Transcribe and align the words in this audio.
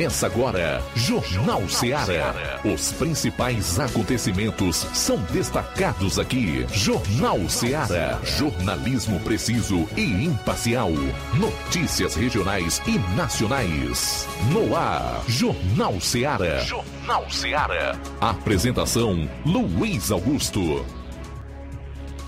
Começa 0.00 0.24
agora, 0.24 0.82
Jornal 0.96 1.68
Ceará. 1.68 2.58
Os 2.64 2.90
principais 2.92 3.78
acontecimentos 3.78 4.76
são 4.94 5.18
destacados 5.24 6.18
aqui. 6.18 6.64
Jornal 6.72 7.46
Ceará. 7.50 8.18
Jornalismo 8.24 9.20
preciso 9.20 9.86
e 9.98 10.24
imparcial. 10.24 10.90
Notícias 11.34 12.14
regionais 12.14 12.80
e 12.86 12.98
nacionais. 13.14 14.26
No 14.50 14.74
ar, 14.74 15.22
Jornal 15.28 16.00
Ceará. 16.00 16.60
Jornal 16.60 17.30
Ceará. 17.30 17.94
Apresentação: 18.22 19.28
Luiz 19.44 20.10
Augusto. 20.10 20.82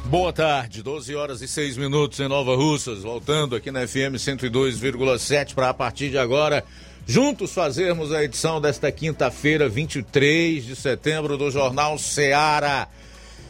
Boa 0.05 0.31
tarde, 0.31 0.83
12 0.83 1.15
horas 1.15 1.41
e 1.41 1.49
6 1.49 1.79
minutos 1.79 2.21
em 2.21 2.29
Nova 2.29 2.55
Russas, 2.55 3.03
voltando 3.03 3.57
aqui 3.57 3.71
na 3.71 3.89
FM 3.89 4.17
102,7 4.19 5.55
para 5.55 5.71
a 5.71 5.75
partir 5.75 6.11
de 6.11 6.19
agora 6.19 6.63
juntos 7.07 7.53
fazermos 7.53 8.11
a 8.13 8.23
edição 8.23 8.61
desta 8.61 8.93
quinta-feira, 8.93 9.67
23 9.69 10.65
de 10.65 10.77
setembro, 10.77 11.37
do 11.37 11.51
Jornal 11.51 11.99
Seara. 11.99 12.87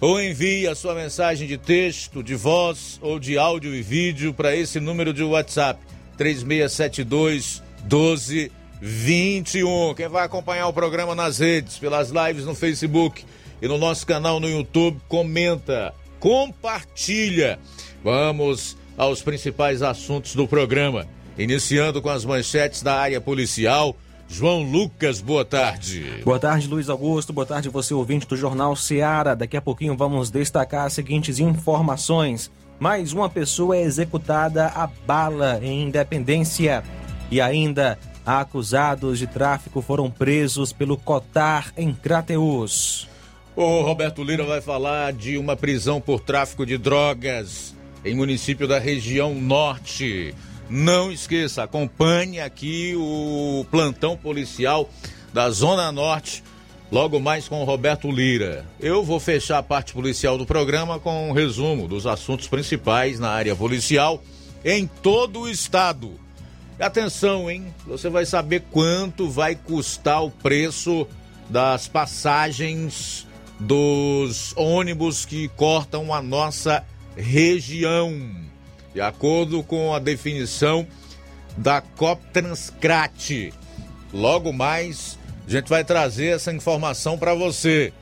ou 0.00 0.20
envie 0.20 0.66
a 0.66 0.74
sua 0.74 0.94
mensagem 0.96 1.46
de 1.46 1.56
texto, 1.56 2.24
de 2.24 2.34
voz 2.34 2.98
ou 3.00 3.20
de 3.20 3.38
áudio 3.38 3.72
e 3.72 3.80
vídeo 3.82 4.34
para 4.34 4.56
esse 4.56 4.80
número 4.80 5.14
de 5.14 5.22
WhatsApp 5.22 5.78
3672 6.16 7.62
1221. 7.82 9.94
Quem 9.94 10.08
vai 10.08 10.24
acompanhar 10.24 10.68
o 10.68 10.72
programa 10.72 11.14
nas 11.14 11.38
redes, 11.38 11.78
pelas 11.78 12.10
lives 12.10 12.44
no 12.44 12.54
Facebook 12.54 13.24
e 13.60 13.68
no 13.68 13.78
nosso 13.78 14.06
canal 14.06 14.40
no 14.40 14.48
YouTube, 14.48 15.00
comenta, 15.08 15.94
compartilha. 16.18 17.58
Vamos 18.02 18.76
aos 18.96 19.22
principais 19.22 19.82
assuntos 19.82 20.34
do 20.34 20.48
programa. 20.48 21.06
Iniciando 21.38 22.02
com 22.02 22.10
as 22.10 22.24
manchetes 22.24 22.82
da 22.82 22.94
área 22.94 23.20
policial. 23.20 23.96
João 24.28 24.62
Lucas, 24.62 25.20
boa 25.20 25.44
tarde. 25.44 26.22
Boa 26.24 26.38
tarde, 26.38 26.66
Luiz 26.66 26.88
Augusto. 26.88 27.32
Boa 27.32 27.46
tarde, 27.46 27.68
você 27.68 27.92
ouvinte 27.92 28.26
do 28.26 28.36
Jornal 28.36 28.74
Seara. 28.74 29.36
Daqui 29.36 29.56
a 29.56 29.62
pouquinho 29.62 29.96
vamos 29.96 30.30
destacar 30.30 30.86
as 30.86 30.94
seguintes 30.94 31.38
informações. 31.38 32.50
Mais 32.82 33.12
uma 33.12 33.30
pessoa 33.30 33.76
é 33.76 33.82
executada 33.82 34.66
a 34.66 34.88
bala 34.88 35.60
em 35.62 35.84
Independência. 35.84 36.82
E 37.30 37.40
ainda, 37.40 37.96
acusados 38.26 39.20
de 39.20 39.26
tráfico 39.28 39.80
foram 39.80 40.10
presos 40.10 40.72
pelo 40.72 40.96
Cotar 40.96 41.72
em 41.76 41.94
Crateus. 41.94 43.08
O 43.54 43.82
Roberto 43.82 44.24
Lira 44.24 44.42
vai 44.42 44.60
falar 44.60 45.12
de 45.12 45.38
uma 45.38 45.54
prisão 45.54 46.00
por 46.00 46.18
tráfico 46.18 46.66
de 46.66 46.76
drogas 46.76 47.72
em 48.04 48.16
município 48.16 48.66
da 48.66 48.80
região 48.80 49.32
norte. 49.32 50.34
Não 50.68 51.12
esqueça, 51.12 51.62
acompanhe 51.62 52.40
aqui 52.40 52.94
o 52.96 53.64
plantão 53.70 54.16
policial 54.16 54.90
da 55.32 55.48
Zona 55.50 55.92
Norte 55.92 56.42
logo 56.92 57.18
mais 57.18 57.48
com 57.48 57.62
o 57.62 57.64
Roberto 57.64 58.10
Lira. 58.12 58.66
Eu 58.78 59.02
vou 59.02 59.18
fechar 59.18 59.56
a 59.56 59.62
parte 59.62 59.94
policial 59.94 60.36
do 60.36 60.44
programa 60.44 61.00
com 61.00 61.30
um 61.30 61.32
resumo 61.32 61.88
dos 61.88 62.06
assuntos 62.06 62.46
principais 62.46 63.18
na 63.18 63.30
área 63.30 63.56
policial 63.56 64.22
em 64.62 64.86
todo 64.86 65.40
o 65.40 65.48
estado. 65.48 66.20
Atenção, 66.78 67.50
hein? 67.50 67.72
Você 67.86 68.10
vai 68.10 68.26
saber 68.26 68.64
quanto 68.70 69.30
vai 69.30 69.54
custar 69.54 70.22
o 70.22 70.30
preço 70.30 71.08
das 71.48 71.88
passagens 71.88 73.26
dos 73.58 74.52
ônibus 74.54 75.24
que 75.24 75.48
cortam 75.48 76.12
a 76.12 76.20
nossa 76.20 76.84
região. 77.16 78.14
De 78.92 79.00
acordo 79.00 79.62
com 79.62 79.94
a 79.94 79.98
definição 79.98 80.86
da 81.56 81.80
Coptranscrat. 81.80 83.50
Logo 84.12 84.52
mais 84.52 85.18
a 85.46 85.50
gente 85.50 85.68
vai 85.68 85.84
trazer 85.84 86.34
essa 86.34 86.52
informação 86.52 87.18
para 87.18 87.34
você. 87.34 87.92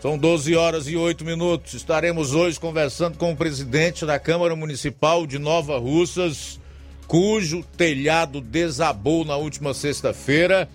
São 0.00 0.16
12 0.16 0.56
horas 0.56 0.88
e 0.88 0.96
8 0.96 1.24
minutos. 1.24 1.74
Estaremos 1.74 2.34
hoje 2.34 2.58
conversando 2.58 3.18
com 3.18 3.32
o 3.32 3.36
presidente 3.36 4.06
da 4.06 4.18
Câmara 4.18 4.56
Municipal 4.56 5.26
de 5.26 5.38
Nova 5.38 5.78
Russas, 5.78 6.58
cujo 7.06 7.62
telhado 7.76 8.40
desabou 8.40 9.24
na 9.24 9.36
última 9.36 9.74
sexta-feira, 9.74 10.68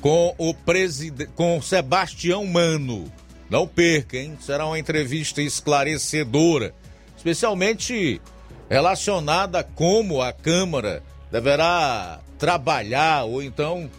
com 0.00 0.34
o 0.38 0.54
presidente, 0.54 1.30
com 1.34 1.60
Sebastião 1.60 2.46
Mano. 2.46 3.12
Não 3.50 3.66
perca, 3.66 4.16
hein? 4.16 4.38
Será 4.40 4.64
uma 4.64 4.78
entrevista 4.78 5.42
esclarecedora, 5.42 6.72
especialmente 7.16 8.20
relacionada 8.68 9.58
a 9.58 9.64
como 9.64 10.22
a 10.22 10.32
Câmara 10.32 11.02
deverá 11.30 12.20
trabalhar 12.38 13.24
ou 13.24 13.42
então 13.42 13.90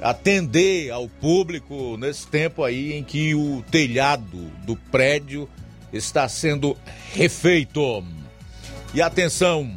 atender 0.00 0.90
ao 0.90 1.08
público 1.08 1.96
nesse 1.96 2.26
tempo 2.26 2.64
aí 2.64 2.94
em 2.94 3.04
que 3.04 3.34
o 3.34 3.62
telhado 3.70 4.50
do 4.64 4.76
prédio 4.76 5.48
está 5.92 6.28
sendo 6.28 6.76
refeito. 7.12 8.04
E 8.94 9.02
atenção! 9.02 9.76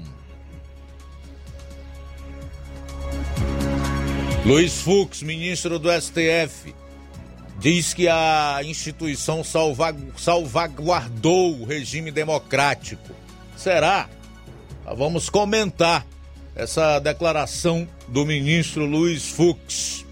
Luiz 4.45 4.81
Fux, 4.81 5.21
ministro 5.21 5.79
do 5.79 5.89
STF, 5.89 6.75
diz 7.59 7.93
que 7.93 8.09
a 8.09 8.59
instituição 8.63 9.41
salvaguardou 10.17 11.61
o 11.61 11.65
regime 11.65 12.11
democrático. 12.11 13.15
Será? 13.55 14.09
Vamos 14.97 15.29
comentar 15.29 16.05
essa 16.55 16.99
declaração 16.99 17.87
do 18.09 18.25
ministro 18.25 18.85
Luiz 18.85 19.29
Fux 19.29 20.05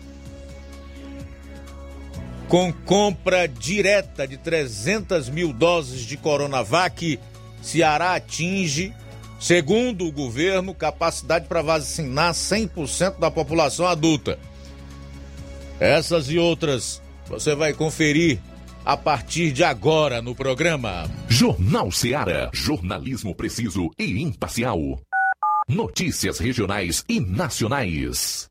com 2.51 2.69
compra 2.73 3.47
direta 3.47 4.27
de 4.27 4.35
300 4.35 5.29
mil 5.29 5.53
doses 5.53 6.01
de 6.01 6.17
Coronavac, 6.17 7.17
Ceará 7.61 8.15
atinge, 8.15 8.93
segundo 9.39 10.05
o 10.05 10.11
governo, 10.11 10.75
capacidade 10.75 11.47
para 11.47 11.61
vacinar 11.61 12.33
100% 12.33 13.19
da 13.19 13.31
população 13.31 13.87
adulta. 13.87 14.37
Essas 15.79 16.29
e 16.29 16.37
outras 16.37 17.01
você 17.25 17.55
vai 17.55 17.71
conferir 17.71 18.41
a 18.83 18.97
partir 18.97 19.53
de 19.53 19.63
agora 19.63 20.21
no 20.21 20.35
programa. 20.35 21.09
Jornal 21.29 21.89
Ceará, 21.89 22.49
jornalismo 22.51 23.33
preciso 23.33 23.89
e 23.97 24.21
imparcial. 24.21 24.99
Notícias 25.69 26.37
regionais 26.37 27.05
e 27.07 27.21
nacionais. 27.21 28.50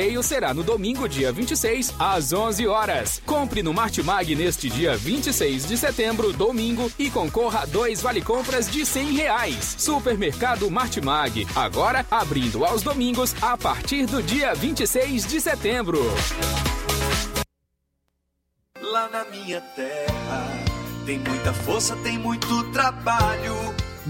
sorteio 0.00 0.22
será 0.22 0.54
no 0.54 0.62
domingo, 0.62 1.06
dia 1.06 1.30
26, 1.30 1.94
às 1.98 2.32
11 2.32 2.66
horas. 2.66 3.20
Compre 3.26 3.62
no 3.62 3.74
Martimag 3.74 4.34
neste 4.34 4.70
dia 4.70 4.96
26 4.96 5.66
de 5.66 5.76
setembro, 5.76 6.32
domingo, 6.32 6.90
e 6.98 7.10
concorra 7.10 7.60
a 7.60 7.66
dois 7.66 8.00
vale-compras 8.00 8.70
de 8.70 8.86
100 8.86 9.12
reais. 9.12 9.76
Supermercado 9.78 10.70
Martimag, 10.70 11.46
agora 11.54 12.06
abrindo 12.10 12.64
aos 12.64 12.82
domingos 12.82 13.34
a 13.42 13.58
partir 13.58 14.06
do 14.06 14.22
dia 14.22 14.54
26 14.54 15.26
de 15.26 15.40
setembro. 15.40 16.00
Lá 18.80 19.08
na 19.08 19.24
minha 19.26 19.60
terra 19.60 20.64
tem 21.04 21.18
muita 21.18 21.52
força, 21.52 21.94
tem 21.96 22.18
muito 22.18 22.64
trabalho 22.72 23.89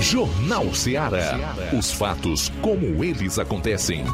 Jornal 0.00 0.72
Ceará. 0.74 1.54
Os 1.76 1.90
fatos 1.90 2.52
como 2.60 3.02
eles 3.02 3.38
acontecem. 3.38 4.04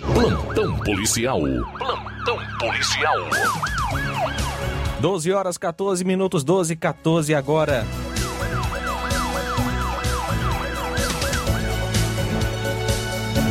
Plantão 0.00 0.78
policial. 0.78 1.40
Plantão 1.78 2.38
policial. 2.58 3.16
12 5.00 5.32
horas 5.32 5.58
14 5.58 6.04
minutos, 6.04 6.42
12 6.42 6.74
14 6.76 7.34
agora. 7.34 7.86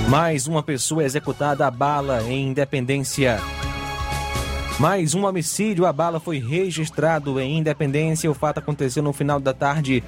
Mais 0.10 0.48
uma 0.48 0.63
pessoa 0.63 1.03
executada 1.03 1.67
a 1.67 1.71
bala 1.71 2.24
em 2.24 2.48
Independência. 2.48 3.39
Mais 4.79 5.15
um 5.15 5.25
homicídio, 5.25 5.88
a 5.88 5.93
bala 5.93 6.19
foi 6.19 6.38
registrado 6.38 7.39
em 7.39 7.57
Independência. 7.57 8.29
O 8.29 8.36
fato 8.36 8.60
aconteceu 8.60 9.01
no 9.01 9.12
final 9.12 9.39
da 9.39 9.51
tarde 9.51 10.03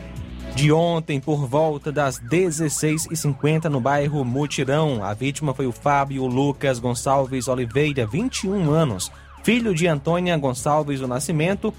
de 0.55 0.71
ontem, 0.71 1.19
por 1.19 1.47
volta 1.47 1.91
das 1.91 2.19
16h50, 2.19 3.65
no 3.65 3.81
bairro 3.81 4.23
Mutirão. 4.23 5.03
A 5.03 5.11
vítima 5.15 5.55
foi 5.55 5.65
o 5.65 5.71
Fábio 5.71 6.27
Lucas 6.27 6.77
Gonçalves 6.77 7.47
Oliveira, 7.47 8.05
21 8.05 8.69
anos, 8.69 9.11
filho 9.43 9.73
de 9.73 9.87
Antônia 9.87 10.37
Gonçalves 10.37 10.99
do 10.99 11.07
Nascimento 11.07 11.73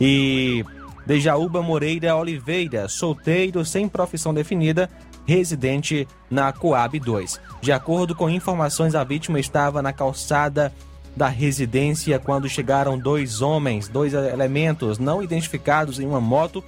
e 0.00 0.64
Dejaúba 1.06 1.62
Moreira 1.62 2.16
Oliveira, 2.16 2.88
solteiro, 2.88 3.64
sem 3.64 3.88
profissão 3.88 4.34
definida, 4.34 4.90
residente 5.24 6.08
na 6.28 6.52
Coab 6.52 6.98
2. 6.98 7.40
De 7.60 7.70
acordo 7.70 8.12
com 8.16 8.28
informações, 8.28 8.96
a 8.96 9.04
vítima 9.04 9.38
estava 9.38 9.80
na 9.80 9.92
calçada 9.92 10.72
da 11.18 11.28
residência 11.28 12.18
quando 12.18 12.48
chegaram 12.48 12.98
dois 12.98 13.42
homens, 13.42 13.88
dois 13.88 14.14
elementos 14.14 14.98
não 14.98 15.22
identificados 15.22 15.98
em 15.98 16.06
uma 16.06 16.20
moto 16.20 16.64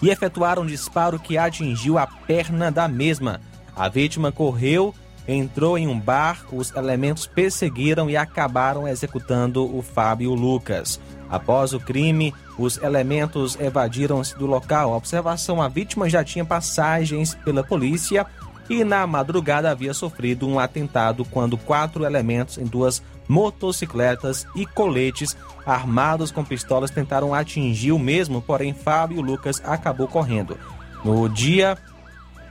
e 0.00 0.08
efetuaram 0.08 0.62
um 0.62 0.66
disparo 0.66 1.18
que 1.18 1.36
atingiu 1.36 1.98
a 1.98 2.06
perna 2.06 2.70
da 2.70 2.86
mesma. 2.88 3.40
A 3.76 3.88
vítima 3.88 4.30
correu, 4.30 4.94
entrou 5.26 5.76
em 5.76 5.88
um 5.88 5.98
bar, 5.98 6.46
os 6.52 6.74
elementos 6.74 7.26
perseguiram 7.26 8.08
e 8.08 8.16
acabaram 8.16 8.86
executando 8.86 9.64
o 9.64 9.82
Fábio 9.82 10.32
Lucas. 10.34 11.00
Após 11.28 11.72
o 11.72 11.80
crime, 11.80 12.32
os 12.56 12.76
elementos 12.80 13.58
evadiram-se 13.58 14.38
do 14.38 14.46
local. 14.46 14.92
A 14.92 14.96
observação: 14.96 15.60
a 15.60 15.68
vítima 15.68 16.08
já 16.08 16.22
tinha 16.22 16.44
passagens 16.44 17.34
pela 17.34 17.64
polícia 17.64 18.24
e 18.68 18.84
na 18.84 19.06
madrugada 19.06 19.70
havia 19.70 19.94
sofrido 19.94 20.48
um 20.48 20.58
atentado 20.58 21.24
quando 21.24 21.56
quatro 21.56 22.04
elementos 22.04 22.58
em 22.58 22.64
duas 22.64 23.02
motocicletas 23.28 24.46
e 24.54 24.66
coletes 24.66 25.36
armados 25.66 26.30
com 26.30 26.44
pistolas 26.44 26.90
tentaram 26.90 27.34
atingir 27.34 27.92
o 27.92 27.98
mesmo, 27.98 28.42
porém 28.42 28.74
Fábio 28.74 29.20
Lucas 29.20 29.62
acabou 29.64 30.06
correndo. 30.06 30.58
No 31.04 31.28
dia 31.28 31.76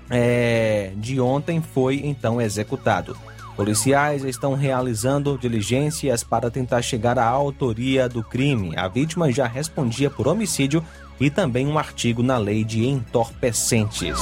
é, 0.10 0.92
de 0.98 1.20
ontem 1.20 1.62
foi 1.62 2.02
então 2.04 2.42
executado. 2.42 3.18
Policiais 3.56 4.24
estão 4.24 4.56
realizando 4.56 5.38
diligências 5.38 6.24
para 6.24 6.50
tentar 6.50 6.82
chegar 6.82 7.20
à 7.20 7.28
autoria 7.28 8.10
do 8.10 8.24
crime. 8.24 8.76
A 8.76 8.88
vítima 8.88 9.32
já 9.32 9.46
respondia 9.46 10.10
por 10.10 10.28
homicídio 10.28 10.84
e 11.20 11.30
também 11.30 11.68
um 11.68 11.78
artigo 11.78 12.24
na 12.24 12.38
lei 12.38 12.64
de 12.64 12.86
entorpecentes. 12.88 14.18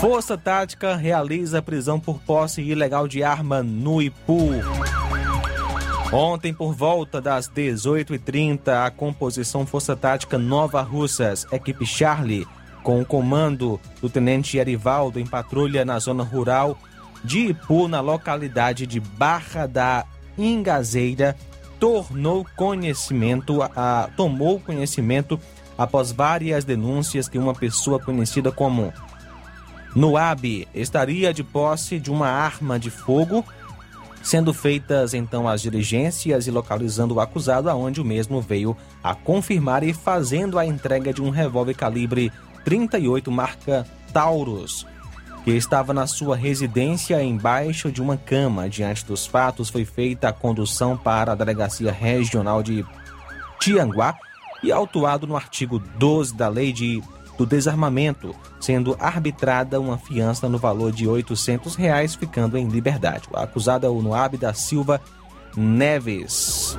Força 0.00 0.38
Tática 0.38 0.96
realiza 0.96 1.60
prisão 1.60 2.00
por 2.00 2.18
posse 2.20 2.62
ilegal 2.62 3.06
de 3.06 3.22
arma 3.22 3.62
no 3.62 4.00
Ipu. 4.00 4.48
Ontem, 6.10 6.54
por 6.54 6.72
volta 6.72 7.20
das 7.20 7.50
18h30, 7.50 8.86
a 8.86 8.90
composição 8.90 9.66
Força 9.66 9.94
Tática 9.94 10.38
Nova 10.38 10.80
Russas, 10.80 11.46
equipe 11.52 11.84
Charlie, 11.84 12.48
com 12.82 13.02
o 13.02 13.04
comando 13.04 13.78
do 14.00 14.08
Tenente 14.08 14.56
Erivaldo 14.56 15.20
em 15.20 15.26
patrulha 15.26 15.84
na 15.84 15.98
zona 15.98 16.22
rural 16.22 16.78
de 17.22 17.50
Ipu, 17.50 17.86
na 17.86 18.00
localidade 18.00 18.86
de 18.86 19.00
Barra 19.00 19.66
da 19.66 20.06
Ingazeira, 20.38 21.36
tornou 21.78 22.46
conhecimento, 22.56 23.62
a, 23.62 24.08
tomou 24.16 24.60
conhecimento 24.60 25.38
após 25.76 26.10
várias 26.10 26.64
denúncias 26.64 27.28
que 27.28 27.36
uma 27.36 27.54
pessoa 27.54 27.98
conhecida 27.98 28.50
como 28.50 28.94
Noab 29.94 30.68
estaria 30.74 31.34
de 31.34 31.42
posse 31.42 31.98
de 31.98 32.10
uma 32.10 32.28
arma 32.28 32.78
de 32.78 32.90
fogo, 32.90 33.44
sendo 34.22 34.52
feitas 34.54 35.14
então 35.14 35.48
as 35.48 35.62
diligências 35.62 36.46
e 36.46 36.50
localizando 36.50 37.14
o 37.14 37.20
acusado, 37.20 37.68
aonde 37.68 38.00
o 38.00 38.04
mesmo 38.04 38.40
veio 38.40 38.76
a 39.02 39.14
confirmar 39.14 39.82
e 39.82 39.92
fazendo 39.92 40.58
a 40.58 40.66
entrega 40.66 41.12
de 41.12 41.22
um 41.22 41.30
revólver 41.30 41.74
calibre 41.74 42.32
38 42.64 43.30
marca 43.30 43.86
Taurus, 44.12 44.86
que 45.44 45.50
estava 45.50 45.92
na 45.92 46.06
sua 46.06 46.36
residência 46.36 47.22
embaixo 47.22 47.90
de 47.90 48.00
uma 48.00 48.16
cama. 48.16 48.68
Diante 48.68 49.04
dos 49.04 49.26
fatos, 49.26 49.70
foi 49.70 49.84
feita 49.84 50.28
a 50.28 50.32
condução 50.32 50.96
para 50.96 51.32
a 51.32 51.34
Delegacia 51.34 51.90
Regional 51.90 52.62
de 52.62 52.84
Tianguá 53.58 54.16
e 54.62 54.70
autuado 54.70 55.26
no 55.26 55.36
artigo 55.36 55.78
12 55.78 56.34
da 56.34 56.48
Lei 56.48 56.72
de 56.72 57.02
do 57.40 57.46
desarmamento, 57.46 58.36
sendo 58.60 58.94
arbitrada 59.00 59.80
uma 59.80 59.96
fiança 59.96 60.46
no 60.46 60.58
valor 60.58 60.92
de 60.92 61.08
800 61.08 61.74
reais, 61.74 62.14
ficando 62.14 62.58
em 62.58 62.68
liberdade. 62.68 63.24
O 63.32 63.36
acusado 63.38 63.86
é 63.86 63.88
o 63.88 64.02
Noab 64.02 64.36
da 64.36 64.52
Silva 64.52 65.00
Neves. 65.56 66.76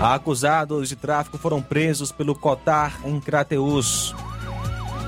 Acusados 0.00 0.88
de 0.88 0.96
tráfico 0.96 1.36
foram 1.36 1.60
presos 1.60 2.10
pelo 2.10 2.34
Cotar 2.34 2.98
em 3.04 3.20
Crateus. 3.20 4.14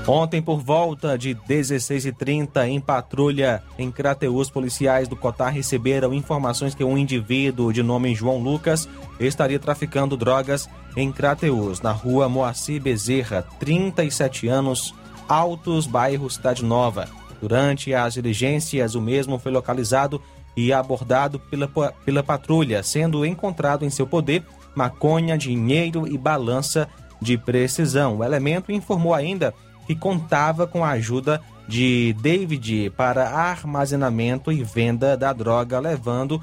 Ontem, 0.07 0.41
por 0.41 0.59
volta 0.59 1.15
de 1.15 1.35
16h30, 1.35 2.67
em 2.67 2.79
patrulha 2.79 3.61
em 3.77 3.91
Crateus, 3.91 4.49
policiais 4.49 5.07
do 5.07 5.15
Cotar 5.15 5.53
receberam 5.53 6.11
informações 6.11 6.73
que 6.73 6.83
um 6.83 6.97
indivíduo 6.97 7.71
de 7.71 7.83
nome 7.83 8.15
João 8.15 8.39
Lucas 8.39 8.89
estaria 9.19 9.59
traficando 9.59 10.17
drogas 10.17 10.67
em 10.97 11.11
Crateus, 11.11 11.81
na 11.81 11.91
rua 11.91 12.27
Moacir 12.27 12.81
Bezerra, 12.81 13.45
37 13.59 14.47
anos, 14.47 14.93
Altos, 15.29 15.85
bairro 15.85 16.29
Cidade 16.29 16.65
Nova. 16.65 17.07
Durante 17.39 17.93
as 17.93 18.15
diligências, 18.15 18.95
o 18.95 19.01
mesmo 19.01 19.37
foi 19.37 19.51
localizado 19.51 20.19
e 20.57 20.73
abordado 20.73 21.39
pela, 21.39 21.67
pela 22.03 22.23
patrulha, 22.23 22.81
sendo 22.81 23.23
encontrado 23.23 23.85
em 23.85 23.89
seu 23.89 24.07
poder 24.07 24.43
maconha, 24.75 25.37
dinheiro 25.37 26.07
e 26.07 26.17
balança 26.17 26.87
de 27.21 27.37
precisão. 27.37 28.17
O 28.17 28.23
elemento 28.23 28.71
informou 28.71 29.13
ainda 29.13 29.53
contava 29.95 30.67
com 30.67 30.83
a 30.83 30.91
ajuda 30.91 31.41
de 31.67 32.15
David 32.21 32.91
para 32.97 33.29
armazenamento 33.29 34.51
e 34.51 34.63
venda 34.63 35.15
da 35.15 35.31
droga, 35.31 35.79
levando 35.79 36.41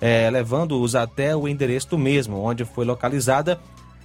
é, 0.00 0.30
levando-os 0.30 0.94
até 0.94 1.36
o 1.36 1.46
endereço 1.46 1.98
mesmo, 1.98 2.42
onde 2.42 2.64
foi 2.64 2.86
localizada 2.86 3.60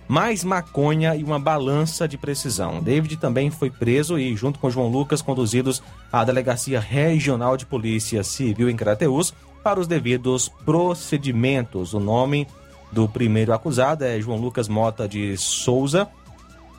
mais 0.07 0.43
maconha 0.43 1.15
e 1.15 1.23
uma 1.23 1.39
balança 1.39 2.07
de 2.07 2.17
precisão. 2.17 2.81
David 2.81 3.17
também 3.17 3.49
foi 3.49 3.71
preso 3.71 4.19
e, 4.19 4.35
junto 4.35 4.59
com 4.59 4.69
João 4.69 4.87
Lucas, 4.87 5.21
conduzidos 5.21 5.81
à 6.11 6.23
Delegacia 6.23 6.79
Regional 6.79 7.57
de 7.57 7.65
Polícia 7.65 8.23
Civil 8.23 8.69
em 8.69 8.75
Crateús 8.75 9.33
para 9.63 9.79
os 9.79 9.87
devidos 9.87 10.47
procedimentos. 10.47 11.93
O 11.93 11.99
nome 11.99 12.47
do 12.91 13.09
primeiro 13.09 13.51
acusado 13.51 14.03
é 14.03 14.19
João 14.19 14.37
Lucas 14.37 14.67
Mota 14.67 15.07
de 15.07 15.35
Souza 15.37 16.07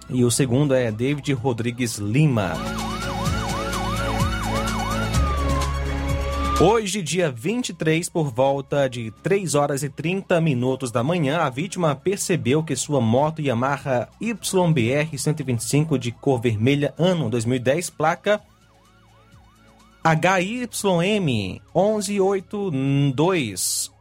e 0.09 0.25
o 0.25 0.31
segundo 0.31 0.75
é 0.75 0.91
David 0.91 1.33
Rodrigues 1.33 1.97
Lima. 1.97 2.55
Hoje, 6.59 7.03
dia 7.03 7.31
23, 7.31 8.09
por 8.09 8.33
volta 8.33 8.89
de 8.89 9.11
3 9.23 9.55
horas 9.55 9.83
e 9.83 9.91
30 9.91 10.41
minutos 10.41 10.91
da 10.91 11.03
manhã, 11.03 11.41
a 11.41 11.51
vítima 11.51 11.95
percebeu 11.95 12.63
que 12.63 12.75
sua 12.75 12.99
moto 12.99 13.43
Yamaha 13.43 14.09
YBR 14.19 15.19
125 15.19 15.99
de 15.99 16.13
cor 16.13 16.41
vermelha, 16.41 16.95
ano 16.97 17.29
2010, 17.29 17.91
placa 17.91 18.41
HYM 20.03 21.61
1182 21.75 23.93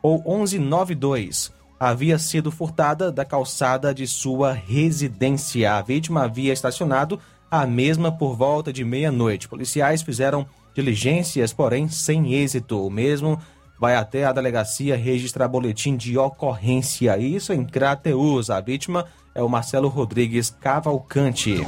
ou 0.00 0.22
1192 0.46 1.57
havia 1.78 2.18
sido 2.18 2.50
furtada 2.50 3.12
da 3.12 3.24
calçada 3.24 3.94
de 3.94 4.06
sua 4.06 4.52
residência. 4.52 5.74
A 5.74 5.82
vítima 5.82 6.24
havia 6.24 6.52
estacionado 6.52 7.20
a 7.50 7.66
mesma 7.66 8.10
por 8.10 8.36
volta 8.36 8.72
de 8.72 8.84
meia-noite. 8.84 9.48
Policiais 9.48 10.02
fizeram 10.02 10.46
diligências, 10.74 11.52
porém 11.52 11.88
sem 11.88 12.34
êxito. 12.34 12.84
O 12.84 12.90
mesmo 12.90 13.38
vai 13.78 13.94
até 13.94 14.24
a 14.24 14.32
delegacia 14.32 14.96
registrar 14.96 15.48
boletim 15.48 15.96
de 15.96 16.18
ocorrência. 16.18 17.16
Isso 17.16 17.52
em 17.52 17.64
Crateus. 17.64 18.50
A 18.50 18.60
vítima 18.60 19.06
é 19.34 19.42
o 19.42 19.48
Marcelo 19.48 19.88
Rodrigues 19.88 20.50
Cavalcante. 20.50 21.64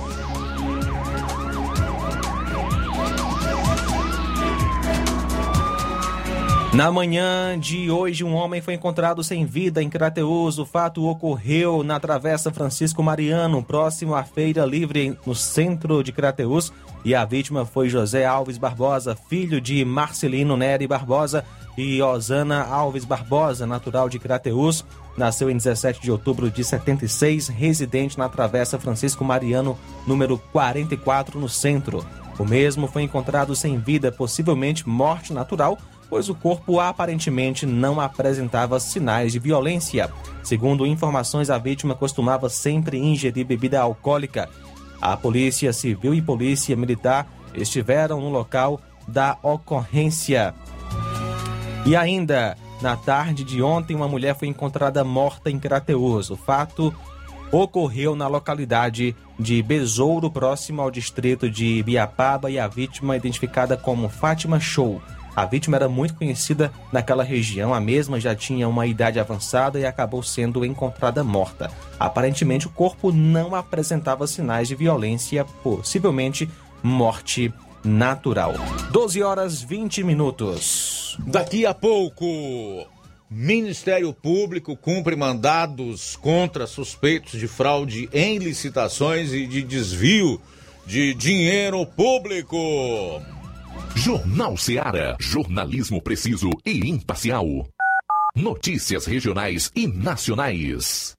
Na 6.72 6.88
manhã 6.88 7.58
de 7.58 7.90
hoje, 7.90 8.22
um 8.22 8.32
homem 8.32 8.60
foi 8.60 8.74
encontrado 8.74 9.24
sem 9.24 9.44
vida 9.44 9.82
em 9.82 9.90
Crateus. 9.90 10.56
O 10.56 10.64
fato 10.64 11.04
ocorreu 11.04 11.82
na 11.82 11.98
Travessa 11.98 12.52
Francisco 12.52 13.02
Mariano, 13.02 13.60
próximo 13.60 14.14
à 14.14 14.22
Feira 14.22 14.64
Livre, 14.64 15.18
no 15.26 15.34
centro 15.34 16.00
de 16.04 16.12
Crateus. 16.12 16.72
E 17.04 17.12
a 17.12 17.24
vítima 17.24 17.66
foi 17.66 17.88
José 17.88 18.24
Alves 18.24 18.56
Barbosa, 18.56 19.16
filho 19.28 19.60
de 19.60 19.84
Marcelino 19.84 20.56
Neri 20.56 20.86
Barbosa 20.86 21.44
e 21.76 22.00
Osana 22.00 22.62
Alves 22.62 23.04
Barbosa, 23.04 23.66
natural 23.66 24.08
de 24.08 24.20
Crateus. 24.20 24.84
Nasceu 25.16 25.50
em 25.50 25.56
17 25.56 26.00
de 26.00 26.12
outubro 26.12 26.48
de 26.48 26.62
76, 26.62 27.48
residente 27.48 28.16
na 28.16 28.28
Travessa 28.28 28.78
Francisco 28.78 29.24
Mariano, 29.24 29.76
número 30.06 30.38
44, 30.52 31.36
no 31.36 31.48
centro. 31.48 32.06
O 32.38 32.44
mesmo 32.44 32.86
foi 32.86 33.02
encontrado 33.02 33.56
sem 33.56 33.76
vida, 33.76 34.12
possivelmente 34.12 34.88
morte 34.88 35.32
natural 35.32 35.76
pois 36.10 36.28
o 36.28 36.34
corpo 36.34 36.80
aparentemente 36.80 37.64
não 37.64 38.00
apresentava 38.00 38.80
sinais 38.80 39.32
de 39.32 39.38
violência. 39.38 40.10
Segundo 40.42 40.84
informações, 40.84 41.48
a 41.48 41.56
vítima 41.56 41.94
costumava 41.94 42.48
sempre 42.48 42.98
ingerir 42.98 43.46
bebida 43.46 43.80
alcoólica. 43.80 44.50
A 45.00 45.16
Polícia 45.16 45.72
Civil 45.72 46.12
e 46.12 46.20
Polícia 46.20 46.76
Militar 46.76 47.26
estiveram 47.54 48.20
no 48.20 48.28
local 48.28 48.80
da 49.06 49.38
ocorrência. 49.42 50.52
E 51.86 51.96
ainda, 51.96 52.56
na 52.82 52.96
tarde 52.96 53.44
de 53.44 53.62
ontem, 53.62 53.94
uma 53.94 54.08
mulher 54.08 54.36
foi 54.36 54.48
encontrada 54.48 55.02
morta 55.04 55.50
em 55.50 55.58
Crateus. 55.58 56.28
O 56.28 56.36
fato 56.36 56.92
ocorreu 57.52 58.14
na 58.14 58.28
localidade 58.28 59.16
de 59.38 59.62
Besouro, 59.62 60.30
próximo 60.30 60.82
ao 60.82 60.90
distrito 60.90 61.48
de 61.48 61.82
Biapaba, 61.82 62.50
e 62.50 62.58
a 62.58 62.68
vítima 62.68 63.16
identificada 63.16 63.76
como 63.76 64.08
Fátima 64.08 64.60
Show. 64.60 65.00
A 65.40 65.46
vítima 65.46 65.78
era 65.78 65.88
muito 65.88 66.12
conhecida 66.12 66.70
naquela 66.92 67.24
região, 67.24 67.72
a 67.72 67.80
mesma 67.80 68.20
já 68.20 68.34
tinha 68.34 68.68
uma 68.68 68.86
idade 68.86 69.18
avançada 69.18 69.80
e 69.80 69.86
acabou 69.86 70.22
sendo 70.22 70.66
encontrada 70.66 71.24
morta. 71.24 71.70
Aparentemente, 71.98 72.66
o 72.66 72.70
corpo 72.70 73.10
não 73.10 73.54
apresentava 73.54 74.26
sinais 74.26 74.68
de 74.68 74.74
violência, 74.74 75.46
possivelmente 75.62 76.46
morte 76.82 77.50
natural. 77.82 78.52
12 78.92 79.22
horas 79.22 79.62
20 79.62 80.04
minutos. 80.04 81.16
Daqui 81.20 81.64
a 81.64 81.72
pouco, 81.72 82.26
Ministério 83.30 84.12
Público 84.12 84.76
cumpre 84.76 85.16
mandados 85.16 86.16
contra 86.16 86.66
suspeitos 86.66 87.40
de 87.40 87.48
fraude 87.48 88.10
em 88.12 88.36
licitações 88.36 89.32
e 89.32 89.46
de 89.46 89.62
desvio 89.62 90.38
de 90.86 91.14
dinheiro 91.14 91.86
público. 91.86 92.58
Jornal 93.94 94.56
Seara. 94.56 95.16
Jornalismo 95.20 96.00
preciso 96.02 96.50
e 96.64 96.88
imparcial. 96.88 97.46
Notícias 98.34 99.06
regionais 99.06 99.70
e 99.74 99.86
nacionais. 99.86 101.14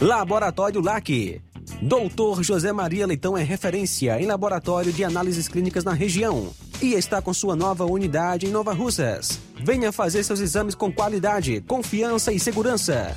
Laboratório 0.00 0.80
LAC. 0.80 1.40
Doutor 1.82 2.42
José 2.42 2.72
Maria 2.72 3.06
Leitão 3.06 3.36
é 3.36 3.42
referência 3.42 4.20
em 4.20 4.26
laboratório 4.26 4.92
de 4.92 5.04
análises 5.04 5.46
clínicas 5.46 5.84
na 5.84 5.92
região 5.92 6.52
e 6.82 6.94
está 6.94 7.20
com 7.20 7.32
sua 7.32 7.54
nova 7.54 7.84
unidade 7.84 8.46
em 8.46 8.50
Nova 8.50 8.72
Russas. 8.72 9.38
Venha 9.62 9.92
fazer 9.92 10.24
seus 10.24 10.40
exames 10.40 10.74
com 10.74 10.90
qualidade, 10.90 11.60
confiança 11.62 12.32
e 12.32 12.40
segurança. 12.40 13.16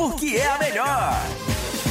porque 0.01 0.35
é 0.35 0.47
a 0.47 0.57
melhor. 0.57 1.90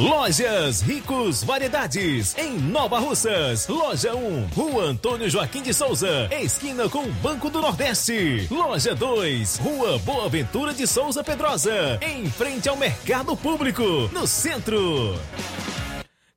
Lojas 0.00 0.80
Ricos 0.80 1.44
Variedades, 1.44 2.34
em 2.38 2.58
Nova 2.58 2.98
Russas. 2.98 3.68
Loja 3.68 4.14
1, 4.14 4.46
Rua 4.46 4.84
Antônio 4.84 5.28
Joaquim 5.28 5.60
de 5.60 5.74
Souza, 5.74 6.26
esquina 6.40 6.88
com 6.88 7.00
o 7.00 7.12
Banco 7.12 7.50
do 7.50 7.60
Nordeste. 7.60 8.48
Loja 8.50 8.94
2, 8.94 9.58
Rua 9.58 9.98
Boa 9.98 10.26
Ventura 10.30 10.72
de 10.72 10.86
Souza 10.86 11.22
Pedrosa, 11.22 11.98
em 12.00 12.24
frente 12.30 12.66
ao 12.66 12.78
Mercado 12.78 13.36
Público, 13.36 13.82
no 14.10 14.26
centro. 14.26 15.14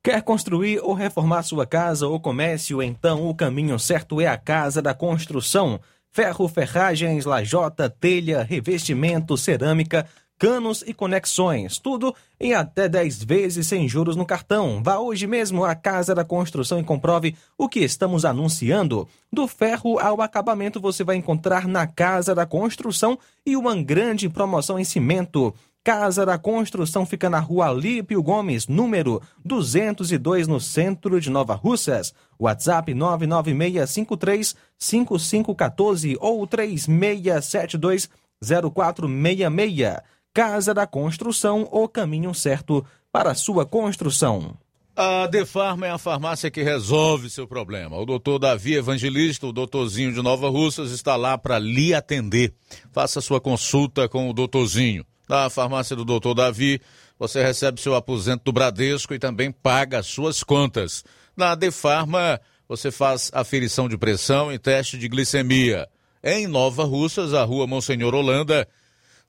Quer 0.02 0.20
construir 0.20 0.80
ou 0.80 0.92
reformar 0.92 1.42
sua 1.42 1.64
casa 1.64 2.06
ou 2.06 2.20
comércio? 2.20 2.82
Então 2.82 3.26
o 3.26 3.34
caminho 3.34 3.78
certo 3.78 4.20
é 4.20 4.26
a 4.26 4.36
Casa 4.36 4.82
da 4.82 4.92
Construção. 4.92 5.80
Ferro, 6.12 6.46
ferragens, 6.48 7.24
lajota, 7.24 7.88
telha, 7.88 8.42
revestimento, 8.42 9.38
cerâmica 9.38 10.06
canos 10.44 10.84
e 10.86 10.92
conexões, 10.92 11.78
tudo 11.78 12.14
em 12.38 12.52
até 12.52 12.86
10 12.86 13.24
vezes 13.24 13.66
sem 13.66 13.88
juros 13.88 14.14
no 14.14 14.26
cartão. 14.26 14.82
Vá 14.82 14.98
hoje 14.98 15.26
mesmo 15.26 15.64
à 15.64 15.74
Casa 15.74 16.14
da 16.14 16.22
Construção 16.22 16.78
e 16.78 16.84
comprove 16.84 17.34
o 17.56 17.66
que 17.66 17.80
estamos 17.80 18.26
anunciando. 18.26 19.08
Do 19.32 19.48
ferro 19.48 19.98
ao 19.98 20.20
acabamento 20.20 20.78
você 20.78 21.02
vai 21.02 21.16
encontrar 21.16 21.66
na 21.66 21.86
Casa 21.86 22.34
da 22.34 22.44
Construção 22.44 23.18
e 23.46 23.56
uma 23.56 23.74
grande 23.74 24.28
promoção 24.28 24.78
em 24.78 24.84
cimento. 24.84 25.54
Casa 25.82 26.26
da 26.26 26.36
Construção 26.36 27.06
fica 27.06 27.30
na 27.30 27.40
rua 27.40 27.68
Alípio 27.68 28.22
Gomes, 28.22 28.68
número 28.68 29.22
202, 29.46 30.46
no 30.46 30.60
centro 30.60 31.22
de 31.22 31.30
Nova 31.30 31.54
Russas. 31.54 32.12
WhatsApp 32.38 32.92
99653 32.92 34.54
5514 34.78 36.18
ou 36.20 36.46
3672 36.46 38.10
0466. 38.44 40.13
Casa 40.34 40.74
da 40.74 40.84
Construção, 40.84 41.68
o 41.70 41.88
caminho 41.88 42.34
certo 42.34 42.84
para 43.12 43.36
sua 43.36 43.64
construção. 43.64 44.56
A 44.96 45.28
Defarma 45.28 45.86
é 45.86 45.90
a 45.90 45.98
farmácia 45.98 46.50
que 46.50 46.60
resolve 46.60 47.30
seu 47.30 47.46
problema. 47.46 47.96
O 47.96 48.04
doutor 48.04 48.40
Davi 48.40 48.74
Evangelista, 48.74 49.46
o 49.46 49.52
doutorzinho 49.52 50.12
de 50.12 50.20
Nova 50.20 50.48
Russas, 50.48 50.90
está 50.90 51.14
lá 51.14 51.38
para 51.38 51.56
lhe 51.60 51.94
atender. 51.94 52.52
Faça 52.92 53.20
sua 53.20 53.40
consulta 53.40 54.08
com 54.08 54.28
o 54.28 54.32
doutorzinho. 54.32 55.06
Na 55.28 55.48
farmácia 55.48 55.94
do 55.94 56.04
doutor 56.04 56.34
Davi, 56.34 56.80
você 57.16 57.40
recebe 57.40 57.80
seu 57.80 57.94
aposento 57.94 58.42
do 58.44 58.52
Bradesco 58.52 59.14
e 59.14 59.20
também 59.20 59.52
paga 59.52 60.00
as 60.00 60.06
suas 60.08 60.42
contas. 60.42 61.04
Na 61.36 61.54
Defarma, 61.54 62.40
você 62.68 62.90
faz 62.90 63.30
aferição 63.32 63.88
de 63.88 63.96
pressão 63.96 64.52
e 64.52 64.58
teste 64.58 64.98
de 64.98 65.06
glicemia. 65.08 65.88
em 66.24 66.48
Nova 66.48 66.82
Russas, 66.82 67.34
a 67.34 67.44
rua 67.44 67.68
Monsenhor 67.68 68.14
Holanda, 68.14 68.66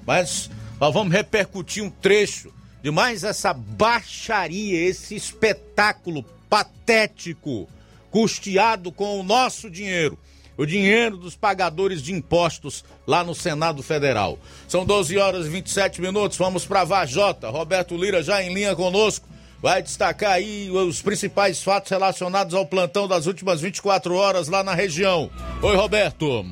Mas 0.07 0.49
nós 0.81 0.95
vamos 0.95 1.13
repercutir 1.13 1.83
um 1.83 1.91
trecho 1.91 2.53
de 2.83 2.91
mais 2.91 3.25
essa 3.25 3.53
baixaria, 3.53 4.81
esse 4.89 5.15
espetáculo 5.15 6.25
patético, 6.49 7.69
custeado 8.11 8.93
com 8.93 9.19
o 9.19 9.23
nosso 9.23 9.71
dinheiro, 9.71 10.19
o 10.57 10.67
dinheiro 10.67 11.17
dos 11.17 11.35
pagadores 11.35 12.03
de 12.03 12.13
impostos 12.13 12.85
lá 13.07 13.25
no 13.25 13.35
Senado 13.35 13.83
Federal. 13.83 14.39
São 14.69 14.85
12 14.85 15.17
horas 15.17 15.47
e 15.47 15.49
27 15.49 16.01
minutos, 16.01 16.37
vamos 16.37 16.67
para 16.67 16.85
Vajota. 16.85 17.49
Roberto 17.49 17.97
Lira 17.97 18.23
já 18.23 18.43
em 18.43 18.53
linha 18.53 18.77
conosco 18.77 19.32
vai 19.63 19.81
destacar 19.81 20.33
aí 20.33 20.69
os 20.71 21.01
principais 21.01 21.63
fatos 21.63 21.89
relacionados 21.89 22.53
ao 22.53 22.67
plantão 22.67 23.07
das 23.07 23.27
últimas 23.27 23.61
24 23.61 24.13
horas 24.13 24.49
lá 24.49 24.65
na 24.65 24.75
região. 24.75 25.31
Oi, 25.63 25.77
Roberto. 25.77 26.45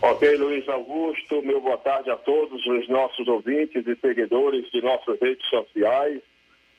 Ok, 0.00 0.36
Luiz 0.36 0.66
Augusto, 0.68 1.42
meu 1.42 1.60
boa 1.60 1.76
tarde 1.76 2.10
a 2.10 2.16
todos 2.16 2.64
os 2.64 2.88
nossos 2.88 3.28
ouvintes 3.28 3.86
e 3.86 3.96
seguidores 3.96 4.70
de 4.70 4.80
nossas 4.80 5.20
redes 5.20 5.46
sociais. 5.48 6.22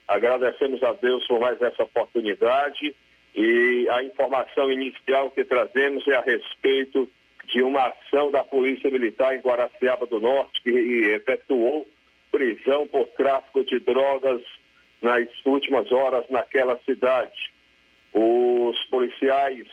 Agradecemos 0.08 0.82
a 0.82 0.94
Deus 0.94 1.28
por 1.28 1.40
mais 1.40 1.62
essa 1.62 1.84
oportunidade 1.84 2.96
e 3.36 3.88
a 3.92 4.02
informação 4.04 4.72
inicial 4.72 5.30
que 5.30 5.44
trazemos 5.44 6.08
é 6.08 6.16
a 6.16 6.22
respeito 6.22 7.08
de 7.54 7.62
uma 7.62 7.88
ação 7.88 8.32
da 8.32 8.44
Polícia 8.44 8.90
Militar 8.90 9.36
em 9.36 9.42
Guaraciaba 9.42 10.06
do 10.08 10.20
Norte 10.20 10.64
que 10.64 10.70
efetuou 10.70 11.86
prisão 12.32 12.88
por 12.88 13.08
tráfico 13.10 13.64
de 13.64 13.80
drogas 13.80 14.42
nas 15.02 15.28
últimas 15.46 15.92
horas 15.92 16.26
naquela 16.30 16.80
cidade. 16.86 17.52
Os 18.14 18.78
policiais, 18.86 19.68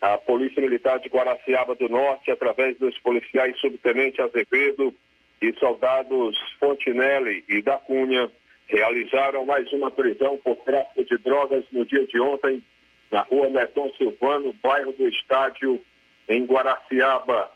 a 0.00 0.18
Polícia 0.18 0.62
Militar 0.62 0.98
de 1.00 1.08
Guaraciaba 1.08 1.74
do 1.74 1.88
Norte, 1.88 2.30
através 2.30 2.78
dos 2.78 2.98
policiais 3.00 3.58
Subtenente 3.58 4.20
Azevedo 4.20 4.94
e 5.40 5.52
soldados 5.58 6.36
Fontinelli 6.58 7.44
e 7.48 7.62
da 7.62 7.76
Cunha, 7.78 8.30
realizaram 8.66 9.44
mais 9.44 9.70
uma 9.72 9.90
prisão 9.90 10.36
por 10.38 10.56
tráfico 10.56 11.04
de 11.04 11.18
drogas 11.18 11.64
no 11.70 11.84
dia 11.84 12.06
de 12.06 12.20
ontem, 12.20 12.62
na 13.10 13.20
rua 13.20 13.48
Neton 13.48 13.92
Silvano, 13.96 14.52
bairro 14.62 14.92
do 14.92 15.08
Estádio, 15.08 15.80
em 16.28 16.44
Guaraciaba. 16.44 17.50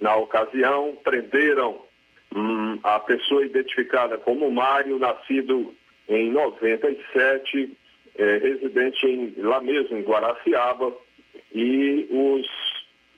Na 0.00 0.16
ocasião, 0.16 0.96
prenderam 1.02 1.82
Hum, 2.34 2.78
a 2.82 2.98
pessoa 3.00 3.44
identificada 3.44 4.16
como 4.16 4.50
Mário, 4.50 4.98
nascido 4.98 5.74
em 6.08 6.30
97, 6.30 7.76
é, 8.16 8.36
residente 8.38 9.06
em, 9.06 9.34
lá 9.38 9.60
mesmo 9.60 9.98
em 9.98 10.02
Guaraciaba, 10.02 10.92
e 11.54 12.06
os 12.10 12.46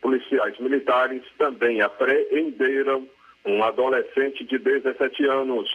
policiais 0.01 0.59
militares 0.59 1.23
também 1.39 1.81
apreenderam 1.81 3.09
um 3.45 3.63
adolescente 3.63 4.45
de 4.45 4.59
17 4.59 5.25
anos. 5.27 5.69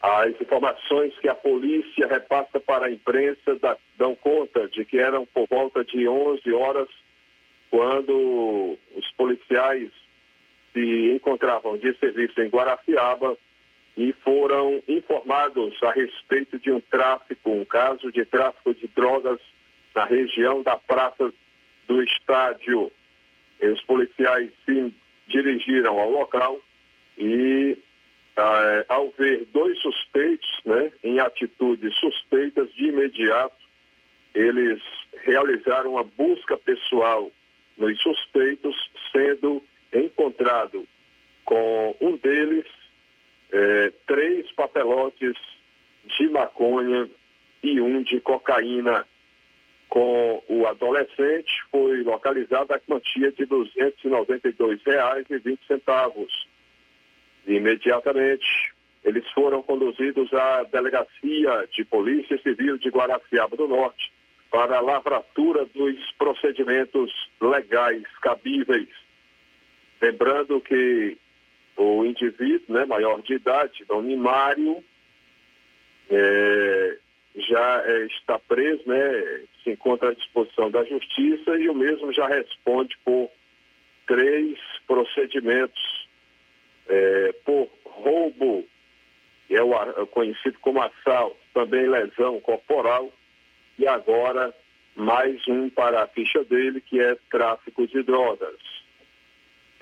As 0.00 0.28
informações 0.40 1.16
que 1.18 1.28
a 1.28 1.34
polícia 1.34 2.06
repassa 2.06 2.58
para 2.58 2.86
a 2.86 2.90
imprensa 2.90 3.58
dão 3.96 4.14
conta 4.16 4.66
de 4.68 4.84
que 4.84 4.98
eram 4.98 5.26
por 5.26 5.46
volta 5.48 5.84
de 5.84 6.08
11 6.08 6.52
horas 6.52 6.88
quando 7.70 8.76
os 8.96 9.10
policiais 9.12 9.90
se 10.72 11.12
encontravam 11.14 11.76
de 11.76 11.96
serviço 11.98 12.40
em 12.40 12.48
Guaraciaba 12.48 13.36
e 13.96 14.12
foram 14.24 14.82
informados 14.88 15.74
a 15.82 15.92
respeito 15.92 16.58
de 16.58 16.70
um 16.70 16.80
tráfico, 16.80 17.50
um 17.50 17.64
caso 17.64 18.10
de 18.10 18.24
tráfico 18.24 18.74
de 18.74 18.88
drogas 18.88 19.38
na 19.94 20.04
região 20.04 20.62
da 20.62 20.76
Praça 20.76 21.32
do 21.86 22.02
Estádio. 22.02 22.90
E 23.60 23.66
os 23.66 23.82
policiais 23.82 24.50
se 24.64 24.94
dirigiram 25.28 25.98
ao 25.98 26.10
local 26.10 26.58
e, 27.18 27.76
ah, 28.36 28.84
ao 28.88 29.10
ver 29.10 29.46
dois 29.52 29.78
suspeitos 29.80 30.48
né, 30.64 30.90
em 31.04 31.20
atitudes 31.20 31.94
suspeitas, 31.96 32.72
de 32.74 32.86
imediato 32.86 33.62
eles 34.34 34.80
realizaram 35.24 35.92
uma 35.92 36.04
busca 36.04 36.56
pessoal 36.56 37.30
nos 37.76 38.00
suspeitos, 38.00 38.74
sendo 39.12 39.62
encontrado 39.92 40.86
com 41.44 41.94
um 42.00 42.16
deles 42.16 42.64
é, 43.52 43.92
três 44.06 44.50
papelotes 44.52 45.36
de 46.18 46.28
maconha 46.28 47.08
e 47.62 47.80
um 47.80 48.02
de 48.02 48.20
cocaína. 48.20 49.06
Com 49.88 50.42
o 50.48 50.66
adolescente 50.66 51.52
foi 51.70 52.02
localizada 52.02 52.74
a 52.74 52.80
quantia 52.80 53.30
de 53.32 53.44
R$ 53.44 53.48
292,20. 54.04 56.28
Imediatamente, 57.46 58.74
eles 59.04 59.28
foram 59.32 59.62
conduzidos 59.62 60.32
à 60.32 60.62
Delegacia 60.62 61.68
de 61.72 61.84
Polícia 61.84 62.40
Civil 62.40 62.78
de 62.78 62.88
Guaraciaba 62.88 63.54
do 63.56 63.68
Norte 63.68 64.10
para 64.50 64.78
a 64.78 64.80
lavratura 64.80 65.66
dos 65.66 66.12
procedimentos 66.12 67.12
legais 67.40 68.04
cabíveis 68.22 68.88
Lembrando 70.02 70.60
que 70.60 71.16
o 71.76 72.04
indivíduo 72.04 72.74
né, 72.74 72.84
maior 72.84 73.22
de 73.22 73.34
idade, 73.34 73.84
Dom 73.86 74.02
Mário, 74.16 74.82
é, 76.10 76.98
já 77.36 77.82
é, 77.86 78.06
está 78.06 78.36
preso, 78.36 78.82
né, 78.84 79.44
se 79.62 79.70
encontra 79.70 80.10
à 80.10 80.14
disposição 80.14 80.72
da 80.72 80.84
justiça 80.84 81.56
e 81.56 81.68
o 81.68 81.74
mesmo 81.74 82.12
já 82.12 82.26
responde 82.26 82.98
por 83.04 83.30
três 84.08 84.58
procedimentos 84.88 86.08
é, 86.88 87.32
por 87.44 87.70
roubo, 87.84 88.66
que 89.46 89.54
é 89.54 89.62
o 89.62 89.72
é 89.72 90.06
conhecido 90.06 90.58
como 90.60 90.82
assalto, 90.82 91.36
também 91.54 91.88
lesão 91.88 92.40
corporal, 92.40 93.12
e 93.78 93.86
agora 93.86 94.52
mais 94.96 95.46
um 95.46 95.70
para 95.70 96.02
a 96.02 96.08
ficha 96.08 96.42
dele, 96.42 96.80
que 96.80 96.98
é 97.00 97.16
tráfico 97.30 97.86
de 97.86 98.02
drogas. 98.02 98.81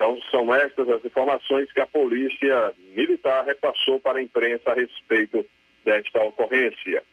Então, 0.01 0.19
são 0.31 0.55
estas 0.55 0.89
as 0.89 1.05
informações 1.05 1.71
que 1.71 1.79
a 1.79 1.85
Polícia 1.85 2.73
Militar 2.95 3.45
repassou 3.45 3.99
para 3.99 4.17
a 4.17 4.23
imprensa 4.23 4.71
a 4.71 4.73
respeito 4.73 5.45
desta 5.85 6.23
ocorrência. 6.23 7.03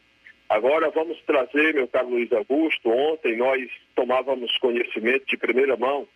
Agora 0.49 0.89
vamos 0.89 1.21
trazer, 1.21 1.75
meu 1.75 1.87
caro 1.87 2.09
Luiz 2.09 2.33
Augusto, 2.33 2.89
ontem 2.89 3.37
nós 3.37 3.61
tomávamos 3.93 4.57
conhecimento 4.57 5.23
de 5.27 5.37
primeira 5.37 5.77
mão 5.77 6.07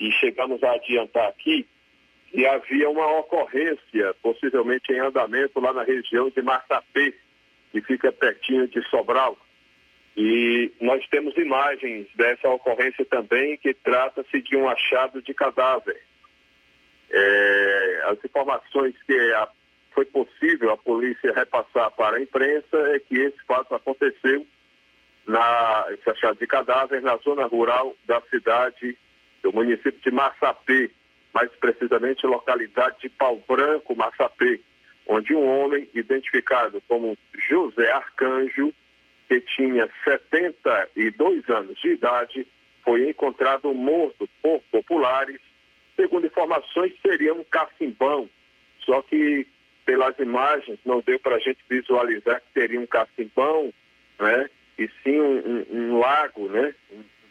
e 0.00 0.10
chegamos 0.12 0.62
a 0.62 0.72
adiantar 0.72 1.28
aqui 1.28 1.66
que 2.30 2.46
havia 2.46 2.88
uma 2.88 3.18
ocorrência, 3.18 4.14
possivelmente 4.22 4.90
em 4.90 5.00
andamento 5.00 5.60
lá 5.60 5.74
na 5.74 5.82
região 5.82 6.30
de 6.30 6.40
Martapê, 6.40 7.12
que 7.72 7.82
fica 7.82 8.10
pertinho 8.10 8.66
de 8.68 8.82
Sobral. 8.88 9.36
E 10.16 10.72
nós 10.80 11.06
temos 11.08 11.36
imagens 11.36 12.06
dessa 12.14 12.48
ocorrência 12.48 13.04
também, 13.04 13.58
que 13.58 13.74
trata-se 13.74 14.40
de 14.40 14.56
um 14.56 14.66
achado 14.66 15.20
de 15.20 15.34
cadáver. 15.34 16.00
É, 17.12 18.02
as 18.06 18.24
informações 18.24 18.94
que 19.06 19.18
a, 19.34 19.48
foi 19.92 20.04
possível 20.06 20.70
a 20.70 20.76
polícia 20.76 21.32
repassar 21.32 21.90
para 21.92 22.16
a 22.16 22.22
imprensa 22.22 22.76
é 22.94 22.98
que 22.98 23.16
esse 23.16 23.38
fato 23.46 23.74
aconteceu 23.74 24.46
na, 25.26 25.86
esse 25.90 26.08
achado 26.08 26.38
de 26.38 26.46
cadáver 26.46 27.02
na 27.02 27.16
zona 27.18 27.46
rural 27.46 27.94
da 28.06 28.20
cidade, 28.22 28.96
do 29.42 29.52
município 29.52 30.00
de 30.00 30.10
Massapê, 30.10 30.90
mais 31.34 31.50
precisamente 31.60 32.26
localidade 32.26 32.96
de 33.00 33.08
Pau 33.08 33.42
Branco, 33.48 33.96
Massapê, 33.96 34.60
onde 35.06 35.34
um 35.34 35.46
homem 35.46 35.88
identificado 35.94 36.82
como 36.88 37.16
José 37.48 37.90
Arcanjo, 37.90 38.72
que 39.28 39.40
tinha 39.40 39.88
72 40.04 41.48
anos 41.48 41.78
de 41.80 41.88
idade, 41.88 42.46
foi 42.84 43.08
encontrado 43.08 43.72
morto 43.72 44.28
por 44.42 44.60
populares. 44.70 45.40
Segundo 45.96 46.26
informações, 46.26 46.92
seria 47.00 47.34
um 47.34 47.44
cacimbão, 47.44 48.28
só 48.80 49.02
que 49.02 49.46
pelas 49.84 50.18
imagens 50.18 50.78
não 50.84 51.00
deu 51.00 51.18
para 51.18 51.36
a 51.36 51.38
gente 51.38 51.58
visualizar 51.68 52.40
que 52.40 52.60
seria 52.60 52.80
um 52.80 52.86
cacimbão, 52.86 53.72
né? 54.18 54.48
E 54.78 54.88
sim 55.02 55.20
um, 55.20 55.38
um, 55.38 55.66
um 55.70 55.98
lago, 55.98 56.48
né? 56.48 56.74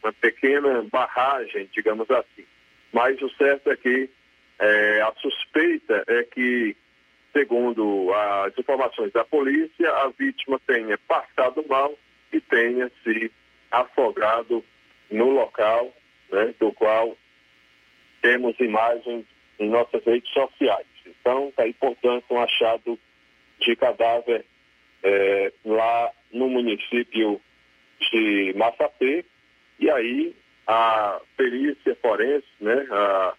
Uma 0.03 0.13
pequena 0.13 0.83
barragem, 0.91 1.69
digamos 1.73 2.09
assim. 2.09 2.45
Mas 2.91 3.21
o 3.21 3.29
certo 3.31 3.71
é 3.71 3.75
que 3.75 4.09
é, 4.59 5.01
a 5.01 5.13
suspeita 5.19 6.03
é 6.07 6.23
que, 6.23 6.75
segundo 7.33 8.13
as 8.13 8.57
informações 8.57 9.11
da 9.11 9.23
polícia, 9.23 9.89
a 9.89 10.09
vítima 10.09 10.59
tenha 10.67 10.97
passado 10.99 11.65
mal 11.67 11.97
e 12.31 12.39
tenha 12.41 12.91
se 13.03 13.31
afogado 13.71 14.63
no 15.09 15.29
local, 15.29 15.91
né, 16.31 16.53
do 16.59 16.71
qual 16.73 17.17
temos 18.21 18.59
imagens 18.59 19.25
em 19.59 19.69
nossas 19.69 20.03
redes 20.03 20.31
sociais. 20.31 20.85
Então, 21.05 21.49
está 21.49 21.63
aí, 21.63 21.73
portanto, 21.73 22.25
um 22.31 22.39
achado 22.39 22.97
de 23.59 23.75
cadáver 23.75 24.45
é, 25.03 25.53
lá 25.65 26.11
no 26.31 26.49
município 26.49 27.41
de 28.11 28.53
Massapê. 28.55 29.25
E 29.79 29.89
aí, 29.89 30.35
a 30.67 31.19
perícia 31.37 31.95
forense, 32.01 32.47
né, 32.59 32.87
a 32.91 33.33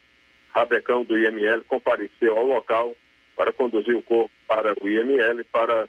Rabecão 0.55 1.05
do 1.05 1.19
IML, 1.19 1.65
compareceu 1.65 2.37
ao 2.37 2.47
local 2.47 2.95
para 3.37 3.53
conduzir 3.53 3.97
o 3.97 4.03
corpo 4.03 4.31
para 4.47 4.75
o 4.81 4.89
IML 4.89 5.45
para 5.47 5.89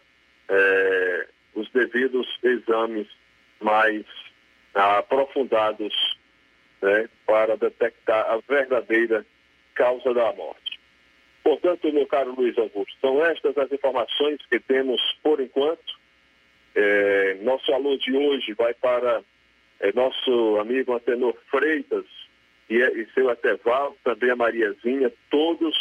é, 0.49 1.27
os 1.53 1.69
devidos 1.71 2.27
exames 2.43 3.07
mais 3.59 4.05
aprofundados 4.73 5.93
né, 6.83 7.07
para 7.25 7.55
detectar 7.55 8.29
a 8.29 8.37
verdadeira 8.47 9.25
causa 9.73 10.13
da 10.13 10.33
morte. 10.33 10.79
Portanto, 11.41 11.91
meu 11.91 12.05
caro 12.05 12.35
Luiz 12.35 12.57
Augusto, 12.57 12.93
são 12.99 13.25
estas 13.25 13.57
as 13.57 13.71
informações 13.71 14.39
que 14.49 14.59
temos 14.59 15.01
por 15.23 15.39
enquanto. 15.39 16.03
É, 16.75 17.37
nosso 17.41 17.71
alô 17.73 17.97
de 17.97 18.15
hoje 18.15 18.53
vai 18.53 18.73
para 18.73 19.21
é, 19.79 19.93
nosso 19.93 20.57
amigo 20.59 20.93
Antenor 20.93 21.35
Freitas 21.49 22.05
e, 22.69 22.75
e 22.75 23.07
seu 23.13 23.29
Eteval, 23.29 23.95
também 24.03 24.31
a 24.31 24.35
Mariazinha, 24.35 25.11
todos 25.29 25.75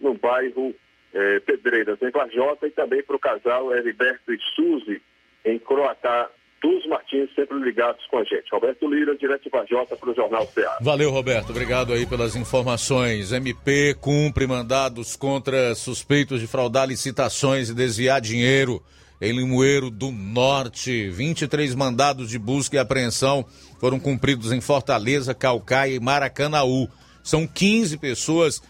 no 0.00 0.14
bairro 0.14 0.74
é, 1.14 1.40
Pedreiras, 1.40 2.00
em 2.02 2.10
Vajota, 2.10 2.66
e 2.66 2.70
também 2.70 3.02
para 3.02 3.16
o 3.16 3.20
casal 3.20 3.74
Heriberto 3.74 4.32
e 4.32 4.38
Suzy, 4.54 5.00
em 5.44 5.58
Croatá, 5.58 6.30
dos 6.62 6.86
Martins, 6.86 7.28
sempre 7.34 7.58
ligados 7.58 8.04
com 8.10 8.18
a 8.18 8.24
gente. 8.24 8.50
Roberto 8.50 8.88
Lira, 8.88 9.16
direto 9.16 9.44
de 9.44 9.50
Vajota, 9.50 9.96
para 9.96 10.10
o 10.10 10.14
Jornal 10.14 10.46
Ceará. 10.46 10.78
Valeu, 10.80 11.10
Roberto. 11.10 11.50
Obrigado 11.50 11.92
aí 11.92 12.06
pelas 12.06 12.34
informações. 12.36 13.32
MP 13.32 13.94
cumpre 14.00 14.46
mandados 14.46 15.16
contra 15.16 15.74
suspeitos 15.74 16.40
de 16.40 16.46
fraudar 16.46 16.88
licitações 16.88 17.68
e 17.68 17.74
desviar 17.74 18.20
dinheiro 18.20 18.82
em 19.20 19.32
Limoeiro 19.32 19.90
do 19.90 20.10
Norte. 20.10 21.10
23 21.10 21.74
mandados 21.74 22.28
de 22.28 22.38
busca 22.38 22.76
e 22.76 22.78
apreensão 22.78 23.44
foram 23.80 23.98
cumpridos 23.98 24.52
em 24.52 24.60
Fortaleza, 24.60 25.34
Calcaia 25.34 25.94
e 25.94 26.00
Maracanaú. 26.00 26.88
São 27.22 27.46
15 27.46 27.98
pessoas 27.98 28.62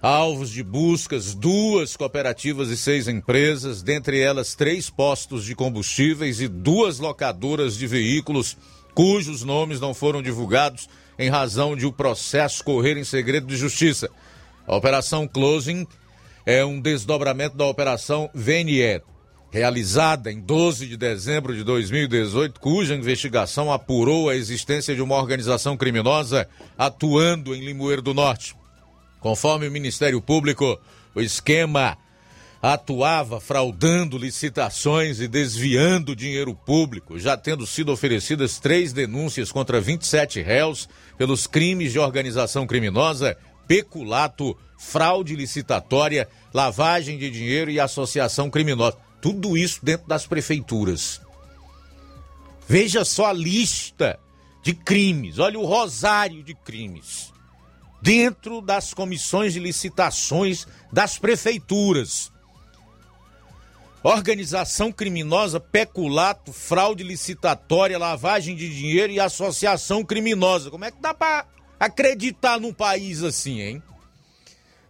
alvos 0.00 0.50
de 0.50 0.62
buscas, 0.62 1.34
duas 1.34 1.96
cooperativas 1.96 2.68
e 2.68 2.76
seis 2.76 3.08
empresas, 3.08 3.82
dentre 3.82 4.20
elas 4.20 4.54
três 4.54 4.88
postos 4.88 5.44
de 5.44 5.54
combustíveis 5.54 6.40
e 6.40 6.48
duas 6.48 6.98
locadoras 6.98 7.76
de 7.76 7.86
veículos, 7.86 8.56
cujos 8.94 9.42
nomes 9.42 9.80
não 9.80 9.92
foram 9.92 10.22
divulgados 10.22 10.88
em 11.18 11.28
razão 11.28 11.76
de 11.76 11.84
o 11.84 11.92
processo 11.92 12.62
correr 12.62 12.96
em 12.96 13.04
segredo 13.04 13.46
de 13.46 13.56
justiça. 13.56 14.08
A 14.66 14.76
Operação 14.76 15.26
Closing 15.26 15.86
é 16.46 16.64
um 16.64 16.80
desdobramento 16.80 17.56
da 17.56 17.66
Operação 17.66 18.30
Venier, 18.32 19.02
realizada 19.50 20.30
em 20.30 20.40
12 20.40 20.86
de 20.86 20.96
dezembro 20.96 21.56
de 21.56 21.64
2018, 21.64 22.60
cuja 22.60 22.94
investigação 22.94 23.72
apurou 23.72 24.28
a 24.28 24.36
existência 24.36 24.94
de 24.94 25.02
uma 25.02 25.16
organização 25.16 25.76
criminosa 25.76 26.48
atuando 26.76 27.54
em 27.54 27.64
Limoeiro 27.64 28.02
do 28.02 28.14
Norte. 28.14 28.54
Conforme 29.20 29.66
o 29.66 29.72
Ministério 29.72 30.20
Público, 30.20 30.78
o 31.14 31.20
esquema 31.20 31.98
atuava 32.60 33.40
fraudando 33.40 34.18
licitações 34.18 35.20
e 35.20 35.28
desviando 35.28 36.14
dinheiro 36.14 36.54
público, 36.54 37.18
já 37.18 37.36
tendo 37.36 37.66
sido 37.66 37.92
oferecidas 37.92 38.58
três 38.58 38.92
denúncias 38.92 39.52
contra 39.52 39.80
27 39.80 40.40
réus 40.42 40.88
pelos 41.16 41.46
crimes 41.46 41.92
de 41.92 41.98
organização 41.98 42.66
criminosa, 42.66 43.36
peculato, 43.66 44.56
fraude 44.76 45.36
licitatória, 45.36 46.28
lavagem 46.52 47.18
de 47.18 47.30
dinheiro 47.30 47.70
e 47.70 47.78
associação 47.78 48.50
criminosa. 48.50 48.96
Tudo 49.20 49.56
isso 49.56 49.80
dentro 49.84 50.08
das 50.08 50.26
prefeituras. 50.26 51.20
Veja 52.68 53.04
só 53.04 53.26
a 53.26 53.32
lista 53.32 54.18
de 54.62 54.74
crimes, 54.74 55.38
olha 55.38 55.58
o 55.58 55.64
rosário 55.64 56.42
de 56.42 56.54
crimes 56.54 57.32
dentro 58.00 58.60
das 58.60 58.94
comissões 58.94 59.52
de 59.52 59.60
licitações 59.60 60.66
das 60.92 61.18
prefeituras. 61.18 62.32
Organização 64.02 64.92
criminosa, 64.92 65.58
peculato, 65.58 66.52
fraude 66.52 67.02
licitatória, 67.02 67.98
lavagem 67.98 68.54
de 68.54 68.68
dinheiro 68.72 69.12
e 69.12 69.18
associação 69.18 70.04
criminosa. 70.04 70.70
Como 70.70 70.84
é 70.84 70.90
que 70.90 71.00
dá 71.00 71.12
para 71.12 71.44
acreditar 71.80 72.60
num 72.60 72.72
país 72.72 73.22
assim, 73.22 73.60
hein? 73.60 73.82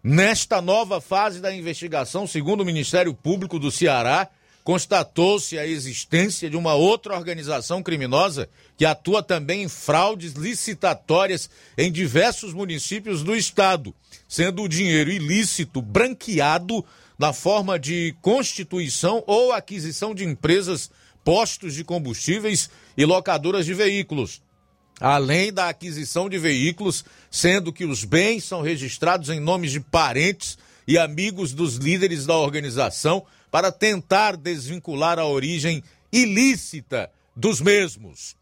Nesta 0.05 0.61
nova 0.61 1.01
fase 1.01 1.41
da 1.41 1.53
investigação, 1.53 2.27
segundo 2.27 2.61
o 2.61 2.65
Ministério 2.65 3.13
Público 3.13 3.59
do 3.59 3.71
Ceará, 3.71 4.29
constatou-se 4.69 5.59
a 5.59 5.67
existência 5.67 6.51
de 6.51 6.55
uma 6.55 6.75
outra 6.75 7.17
organização 7.17 7.83
criminosa 7.83 8.51
que 8.77 8.85
atua 8.85 9.23
também 9.23 9.63
em 9.63 9.69
fraudes 9.69 10.35
licitatórias 10.35 11.49
em 11.79 11.91
diversos 11.91 12.53
municípios 12.53 13.23
do 13.23 13.35
estado, 13.35 13.95
sendo 14.29 14.63
o 14.63 14.69
dinheiro 14.69 15.11
ilícito 15.11 15.81
branqueado 15.81 16.85
na 17.19 17.33
forma 17.33 17.79
de 17.79 18.15
constituição 18.21 19.25
ou 19.27 19.55
aquisição 19.55 20.15
de 20.15 20.27
empresas, 20.27 20.91
postos 21.25 21.73
de 21.73 21.83
combustíveis 21.83 22.69
e 22.95 23.07
locadoras 23.07 23.65
de 23.65 23.73
veículos. 23.73 24.43
Além 25.01 25.51
da 25.51 25.71
aquisição 25.71 26.29
de 26.29 26.37
veículos, 26.37 27.07
sendo 27.31 27.73
que 27.73 27.87
os 27.87 28.05
bens 28.05 28.45
são 28.45 28.61
registrados 28.61 29.31
em 29.31 29.41
nomes 29.41 29.73
de 29.73 29.81
parentes 29.81 30.59
e 30.87 30.99
amigos 30.99 31.55
dos 31.55 31.77
líderes 31.77 32.27
da 32.27 32.37
organização 32.37 33.25
para 33.51 33.73
tentar 33.73 34.37
desvincular 34.37 35.19
a 35.19 35.27
origem 35.27 35.83
ilícita 36.13 37.11
dos 37.35 37.61
mesmos. 37.61 38.37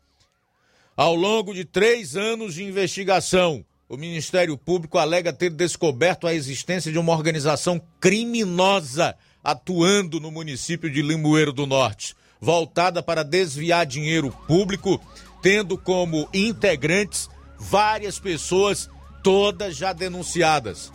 Ao 0.97 1.14
longo 1.14 1.53
de 1.53 1.64
três 1.64 2.16
anos 2.16 2.55
de 2.55 2.64
investigação, 2.64 3.64
o 3.88 3.97
Ministério 3.97 4.57
Público 4.57 4.99
alega 4.99 5.33
ter 5.33 5.51
descoberto 5.51 6.27
a 6.27 6.35
existência 6.35 6.90
de 6.90 6.99
uma 6.99 7.12
organização 7.12 7.81
criminosa 8.01 9.16
atuando 9.45 10.19
no 10.19 10.31
município 10.31 10.90
de 10.90 11.03
Limoeiro 11.03 11.53
do 11.53 11.66
Norte, 11.66 12.16
voltada 12.40 13.01
para 13.01 13.23
desviar 13.23 13.87
dinheiro 13.87 14.33
público, 14.49 15.01
tendo 15.40 15.79
como 15.79 16.29
integrantes 16.35 17.31
várias 17.57 18.19
pessoas, 18.19 18.90
todas 19.23 19.77
já 19.77 19.92
denunciadas. 19.92 20.92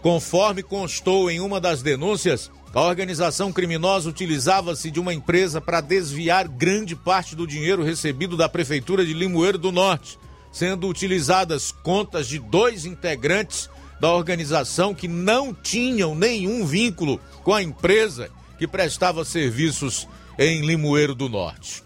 Conforme 0.00 0.62
constou 0.62 1.30
em 1.30 1.40
uma 1.40 1.60
das 1.60 1.82
denúncias, 1.82 2.50
a 2.72 2.80
organização 2.82 3.52
criminosa 3.52 4.08
utilizava-se 4.08 4.90
de 4.90 5.00
uma 5.00 5.12
empresa 5.12 5.60
para 5.60 5.80
desviar 5.80 6.46
grande 6.46 6.94
parte 6.94 7.34
do 7.34 7.46
dinheiro 7.46 7.82
recebido 7.82 8.36
da 8.36 8.48
Prefeitura 8.48 9.04
de 9.04 9.12
Limoeiro 9.12 9.58
do 9.58 9.72
Norte, 9.72 10.18
sendo 10.52 10.88
utilizadas 10.88 11.72
contas 11.72 12.28
de 12.28 12.38
dois 12.38 12.84
integrantes 12.84 13.68
da 14.00 14.12
organização 14.12 14.94
que 14.94 15.08
não 15.08 15.52
tinham 15.52 16.14
nenhum 16.14 16.64
vínculo 16.64 17.20
com 17.42 17.52
a 17.52 17.62
empresa 17.62 18.30
que 18.56 18.68
prestava 18.68 19.24
serviços 19.24 20.06
em 20.38 20.60
Limoeiro 20.60 21.14
do 21.14 21.28
Norte. 21.28 21.82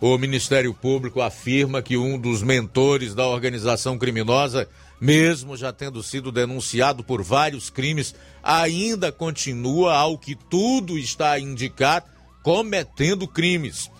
O 0.00 0.18
Ministério 0.18 0.74
Público 0.74 1.20
afirma 1.20 1.80
que 1.80 1.96
um 1.96 2.18
dos 2.18 2.42
mentores 2.42 3.14
da 3.14 3.26
organização 3.26 3.96
criminosa 3.96 4.68
mesmo 5.02 5.56
já 5.56 5.72
tendo 5.72 6.00
sido 6.00 6.30
denunciado 6.30 7.02
por 7.02 7.24
vários 7.24 7.68
crimes, 7.68 8.14
ainda 8.40 9.10
continua, 9.10 9.96
ao 9.96 10.16
que 10.16 10.36
tudo 10.36 10.96
está 10.96 11.32
a 11.32 11.40
indicar, 11.40 12.04
cometendo 12.40 13.26
crimes. 13.26 13.90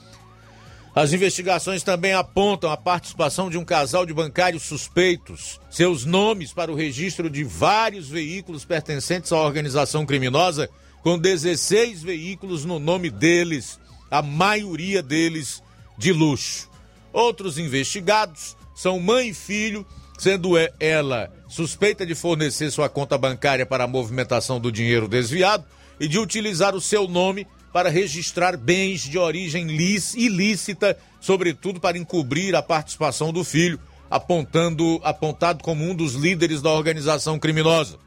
As 0.94 1.12
investigações 1.12 1.82
também 1.82 2.12
apontam 2.12 2.70
a 2.70 2.76
participação 2.76 3.50
de 3.50 3.58
um 3.58 3.64
casal 3.64 4.06
de 4.06 4.14
bancários 4.14 4.62
suspeitos, 4.62 5.60
seus 5.68 6.04
nomes 6.04 6.52
para 6.52 6.70
o 6.70 6.76
registro 6.76 7.28
de 7.28 7.42
vários 7.42 8.08
veículos 8.08 8.64
pertencentes 8.64 9.32
à 9.32 9.38
organização 9.38 10.06
criminosa, 10.06 10.70
com 11.02 11.18
16 11.18 12.00
veículos 12.00 12.64
no 12.64 12.78
nome 12.78 13.10
deles, 13.10 13.76
a 14.08 14.22
maioria 14.22 15.02
deles 15.02 15.64
de 15.98 16.12
luxo. 16.12 16.70
Outros 17.12 17.58
investigados 17.58 18.56
são 18.72 19.00
mãe 19.00 19.30
e 19.30 19.34
filho, 19.34 19.84
sendo 20.22 20.52
ela 20.78 21.32
suspeita 21.48 22.06
de 22.06 22.14
fornecer 22.14 22.70
sua 22.70 22.88
conta 22.88 23.18
bancária 23.18 23.66
para 23.66 23.82
a 23.82 23.88
movimentação 23.88 24.60
do 24.60 24.70
dinheiro 24.70 25.08
desviado 25.08 25.64
e 25.98 26.06
de 26.06 26.16
utilizar 26.16 26.76
o 26.76 26.80
seu 26.80 27.08
nome 27.08 27.44
para 27.72 27.90
registrar 27.90 28.56
bens 28.56 29.00
de 29.00 29.18
origem 29.18 29.66
ilícita, 29.68 30.96
sobretudo 31.20 31.80
para 31.80 31.98
encobrir 31.98 32.54
a 32.54 32.62
participação 32.62 33.32
do 33.32 33.42
filho, 33.42 33.80
apontando 34.08 35.00
apontado 35.02 35.64
como 35.64 35.82
um 35.84 35.92
dos 35.92 36.14
líderes 36.14 36.62
da 36.62 36.70
organização 36.70 37.36
criminosa. 37.36 37.98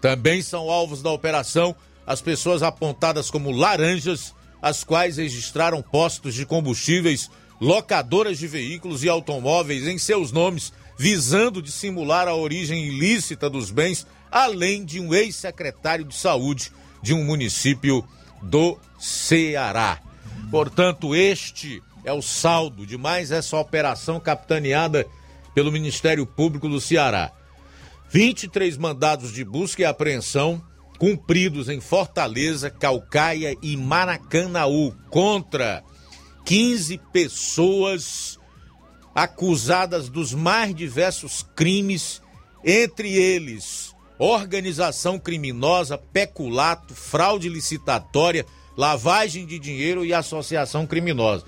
Também 0.00 0.42
são 0.42 0.68
alvos 0.68 1.02
da 1.02 1.10
operação 1.12 1.72
as 2.04 2.20
pessoas 2.20 2.64
apontadas 2.64 3.30
como 3.30 3.52
laranjas, 3.52 4.34
as 4.60 4.82
quais 4.82 5.18
registraram 5.18 5.80
postos 5.82 6.34
de 6.34 6.44
combustíveis, 6.44 7.30
locadoras 7.60 8.40
de 8.40 8.48
veículos 8.48 9.04
e 9.04 9.08
automóveis 9.08 9.86
em 9.86 9.98
seus 9.98 10.32
nomes, 10.32 10.72
visando 10.98 11.62
dissimular 11.62 12.28
a 12.28 12.34
origem 12.34 12.84
ilícita 12.84 13.48
dos 13.48 13.70
bens, 13.70 14.06
além 14.30 14.84
de 14.84 15.00
um 15.00 15.14
ex-secretário 15.14 16.04
de 16.04 16.14
saúde 16.14 16.72
de 17.02 17.12
um 17.12 17.24
município 17.24 18.06
do 18.42 18.78
Ceará. 18.98 20.00
Portanto, 20.50 21.14
este 21.14 21.82
é 22.04 22.12
o 22.12 22.22
saldo 22.22 22.86
de 22.86 22.98
mais 22.98 23.30
essa 23.30 23.56
operação 23.56 24.20
capitaneada 24.20 25.06
pelo 25.54 25.72
Ministério 25.72 26.26
Público 26.26 26.68
do 26.68 26.80
Ceará. 26.80 27.32
23 28.10 28.76
mandados 28.76 29.32
de 29.32 29.44
busca 29.44 29.82
e 29.82 29.84
apreensão 29.84 30.62
cumpridos 30.98 31.68
em 31.68 31.80
Fortaleza, 31.80 32.70
Calcaia 32.70 33.56
e 33.62 33.76
Maracanaú 33.76 34.94
contra 35.10 35.82
15 36.44 36.98
pessoas 37.12 38.38
acusadas 39.14 40.08
dos 40.08 40.32
mais 40.32 40.74
diversos 40.74 41.46
crimes, 41.54 42.22
entre 42.64 43.12
eles 43.12 43.92
organização 44.24 45.18
criminosa, 45.18 45.98
peculato, 45.98 46.94
fraude 46.94 47.48
licitatória, 47.48 48.46
lavagem 48.76 49.44
de 49.44 49.58
dinheiro 49.58 50.04
e 50.04 50.14
associação 50.14 50.86
criminosa. 50.86 51.44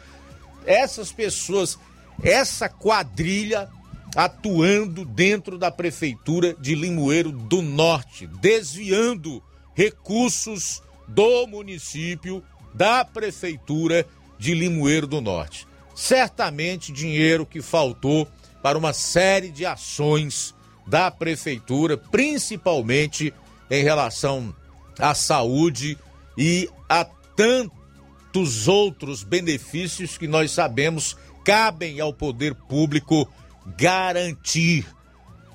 Essas 0.66 1.12
pessoas, 1.12 1.78
essa 2.22 2.68
quadrilha 2.68 3.68
atuando 4.16 5.04
dentro 5.04 5.56
da 5.56 5.70
prefeitura 5.70 6.54
de 6.54 6.74
Limoeiro 6.74 7.30
do 7.30 7.62
Norte, 7.62 8.26
desviando 8.26 9.42
recursos 9.74 10.82
do 11.06 11.46
município 11.46 12.42
da 12.72 13.04
prefeitura 13.04 14.06
de 14.38 14.52
Limoeiro 14.52 15.06
do 15.06 15.20
Norte. 15.20 15.66
Certamente 15.94 16.92
dinheiro 16.92 17.46
que 17.46 17.62
faltou 17.62 18.26
para 18.62 18.78
uma 18.78 18.92
série 18.92 19.50
de 19.50 19.64
ações 19.64 20.54
da 20.86 21.10
prefeitura, 21.10 21.96
principalmente 21.96 23.32
em 23.70 23.82
relação 23.82 24.54
à 24.98 25.14
saúde 25.14 25.98
e 26.36 26.68
a 26.88 27.04
tantos 27.36 28.68
outros 28.68 29.22
benefícios 29.22 30.18
que 30.18 30.26
nós 30.26 30.50
sabemos 30.50 31.16
cabem 31.44 32.00
ao 32.00 32.12
poder 32.12 32.54
público 32.54 33.28
garantir, 33.76 34.86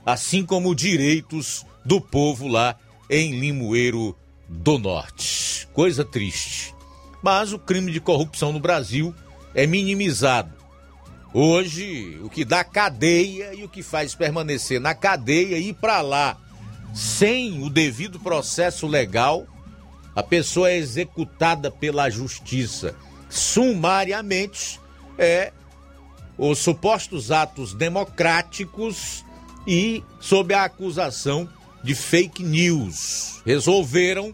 assim 0.06 0.46
como 0.46 0.76
direitos 0.76 1.66
do 1.84 2.00
povo 2.00 2.48
lá 2.48 2.76
em 3.10 3.40
Limoeiro 3.40 4.16
do 4.48 4.78
Norte. 4.78 5.68
Coisa 5.74 6.06
triste. 6.06 6.74
Mas 7.22 7.52
o 7.52 7.60
crime 7.60 7.92
de 7.92 8.00
corrupção 8.00 8.54
no 8.54 8.60
Brasil 8.60 9.14
é 9.62 9.68
minimizado 9.68 10.60
Hoje, 11.32 12.20
o 12.24 12.30
que 12.30 12.44
dá 12.44 12.64
cadeia 12.64 13.54
e 13.54 13.64
o 13.64 13.70
que 13.70 13.84
faz 13.84 14.16
permanecer 14.16 14.82
na 14.82 14.96
cadeia 14.96 15.58
e 15.60 15.70
ir 15.70 15.74
para 15.74 16.02
lá 16.02 16.38
sem 16.92 17.62
o 17.64 17.70
devido 17.70 18.20
processo 18.20 18.88
legal, 18.88 19.46
a 20.16 20.24
pessoa 20.24 20.72
é 20.72 20.78
executada 20.78 21.70
pela 21.70 22.10
justiça 22.10 22.96
sumariamente 23.30 24.80
é 25.20 25.54
os 26.36 26.58
supostos 26.58 27.32
atos 27.32 27.76
democráticos 27.76 29.24
e 29.68 30.04
sob 30.20 30.54
a 30.54 30.64
acusação 30.64 31.48
de 31.84 31.94
fake 31.94 32.42
news. 32.42 33.42
Resolveram 33.46 34.34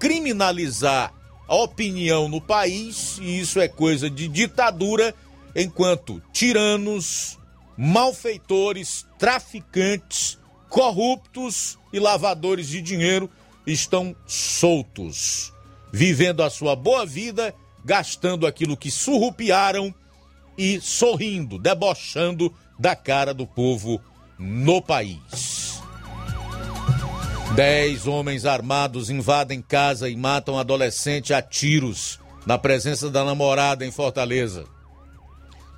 criminalizar 0.00 1.14
opinião 1.54 2.28
no 2.28 2.40
país, 2.40 3.18
e 3.20 3.40
isso 3.40 3.60
é 3.60 3.68
coisa 3.68 4.08
de 4.08 4.28
ditadura 4.28 5.14
enquanto 5.54 6.22
tiranos, 6.32 7.38
malfeitores, 7.76 9.06
traficantes, 9.18 10.38
corruptos 10.68 11.78
e 11.92 11.98
lavadores 11.98 12.68
de 12.68 12.80
dinheiro 12.80 13.28
estão 13.66 14.16
soltos, 14.26 15.52
vivendo 15.92 16.42
a 16.42 16.50
sua 16.50 16.74
boa 16.74 17.04
vida, 17.04 17.54
gastando 17.84 18.46
aquilo 18.46 18.76
que 18.76 18.90
surrupiaram 18.90 19.94
e 20.56 20.80
sorrindo, 20.80 21.58
debochando 21.58 22.52
da 22.78 22.96
cara 22.96 23.34
do 23.34 23.46
povo 23.46 24.00
no 24.38 24.80
país. 24.80 25.71
Dez 27.54 28.06
homens 28.06 28.46
armados 28.46 29.10
invadem 29.10 29.60
casa 29.60 30.08
e 30.08 30.16
matam 30.16 30.58
adolescente 30.58 31.34
a 31.34 31.42
tiros 31.42 32.18
na 32.46 32.56
presença 32.56 33.10
da 33.10 33.22
namorada 33.26 33.84
em 33.84 33.90
Fortaleza. 33.90 34.64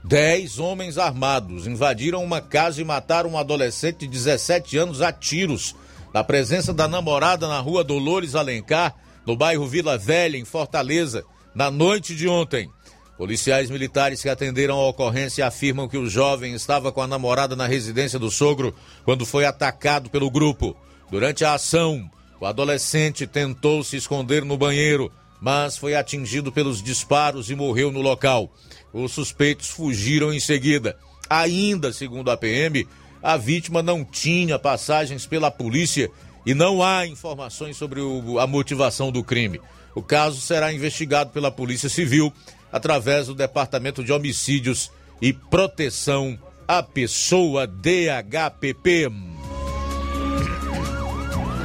Dez 0.05 0.61
homens 0.61 0.99
armados 0.99 1.67
invadiram 1.67 2.23
uma 2.23 2.41
casa 2.41 2.81
e 2.81 2.85
mataram 2.85 3.31
um 3.31 3.39
adolescente 3.39 4.01
de 4.01 4.07
17 4.07 4.79
anos 4.79 5.03
a 5.03 5.11
tiros, 5.11 5.75
na 6.13 6.23
presença 6.23 6.73
da 6.73 6.87
namorada 6.87 7.49
na 7.49 7.59
rua 7.59 7.83
Dolores 7.83 8.37
Alencar, 8.37 8.95
no 9.27 9.37
bairro 9.37 9.67
Vila 9.67 9.99
Velha, 9.99 10.37
em 10.37 10.45
Fortaleza, 10.45 11.25
na 11.53 11.73
noite 11.73 12.15
de 12.15 12.29
ontem. 12.29 12.71
Policiais 13.19 13.69
militares 13.69 14.23
que 14.23 14.29
atenderam 14.29 14.79
a 14.79 14.89
ocorrência 14.89 15.45
afirmam 15.45 15.89
que 15.89 15.99
o 15.99 16.09
jovem 16.09 16.55
estava 16.55 16.93
com 16.93 17.03
a 17.03 17.07
namorada 17.09 17.57
na 17.57 17.67
residência 17.67 18.19
do 18.19 18.31
sogro 18.31 18.73
quando 19.05 19.27
foi 19.27 19.45
atacado 19.45 20.09
pelo 20.09 20.31
grupo. 20.31 20.77
Durante 21.15 21.45
a 21.45 21.55
ação, 21.55 22.11
o 22.41 22.45
adolescente 22.45 23.25
tentou 23.25 23.85
se 23.85 23.97
esconder 23.97 24.45
no 24.45 24.59
banheiro, 24.59 25.13
mas 25.41 25.77
foi 25.77 25.95
atingido 25.95 26.51
pelos 26.51 26.83
disparos 26.83 27.51
e 27.51 27.55
morreu 27.55 27.93
no 27.93 28.01
local. 28.01 28.53
Os 28.93 29.13
suspeitos 29.13 29.69
fugiram 29.69 30.35
em 30.35 30.41
seguida. 30.41 30.99
Ainda, 31.31 31.93
segundo 31.93 32.33
a 32.33 32.37
PM, 32.37 32.85
a 33.23 33.37
vítima 33.37 33.81
não 33.81 34.05
tinha 34.05 34.59
passagens 34.59 35.25
pela 35.25 35.53
polícia 35.53 36.11
e 36.45 36.53
não 36.53 36.83
há 36.83 37.07
informações 37.07 37.77
sobre 37.77 38.01
o, 38.01 38.41
a 38.41 38.47
motivação 38.49 39.13
do 39.13 39.23
crime. 39.23 39.61
O 39.95 40.03
caso 40.03 40.41
será 40.41 40.73
investigado 40.73 41.31
pela 41.31 41.49
Polícia 41.49 41.89
Civil 41.89 42.33
através 42.73 43.29
do 43.29 43.37
Departamento 43.37 44.03
de 44.03 44.13
Homicídios 44.13 44.91
e 45.23 45.33
Proteção 45.33 46.37
à 46.67 46.83
Pessoa 46.83 47.69
DHPP. 47.69 49.34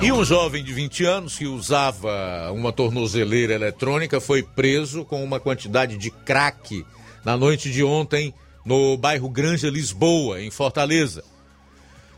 E 0.02 0.14
um 0.14 0.24
jovem 0.24 0.64
de 0.64 0.72
20 0.74 1.04
anos 1.04 1.38
que 1.38 1.46
usava 1.46 2.50
uma 2.54 2.72
tornozeleira 2.72 3.54
eletrônica 3.54 4.22
foi 4.22 4.42
preso 4.42 5.04
com 5.04 5.22
uma 5.22 5.42
quantidade 5.42 5.98
de 5.98 6.10
crack 6.10 6.86
na 7.26 7.36
noite 7.36 7.70
de 7.70 7.84
ontem 7.84 8.34
no 8.66 8.96
bairro 8.96 9.30
Granja 9.30 9.70
Lisboa, 9.70 10.42
em 10.42 10.50
Fortaleza. 10.50 11.22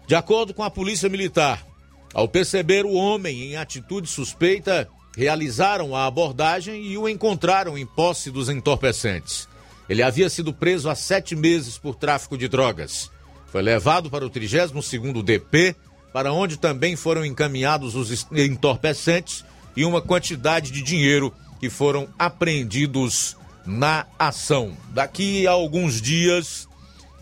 De 0.06 0.14
acordo 0.14 0.54
com 0.54 0.62
a 0.62 0.70
Polícia 0.70 1.10
Militar, 1.10 1.66
ao 2.14 2.28
perceber 2.28 2.86
o 2.86 2.94
homem 2.94 3.52
em 3.52 3.56
atitude 3.56 4.08
suspeita, 4.08 4.88
realizaram 5.18 5.96
a 5.96 6.06
abordagem 6.06 6.86
e 6.86 6.98
o 7.00 7.10
encontraram 7.10 7.76
em 7.76 7.86
posse 7.86 8.30
dos 8.30 8.48
entorpecentes. 8.48 9.50
Ele 9.90 10.04
havia 10.04 10.30
sido 10.30 10.54
preso 10.54 10.88
há 10.88 10.94
sete 10.94 11.36
meses 11.36 11.80
por 11.80 11.96
tráfico 11.96 12.38
de 12.38 12.48
drogas. 12.48 13.10
Foi 13.48 13.62
levado 13.64 14.10
para 14.10 14.26
o 14.26 14.30
32º 14.30 15.24
DP, 15.24 15.76
para 16.14 16.34
onde 16.34 16.58
também 16.58 16.96
foram 16.96 17.26
encaminhados 17.26 17.96
os 17.96 18.28
entorpecentes 18.32 19.46
e 19.76 19.86
uma 19.86 20.02
quantidade 20.02 20.72
de 20.72 20.82
dinheiro 20.82 21.34
que 21.60 21.70
foram 21.70 22.08
apreendidos 22.18 23.38
na 23.66 24.06
ação. 24.18 24.76
Daqui 24.90 25.48
a 25.48 25.52
alguns 25.52 26.02
dias 26.02 26.68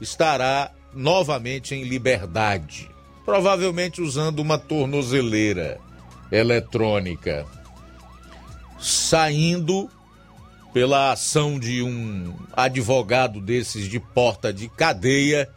estará 0.01 0.71
novamente 0.93 1.75
em 1.75 1.83
liberdade, 1.83 2.89
provavelmente 3.25 4.01
usando 4.01 4.39
uma 4.39 4.57
tornozeleira 4.57 5.79
eletrônica, 6.31 7.45
saindo 8.79 9.89
pela 10.73 11.11
ação 11.11 11.59
de 11.59 11.81
um 11.83 12.35
advogado 12.53 13.41
desses 13.41 13.87
de 13.87 13.99
porta 13.99 14.53
de 14.53 14.69
cadeia 14.69 15.49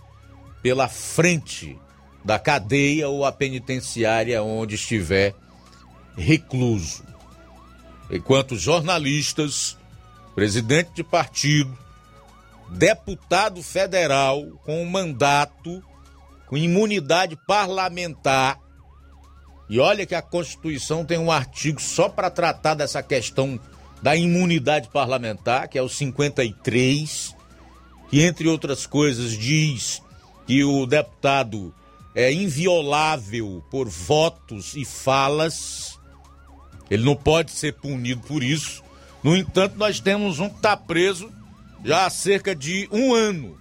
pela 0.63 0.89
frente 0.89 1.79
da 2.25 2.39
cadeia 2.39 3.09
ou 3.09 3.25
a 3.25 3.33
penitenciária 3.33 4.43
onde 4.43 4.77
estiver 4.77 5.35
recluso. 6.17 7.05
Enquanto 8.11 8.57
jornalistas, 8.57 9.77
presidente 10.35 10.91
de 10.95 11.03
partido, 11.03 11.77
deputado 12.71 13.63
federal 13.63 14.47
com 14.65 14.85
mandato, 14.85 15.83
com 16.47 16.57
imunidade 16.57 17.37
parlamentar, 17.47 18.59
e 19.69 19.81
olha 19.81 20.05
que 20.05 20.15
a 20.15 20.21
Constituição 20.21 21.05
tem 21.05 21.17
um 21.17 21.33
artigo 21.33 21.81
só 21.81 22.09
para 22.09 22.29
tratar 22.29 22.75
dessa 22.75 23.03
questão 23.03 23.59
da 24.03 24.15
imunidade 24.15 24.89
parlamentar, 24.89 25.69
que 25.69 25.79
é 25.79 25.83
o 25.83 25.89
53, 25.89 27.35
que 28.11 28.23
entre 28.23 28.49
outras 28.49 28.85
coisas 28.85 29.33
diz 29.33 30.03
que 30.47 30.63
o 30.65 30.85
deputado 30.85 31.73
é 32.15 32.33
inviolável 32.33 33.63
por 33.71 33.89
votos 33.89 34.75
e 34.77 34.85
falas, 34.85 35.99
ele 36.91 37.05
não 37.05 37.17
pode 37.17 37.53
ser 37.53 37.75
punido 37.75 38.21
por 38.23 38.43
isso. 38.43 38.83
No 39.23 39.37
entanto, 39.37 39.77
nós 39.77 40.01
temos 40.01 40.39
um 40.39 40.49
que 40.49 40.57
está 40.57 40.77
preso 40.77 41.33
já 41.85 42.07
há 42.07 42.11
cerca 42.11 42.55
de 42.55 42.89
um 42.93 43.15
ano, 43.15 43.59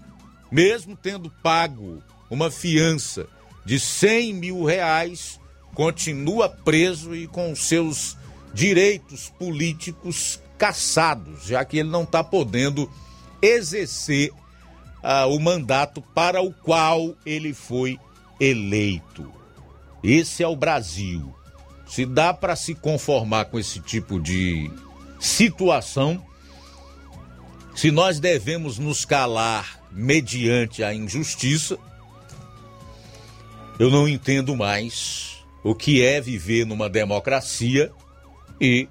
mesmo 0.52 0.96
tendo 0.96 1.30
pago 1.42 2.04
uma 2.30 2.52
fiança 2.52 3.28
de 3.66 3.80
100 3.80 4.34
mil 4.34 4.64
reais, 4.64 5.40
continua 5.74 6.50
preso 6.50 7.16
e 7.16 7.28
com 7.28 7.56
seus 7.56 8.18
direitos 8.54 9.32
políticos 9.40 10.40
cassados, 10.58 11.46
já 11.46 11.64
que 11.64 11.78
ele 11.78 11.90
não 11.90 12.04
está 12.04 12.24
podendo 12.24 12.92
exercer 13.42 14.32
ah, 15.02 15.26
o 15.26 15.40
mandato 15.40 16.02
para 16.02 16.42
o 16.42 16.54
qual 16.54 17.16
ele 17.26 17.54
foi 17.54 18.00
eleito. 18.42 19.32
Esse 20.04 20.42
é 20.42 20.48
o 20.48 20.56
Brasil. 20.56 21.32
Se 21.86 22.06
dá 22.06 22.34
para 22.34 22.56
se 22.56 22.74
conformar 22.74 23.46
com 23.46 23.60
esse 23.60 23.80
tipo 23.80 24.20
de 24.20 24.72
situação, 25.20 26.26
se 27.76 27.92
nós 27.92 28.20
devemos 28.20 28.80
nos 28.80 29.06
calar 29.06 29.80
mediante 29.92 30.84
a 30.84 30.92
injustiça, 30.94 31.78
eu 33.78 33.92
não 33.92 34.08
entendo 34.08 34.56
mais 34.56 35.46
o 35.64 35.76
que 35.76 36.04
é 36.04 36.20
viver 36.20 36.66
numa 36.66 36.90
democracia 36.90 37.92
e 38.60 38.88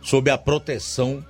sob 0.00 0.30
a 0.30 0.38
proteção 0.38 1.24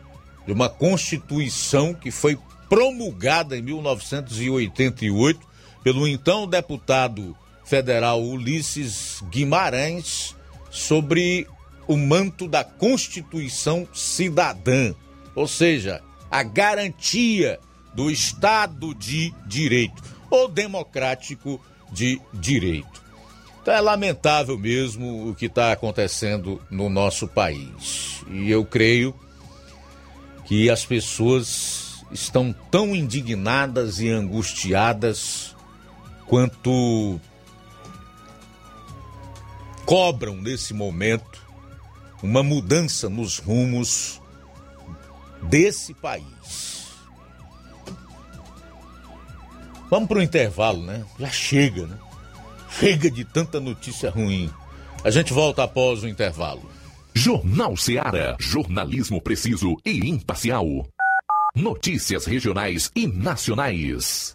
de 0.45 0.53
uma 0.53 0.69
Constituição 0.69 1.95
que 1.95 2.11
foi 2.11 2.39
promulgada 2.69 3.57
em 3.57 3.63
1988 3.63 5.54
pelo 5.85 6.09
então 6.09 6.49
deputado 6.49 7.37
federal 7.63 8.23
Ulisses 8.23 9.23
Guimarães 9.31 10.35
sobre 10.71 11.47
o 11.87 11.97
manto 11.97 12.49
da 12.49 12.65
Constituição 12.65 13.87
Cidadã, 13.93 14.95
ou 15.35 15.47
seja, 15.47 16.03
a 16.31 16.43
garantia 16.43 17.61
do 17.95 18.11
Estado 18.11 18.95
de 18.95 19.33
Direito, 19.47 20.03
ou 20.31 20.49
democrático 20.49 21.63
de 21.93 22.21
direito. 22.33 23.05
Então 23.61 23.75
é 23.75 23.81
lamentável 23.81 24.59
mesmo 24.59 25.29
o 25.29 25.35
que 25.35 25.47
está 25.47 25.71
acontecendo 25.71 26.61
no 26.71 26.89
nosso 26.89 27.29
país. 27.29 28.23
E 28.31 28.51
eu 28.51 28.65
creio 28.65 29.15
que 30.47 30.69
as 30.71 30.85
pessoas 30.85 32.05
estão 32.11 32.55
tão 32.71 32.95
indignadas 32.95 34.01
e 34.01 34.09
angustiadas 34.09 35.54
quanto 36.27 37.21
cobram 39.85 40.37
nesse 40.37 40.73
momento 40.73 41.45
uma 42.23 42.43
mudança 42.43 43.09
nos 43.09 43.39
rumos 43.39 44.21
desse 45.43 45.93
país. 45.95 46.87
Vamos 49.91 50.09
para 50.09 50.19
o 50.19 50.23
intervalo, 50.23 50.83
né? 50.83 51.05
Já 51.19 51.29
chega, 51.29 51.87
né? 51.87 51.99
Chega 52.71 53.11
de 53.11 53.25
tanta 53.25 53.61
notícia 53.61 54.11
ruim. 54.11 54.51
A 55.05 55.11
gente 55.11 55.33
volta 55.33 55.63
após 55.63 56.03
o 56.03 56.09
intervalo. 56.09 56.69
Jornal 57.15 57.77
Seara. 57.77 58.37
Jornalismo 58.41 59.21
preciso 59.21 59.77
e 59.85 60.09
imparcial. 60.09 60.67
Notícias 61.55 62.25
regionais 62.25 62.91
e 62.97 63.07
nacionais. 63.07 64.35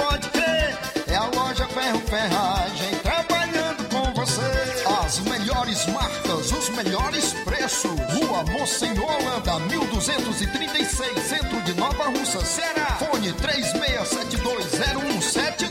Monsenhor 8.71 9.03
Holanda, 9.03 9.59
1236, 9.67 11.19
centro 11.23 11.59
de 11.63 11.73
Nova 11.73 12.05
Russa, 12.05 12.39
Ceará. 12.45 12.97
Fone 12.99 13.33
36720179. 13.33 15.70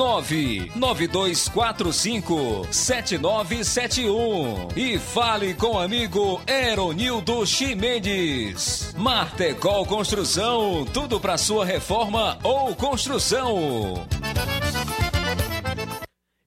99245 0.01 2.67
7971 2.71 4.69
e 4.75 4.97
fale 4.97 5.53
com 5.53 5.75
o 5.75 5.79
amigo 5.79 6.41
Eronildo 6.47 7.45
Chimendes. 7.45 8.95
Martecol 8.97 9.85
Construção, 9.85 10.87
tudo 10.91 11.19
para 11.19 11.37
sua 11.37 11.63
reforma 11.63 12.39
ou 12.41 12.75
construção. 12.75 14.07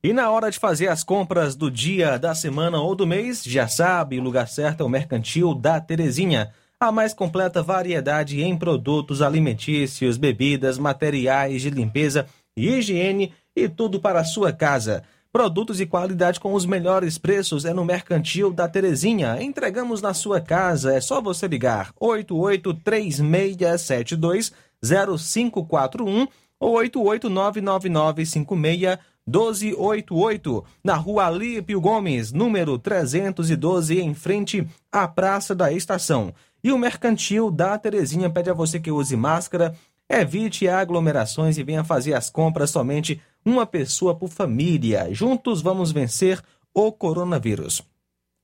E 0.03 0.13
na 0.13 0.33
hora 0.33 0.51
de 0.51 0.59
fazer 0.59 0.89
as 0.89 1.05
compras 1.05 1.55
do 1.55 1.71
dia, 1.71 2.19
da 2.19 2.35
semana 2.35 2.81
ou 2.81 2.97
do 2.97 3.07
mês, 3.07 3.45
já 3.45 3.69
sabe, 3.69 4.19
o 4.19 4.23
lugar 4.23 4.49
certo 4.49 4.81
é 4.81 4.85
o 4.85 4.89
Mercantil 4.89 5.55
da 5.55 5.81
Terezinha. 5.81 6.53
A 6.81 6.91
mais 6.91 7.15
completa 7.15 7.63
variedade 7.63 8.43
em 8.43 8.59
produtos 8.59 9.23
alimentícios, 9.23 10.17
bebidas, 10.17 10.77
materiais 10.77 11.63
de 11.63 11.71
limpeza 11.71 12.27
e 12.57 12.69
higiene 12.69 13.33
e 13.55 13.69
tudo 13.69 14.01
para 14.01 14.21
a 14.21 14.25
sua 14.25 14.51
casa. 14.53 15.03
Produtos 15.33 15.79
de 15.79 15.87
qualidade 15.87 16.39
com 16.39 16.55
os 16.55 16.65
melhores 16.65 17.19
preços 17.19 17.65
é 17.65 17.75
no 17.75 17.85
Mercantil 17.85 18.53
da 18.53 18.69
Terezinha. 18.69 19.43
Entregamos 19.43 20.01
na 20.01 20.15
sua 20.15 20.41
casa, 20.41 20.95
é 20.95 21.01
só 21.01 21.21
você 21.21 21.49
ligar 21.49 21.93
883672 21.99 24.53
0541 24.81 26.29
ou 26.61 26.77
8899956 26.77 29.01
1288, 29.27 30.65
na 30.83 30.95
rua 30.95 31.27
Alípio 31.27 31.81
Gomes, 31.81 32.33
número 32.33 32.79
312, 32.79 34.01
em 34.01 34.15
frente 34.15 34.67
à 34.93 35.09
Praça 35.09 35.55
da 35.55 35.73
Estação. 35.73 36.35
E 36.63 36.71
o 36.71 36.79
Mercantil 36.79 37.51
da 37.51 37.77
Terezinha 37.79 38.29
pede 38.29 38.51
a 38.51 38.55
você 38.55 38.79
que 38.79 38.91
use 38.91 39.17
máscara, 39.17 39.75
evite 40.09 40.69
aglomerações 40.69 41.57
e 41.57 41.63
venha 41.63 41.83
fazer 41.83 42.15
as 42.15 42.29
compras 42.29 42.71
somente 42.71 43.21
uma 43.45 43.66
pessoa 43.66 44.14
por 44.14 44.28
família. 44.28 45.09
Juntos 45.12 45.61
vamos 45.61 45.92
vencer 45.92 46.40
o 46.72 46.90
coronavírus. 46.90 47.82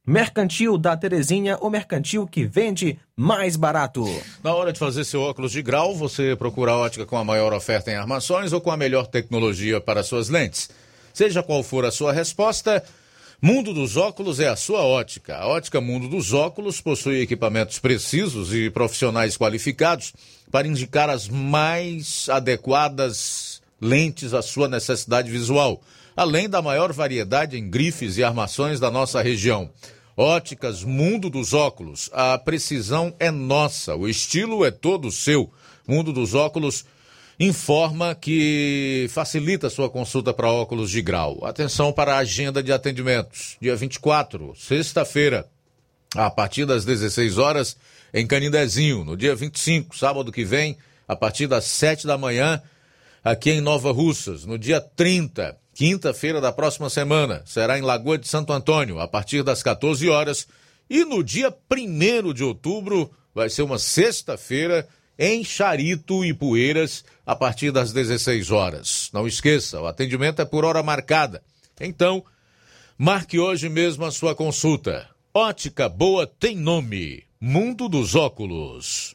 Mercantil 0.07 0.79
da 0.79 0.97
Terezinha, 0.97 1.59
o 1.59 1.69
mercantil 1.69 2.27
que 2.27 2.45
vende 2.45 2.99
mais 3.15 3.55
barato. 3.55 4.05
Na 4.43 4.55
hora 4.55 4.73
de 4.73 4.79
fazer 4.79 5.05
seu 5.05 5.21
óculos 5.21 5.53
de 5.53 5.63
grau, 5.63 5.95
você 5.95 6.35
procura 6.35 6.73
a 6.73 6.77
ótica 6.77 7.07
com 7.07 7.17
a 7.17 7.25
maior 7.25 7.53
oferta 7.53 7.91
em 7.91 7.97
armações 7.97 8.53
ou 8.53 8.61
com 8.61 8.71
a 8.71 8.77
melhor 8.77 9.07
tecnologia 9.07 9.81
para 9.81 10.03
suas 10.03 10.29
lentes. 10.29 10.71
Seja 11.13 11.43
qual 11.43 11.63
for 11.63 11.85
a 11.85 11.91
sua 11.91 12.13
resposta, 12.13 12.83
Mundo 13.43 13.73
dos 13.73 13.97
Óculos 13.97 14.39
é 14.39 14.49
a 14.49 14.57
sua 14.57 14.83
ótica. 14.83 15.37
A 15.37 15.47
ótica 15.47 15.81
Mundo 15.81 16.09
dos 16.09 16.35
Óculos 16.35 16.81
possui 16.81 17.23
equipamentos 17.23 17.79
precisos 17.79 18.53
e 18.53 18.69
profissionais 18.69 19.37
qualificados 19.37 20.13
para 20.51 20.69
indicar 20.69 21.09
as 21.09 21.27
mais 21.27 22.29
adequadas 22.29 23.60
lentes 23.81 24.35
à 24.35 24.43
sua 24.43 24.69
necessidade 24.69 25.31
visual, 25.31 25.81
além 26.17 26.49
da 26.49 26.61
maior 26.61 26.93
variedade 26.93 27.57
em 27.57 27.71
grifes 27.71 28.17
e 28.17 28.25
armações 28.25 28.79
da 28.79 28.91
nossa 28.91 29.23
região. 29.23 29.71
Óticas 30.17 30.85
Mundo 30.85 31.31
dos 31.31 31.55
Óculos, 31.55 32.11
a 32.13 32.37
precisão 32.37 33.15
é 33.19 33.31
nossa, 33.31 33.95
o 33.97 34.09
estilo 34.09 34.65
é 34.65 34.71
todo 34.71 35.11
seu. 35.11 35.51
Mundo 35.89 36.13
dos 36.13 36.35
Óculos 36.35 36.85
informa 37.39 38.15
que 38.15 39.07
facilita 39.09 39.71
sua 39.71 39.89
consulta 39.89 40.35
para 40.35 40.53
óculos 40.53 40.91
de 40.91 41.01
grau. 41.01 41.43
Atenção 41.43 41.91
para 41.91 42.15
a 42.17 42.19
agenda 42.19 42.63
de 42.63 42.71
atendimentos. 42.71 43.57
Dia 43.59 43.75
24, 43.75 44.55
sexta-feira, 44.55 45.49
a 46.15 46.31
partir 46.31 46.67
das 46.67 46.85
16 46.85 47.39
horas, 47.39 47.79
em 48.13 48.27
Canindezinho. 48.27 49.05
No 49.05 49.17
dia 49.17 49.35
25, 49.35 49.97
sábado 49.97 50.31
que 50.31 50.45
vem, 50.45 50.77
a 51.09 51.17
partir 51.17 51.47
das 51.47 51.65
7 51.65 52.07
da 52.07 52.19
manhã, 52.19 52.61
aqui 53.25 53.51
em 53.51 53.61
Nova 53.61 53.93
Russas. 53.93 54.45
No 54.45 54.59
dia 54.59 54.81
30, 54.81 55.57
quinta-feira 55.75 56.41
da 56.41 56.53
próxima 56.53 56.91
semana, 56.91 57.43
será 57.47 57.79
em 57.79 57.83
Lagoa 57.83 58.19
de 58.19 58.29
Santo 58.29 58.53
Antônio, 58.53 58.99
a 58.99 59.09
partir 59.09 59.43
das 59.43 59.63
14 59.63 60.09
horas. 60.09 60.47
E 60.89 61.05
no 61.05 61.23
dia 61.23 61.55
1 61.71 62.33
de 62.33 62.43
outubro, 62.43 63.11
vai 63.35 63.49
ser 63.49 63.63
uma 63.63 63.79
sexta-feira, 63.79 64.89
em 65.19 65.45
Charito 65.45 66.25
e 66.25 66.33
Poeiras, 66.33 67.05
a 67.27 67.37
partir 67.37 67.71
das 67.71 67.93
16 67.93 68.51
horas. 68.51 69.11
Não 69.13 69.27
esqueça, 69.27 69.81
o 69.81 69.87
atendimento 69.87 70.41
é 70.41 70.45
por 70.45 70.65
hora 70.65 70.83
marcada. 70.83 71.43
Então, 71.79 72.25
marque 72.97 73.39
hoje 73.39 73.69
mesmo 73.69 74.05
a 74.05 74.11
sua 74.11 74.35
consulta. 74.35 75.09
Ótica 75.33 75.89
Boa 75.89 76.27
tem 76.27 76.57
nome: 76.57 77.25
Mundo 77.41 77.89
dos 77.89 78.15
Óculos. 78.15 79.15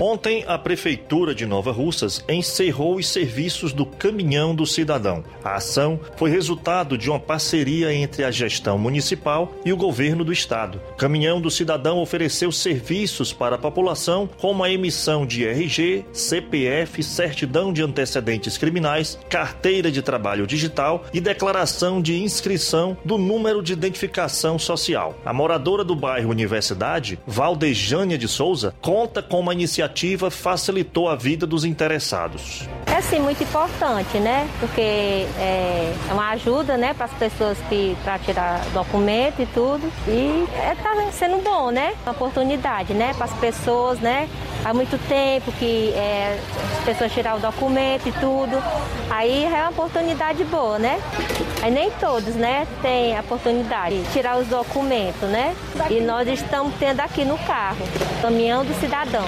Ontem, 0.00 0.44
a 0.48 0.58
Prefeitura 0.58 1.32
de 1.32 1.46
Nova 1.46 1.70
Russas 1.70 2.24
encerrou 2.28 2.96
os 2.96 3.08
serviços 3.08 3.72
do 3.72 3.86
Caminhão 3.86 4.52
do 4.52 4.66
Cidadão. 4.66 5.22
A 5.42 5.54
ação 5.54 6.00
foi 6.16 6.30
resultado 6.30 6.98
de 6.98 7.08
uma 7.08 7.20
parceria 7.20 7.94
entre 7.94 8.24
a 8.24 8.30
gestão 8.30 8.76
municipal 8.76 9.54
e 9.64 9.72
o 9.72 9.76
governo 9.76 10.24
do 10.24 10.32
estado. 10.32 10.80
Caminhão 10.98 11.40
do 11.40 11.48
Cidadão 11.48 12.00
ofereceu 12.00 12.50
serviços 12.50 13.32
para 13.32 13.54
a 13.54 13.58
população, 13.58 14.28
como 14.40 14.64
a 14.64 14.70
emissão 14.70 15.24
de 15.24 15.46
RG, 15.46 16.04
CPF, 16.12 17.00
certidão 17.02 17.72
de 17.72 17.80
antecedentes 17.80 18.58
criminais, 18.58 19.16
carteira 19.28 19.92
de 19.92 20.02
trabalho 20.02 20.44
digital 20.44 21.04
e 21.14 21.20
declaração 21.20 22.02
de 22.02 22.20
inscrição 22.20 22.96
do 23.04 23.16
número 23.16 23.62
de 23.62 23.72
identificação 23.72 24.58
social. 24.58 25.14
A 25.24 25.32
moradora 25.32 25.84
do 25.84 25.94
bairro 25.94 26.30
Universidade, 26.30 27.16
Valdejânia 27.26 28.18
de 28.18 28.26
Souza, 28.26 28.74
conta 28.80 29.22
com 29.22 29.38
uma 29.38 29.52
iniciativa 29.52 29.83
facilitou 30.30 31.08
a 31.08 31.16
vida 31.16 31.46
dos 31.46 31.64
interessados. 31.64 32.68
É 32.86 33.00
sim 33.00 33.18
muito 33.18 33.42
importante, 33.42 34.18
né? 34.18 34.48
Porque 34.60 34.80
é, 34.80 35.92
é 36.08 36.12
uma 36.12 36.30
ajuda, 36.30 36.76
né, 36.76 36.94
para 36.94 37.06
as 37.06 37.12
pessoas 37.12 37.58
que 37.68 37.96
para 38.04 38.18
tirar 38.20 38.64
documento 38.72 39.42
e 39.42 39.46
tudo. 39.46 39.90
E 40.06 40.46
é, 40.54 40.76
tá 40.76 40.94
sendo 41.12 41.42
bom, 41.42 41.70
né? 41.70 41.94
Uma 42.04 42.12
oportunidade, 42.12 42.94
né, 42.94 43.12
para 43.14 43.24
as 43.24 43.32
pessoas, 43.34 43.98
né? 43.98 44.28
Há 44.64 44.72
muito 44.72 44.96
tempo 45.08 45.50
que 45.52 45.92
é, 45.94 46.38
as 46.78 46.84
pessoas 46.84 47.12
tirar 47.12 47.36
o 47.36 47.40
documento 47.40 48.08
e 48.08 48.12
tudo. 48.12 48.62
Aí 49.10 49.44
é 49.44 49.48
uma 49.48 49.70
oportunidade 49.70 50.44
boa, 50.44 50.78
né? 50.78 51.00
Aí 51.62 51.70
nem 51.70 51.90
todos, 51.92 52.34
né, 52.34 52.66
têm 52.82 53.16
a 53.16 53.20
oportunidade 53.20 54.02
de 54.02 54.12
tirar 54.12 54.38
os 54.38 54.46
documentos, 54.46 55.28
né? 55.28 55.54
E 55.90 56.00
nós 56.00 56.28
estamos 56.28 56.74
tendo 56.78 57.00
aqui 57.00 57.24
no 57.24 57.36
carro, 57.38 57.84
caminhão 58.22 58.64
do 58.64 58.74
cidadão. 58.80 59.24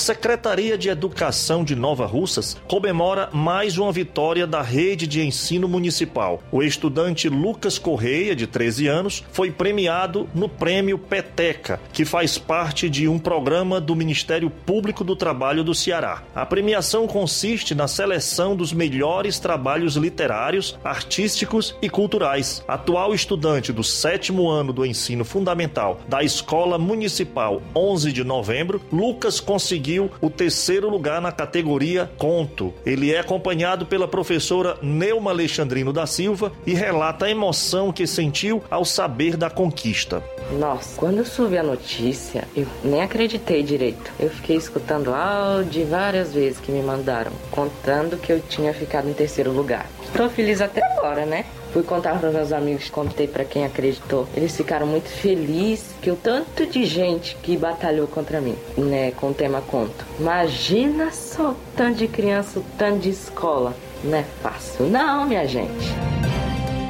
Secretaria 0.00 0.78
de 0.78 0.88
Educação 0.88 1.62
de 1.62 1.76
Nova 1.76 2.06
Russas 2.06 2.56
comemora 2.66 3.28
mais 3.34 3.76
uma 3.76 3.92
vitória 3.92 4.46
da 4.46 4.62
rede 4.62 5.06
de 5.06 5.22
ensino 5.22 5.68
municipal. 5.68 6.42
O 6.50 6.62
estudante 6.62 7.28
Lucas 7.28 7.78
Correia, 7.78 8.34
de 8.34 8.46
13 8.46 8.86
anos, 8.86 9.22
foi 9.30 9.50
premiado 9.50 10.26
no 10.34 10.48
Prêmio 10.48 10.98
Peteca, 10.98 11.78
que 11.92 12.06
faz 12.06 12.38
parte 12.38 12.88
de 12.88 13.06
um 13.06 13.18
programa 13.18 13.78
do 13.78 13.94
Ministério 13.94 14.48
Público 14.48 15.04
do 15.04 15.14
Trabalho 15.14 15.62
do 15.62 15.74
Ceará. 15.74 16.22
A 16.34 16.46
premiação 16.46 17.06
consiste 17.06 17.74
na 17.74 17.86
seleção 17.86 18.56
dos 18.56 18.72
melhores 18.72 19.38
trabalhos 19.38 19.96
literários, 19.96 20.78
artísticos 20.82 21.76
e 21.82 21.90
culturais. 21.90 22.64
Atual 22.66 23.14
estudante 23.14 23.70
do 23.70 23.84
sétimo 23.84 24.48
ano 24.48 24.72
do 24.72 24.86
ensino 24.86 25.26
fundamental 25.26 26.00
da 26.08 26.22
Escola 26.22 26.78
Municipal 26.78 27.60
11 27.76 28.12
de 28.12 28.24
Novembro, 28.24 28.80
Lucas 28.90 29.40
conseguiu 29.40 29.89
o 29.98 30.30
terceiro 30.30 30.88
lugar 30.88 31.20
na 31.20 31.32
categoria 31.32 32.08
Conto. 32.18 32.72
Ele 32.84 33.12
é 33.12 33.18
acompanhado 33.18 33.86
pela 33.86 34.06
professora 34.06 34.76
Neuma 34.82 35.30
Alexandrino 35.30 35.92
da 35.92 36.06
Silva 36.06 36.52
e 36.66 36.74
relata 36.74 37.26
a 37.26 37.30
emoção 37.30 37.92
que 37.92 38.06
sentiu 38.06 38.62
ao 38.70 38.84
saber 38.84 39.36
da 39.36 39.50
conquista. 39.50 40.22
Nossa, 40.58 40.96
quando 40.96 41.18
eu 41.18 41.24
soube 41.24 41.56
a 41.56 41.62
notícia, 41.62 42.46
eu 42.54 42.66
nem 42.84 43.02
acreditei 43.02 43.62
direito. 43.62 44.12
Eu 44.18 44.30
fiquei 44.30 44.56
escutando 44.56 45.14
áudio 45.14 45.86
várias 45.86 46.34
vezes 46.34 46.60
que 46.60 46.70
me 46.70 46.82
mandaram, 46.82 47.32
contando 47.50 48.16
que 48.16 48.32
eu 48.32 48.40
tinha 48.40 48.74
ficado 48.74 49.08
em 49.08 49.12
terceiro 49.12 49.50
lugar. 49.52 49.86
Tô 50.14 50.28
feliz 50.28 50.60
até 50.60 50.84
agora, 50.84 51.24
né? 51.24 51.46
Fui 51.72 51.82
contar 51.82 52.18
para 52.18 52.30
meus 52.30 52.52
amigos, 52.52 52.90
contei 52.90 53.28
para 53.28 53.44
quem 53.44 53.64
acreditou. 53.64 54.26
Eles 54.34 54.56
ficaram 54.56 54.86
muito 54.86 55.08
felizes 55.08 55.86
que 56.02 56.10
o 56.10 56.16
tanto 56.16 56.66
de 56.66 56.84
gente 56.84 57.36
que 57.42 57.56
batalhou 57.56 58.06
contra 58.06 58.40
mim, 58.40 58.56
né, 58.76 59.12
com 59.12 59.30
o 59.30 59.34
tema 59.34 59.60
conto. 59.60 60.04
Imagina 60.18 61.12
só 61.12 61.50
o 61.50 61.56
tanto 61.76 61.98
de 61.98 62.08
criança, 62.08 62.58
o 62.58 62.64
tanto 62.76 63.00
de 63.00 63.10
escola. 63.10 63.74
Não 64.02 64.18
é 64.18 64.24
fácil, 64.42 64.86
não, 64.86 65.26
minha 65.26 65.46
gente. 65.46 65.94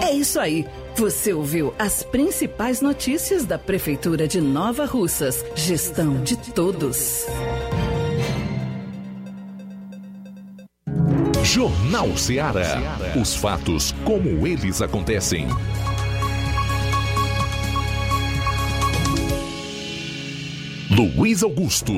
É 0.02 0.12
isso 0.12 0.40
aí. 0.40 0.66
Você 0.96 1.32
ouviu 1.32 1.72
as 1.78 2.02
principais 2.02 2.80
notícias 2.80 3.44
da 3.44 3.58
Prefeitura 3.58 4.26
de 4.26 4.40
Nova 4.40 4.84
Russas. 4.84 5.44
Gestão 5.54 6.22
de 6.22 6.36
todos. 6.36 7.26
Jornal 11.44 12.16
Ceará. 12.16 12.98
Os 13.20 13.34
fatos 13.34 13.94
como 14.04 14.46
eles 14.46 14.82
acontecem. 14.82 15.46
Luiz 20.90 21.42
Augusto. 21.42 21.92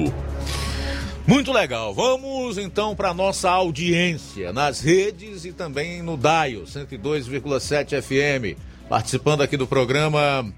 Muito 1.26 1.52
legal. 1.52 1.92
Vamos 1.92 2.56
então 2.56 2.94
para 2.94 3.12
nossa 3.12 3.50
audiência 3.50 4.52
nas 4.52 4.80
redes 4.80 5.44
e 5.44 5.52
também 5.52 6.02
no 6.02 6.16
Daio 6.16 6.62
102,7 6.62 8.00
FM. 8.00 8.58
Participando 8.88 9.42
aqui 9.42 9.56
do 9.56 9.66
programa 9.66 10.52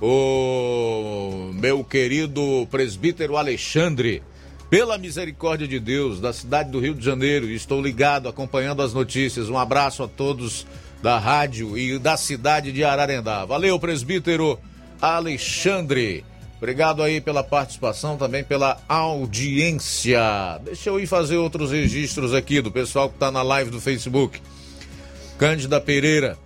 o 0.00 1.52
meu 1.54 1.82
querido 1.82 2.66
presbítero 2.70 3.36
Alexandre. 3.36 4.22
Pela 4.68 4.98
misericórdia 4.98 5.68
de 5.68 5.78
Deus, 5.78 6.20
da 6.20 6.32
cidade 6.32 6.70
do 6.70 6.80
Rio 6.80 6.94
de 6.94 7.04
Janeiro, 7.04 7.48
estou 7.48 7.80
ligado, 7.80 8.28
acompanhando 8.28 8.82
as 8.82 8.92
notícias. 8.92 9.48
Um 9.48 9.56
abraço 9.56 10.02
a 10.02 10.08
todos 10.08 10.66
da 11.00 11.18
rádio 11.18 11.78
e 11.78 11.98
da 12.00 12.16
cidade 12.16 12.72
de 12.72 12.82
Ararendá. 12.82 13.44
Valeu, 13.44 13.78
presbítero 13.78 14.58
Alexandre. 15.00 16.24
Obrigado 16.56 17.00
aí 17.02 17.20
pela 17.20 17.44
participação, 17.44 18.16
também 18.16 18.42
pela 18.42 18.80
audiência. 18.88 20.58
Deixa 20.64 20.90
eu 20.90 20.98
ir 20.98 21.06
fazer 21.06 21.36
outros 21.36 21.70
registros 21.70 22.34
aqui 22.34 22.60
do 22.60 22.72
pessoal 22.72 23.08
que 23.08 23.14
está 23.14 23.30
na 23.30 23.42
live 23.42 23.70
do 23.70 23.80
Facebook. 23.80 24.40
Cândida 25.38 25.80
Pereira, 25.80 26.36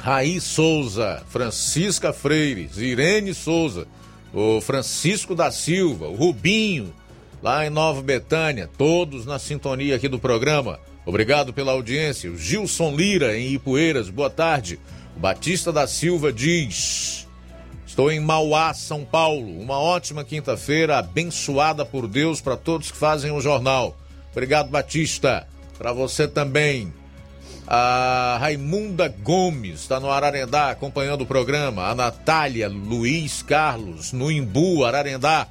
Raí 0.00 0.40
Souza, 0.40 1.22
Francisca 1.28 2.12
Freires, 2.12 2.78
Irene 2.78 3.32
Souza, 3.32 3.86
o 4.34 4.60
Francisco 4.60 5.32
da 5.34 5.52
Silva, 5.52 6.08
o 6.08 6.16
Rubinho, 6.16 6.92
lá 7.42 7.66
em 7.66 7.70
Nova 7.70 8.00
Betânia, 8.00 8.70
todos 8.78 9.26
na 9.26 9.38
sintonia 9.38 9.96
aqui 9.96 10.08
do 10.08 10.18
programa. 10.18 10.78
Obrigado 11.04 11.52
pela 11.52 11.72
audiência. 11.72 12.30
O 12.30 12.38
Gilson 12.38 12.94
Lira, 12.94 13.36
em 13.36 13.52
Ipueiras, 13.52 14.08
boa 14.08 14.30
tarde. 14.30 14.78
O 15.16 15.20
Batista 15.20 15.72
da 15.72 15.86
Silva 15.86 16.32
diz: 16.32 17.26
Estou 17.84 18.10
em 18.12 18.20
Mauá, 18.20 18.72
São 18.72 19.04
Paulo. 19.04 19.60
Uma 19.60 19.78
ótima 19.78 20.24
quinta-feira, 20.24 20.98
abençoada 20.98 21.84
por 21.84 22.06
Deus 22.06 22.40
para 22.40 22.56
todos 22.56 22.92
que 22.92 22.96
fazem 22.96 23.32
o 23.32 23.40
jornal. 23.40 23.96
Obrigado, 24.30 24.70
Batista. 24.70 25.46
Para 25.76 25.92
você 25.92 26.28
também. 26.28 26.92
A 27.66 28.38
Raimunda 28.40 29.08
Gomes 29.08 29.80
está 29.80 29.98
no 29.98 30.10
Ararendá 30.10 30.70
acompanhando 30.70 31.22
o 31.22 31.26
programa. 31.26 31.88
A 31.88 31.94
Natália 31.94 32.68
Luiz 32.68 33.42
Carlos, 33.42 34.12
no 34.12 34.30
Imbu, 34.30 34.84
Ararendá. 34.84 35.48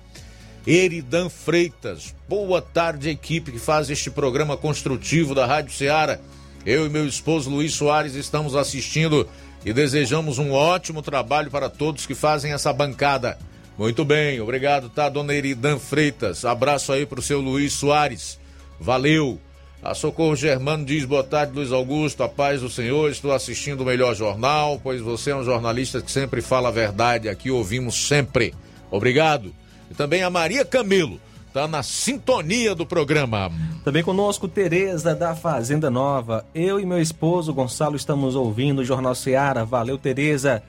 Eridan 0.66 1.28
Freitas. 1.28 2.14
Boa 2.30 2.62
tarde, 2.62 3.10
equipe 3.10 3.52
que 3.52 3.58
faz 3.60 3.90
este 3.90 4.12
programa 4.12 4.56
construtivo 4.56 5.34
da 5.34 5.46
Rádio 5.46 5.74
Ceará. 5.74 6.20
Eu 6.64 6.86
e 6.86 6.90
meu 6.90 7.08
esposo 7.08 7.50
Luiz 7.50 7.74
Soares 7.74 8.14
estamos 8.14 8.56
assistindo 8.56 9.28
e 9.66 9.74
desejamos 9.74 10.38
um 10.38 10.52
ótimo 10.52 11.02
trabalho 11.02 11.50
para 11.50 11.68
todos 11.68 12.06
que 12.06 12.14
fazem 12.14 12.54
essa 12.54 12.72
bancada. 12.72 13.40
Muito 13.76 14.06
bem, 14.06 14.40
obrigado, 14.40 14.88
tá, 14.88 15.10
dona 15.10 15.34
Eridan 15.34 15.80
Freitas. 15.80 16.46
Abraço 16.46 16.92
aí 16.92 17.08
pro 17.08 17.24
seu 17.24 17.42
Luiz 17.42 17.74
Soares. 17.74 18.40
Valeu. 18.80 19.40
A 19.82 19.96
Socorro 19.96 20.36
Germano 20.36 20.86
diz: 20.86 21.06
boa 21.06 21.24
tarde, 21.24 21.54
Luiz 21.56 21.72
Augusto, 21.72 22.22
a 22.22 22.30
paz 22.30 22.62
do 22.62 22.70
Senhor. 22.70 23.10
Estou 23.10 23.32
assistindo 23.32 23.82
o 23.82 23.86
melhor 23.86 24.14
jornal, 24.14 24.80
pois 24.84 25.02
você 25.02 25.32
é 25.32 25.36
um 25.36 25.44
jornalista 25.44 26.00
que 26.02 26.12
sempre 26.12 26.40
fala 26.40 26.70
a 26.70 26.72
verdade. 26.72 27.28
Aqui 27.28 27.50
ouvimos 27.50 28.08
sempre. 28.08 28.54
Obrigado. 28.92 29.52
E 29.92 29.94
também 29.94 30.24
a 30.24 30.30
Maria 30.30 30.64
Camilo, 30.64 31.20
está 31.48 31.68
na 31.68 31.84
sintonia 31.84 32.74
do 32.74 32.86
programa. 32.86 33.52
Também 33.84 34.02
conosco 34.02 34.48
Tereza 34.48 35.14
da 35.14 35.36
Fazenda 35.36 35.90
Nova. 35.90 36.46
Eu 36.56 36.80
e 36.80 36.86
meu 36.86 37.02
esposo 37.02 37.54
Gonçalo 37.54 37.98
estamos 37.98 38.36
ouvindo 38.36 38.80
o 38.80 38.86
Jornal 38.86 39.14
Seara. 39.14 39.66
Valeu, 39.66 39.98
Tereza. 39.98 40.64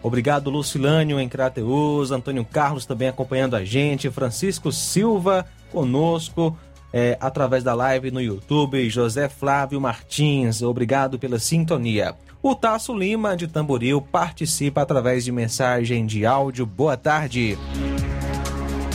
Obrigado, 0.00 0.48
Lucilânio 0.48 1.18
em 1.18 1.28
Crateus, 1.28 2.12
Antônio 2.12 2.44
Carlos 2.44 2.86
também 2.86 3.08
acompanhando 3.08 3.56
a 3.56 3.64
gente, 3.64 4.08
Francisco 4.10 4.70
Silva 4.70 5.44
conosco 5.72 6.56
é, 6.92 7.18
através 7.20 7.64
da 7.64 7.74
live 7.74 8.12
no 8.12 8.20
YouTube, 8.20 8.88
José 8.88 9.28
Flávio 9.28 9.80
Martins, 9.80 10.62
obrigado 10.62 11.18
pela 11.18 11.40
sintonia. 11.40 12.14
O 12.40 12.54
Tasso 12.54 12.96
Lima 12.96 13.36
de 13.36 13.48
Tamboril 13.48 14.00
participa 14.00 14.82
através 14.82 15.24
de 15.24 15.32
mensagem 15.32 16.06
de 16.06 16.24
áudio. 16.24 16.64
Boa 16.64 16.96
tarde. 16.96 17.58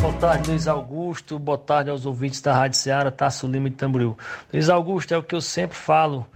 Boa 0.04 0.14
tarde, 0.16 0.50
Luiz 0.50 0.68
Augusto. 0.68 1.40
Boa 1.40 1.58
tarde 1.58 1.90
aos 1.90 2.06
ouvintes 2.06 2.42
da 2.42 2.54
Rádio 2.54 2.78
Ceará, 2.78 3.10
Tasso 3.10 3.48
Lima 3.48 3.70
de 3.70 3.78
Tamboril. 3.78 4.18
Luiz 4.52 4.68
Augusto, 4.68 5.14
é 5.14 5.18
o 5.18 5.24
que 5.24 5.34
eu 5.34 5.40
sempre 5.40 5.78
falo 5.78 6.28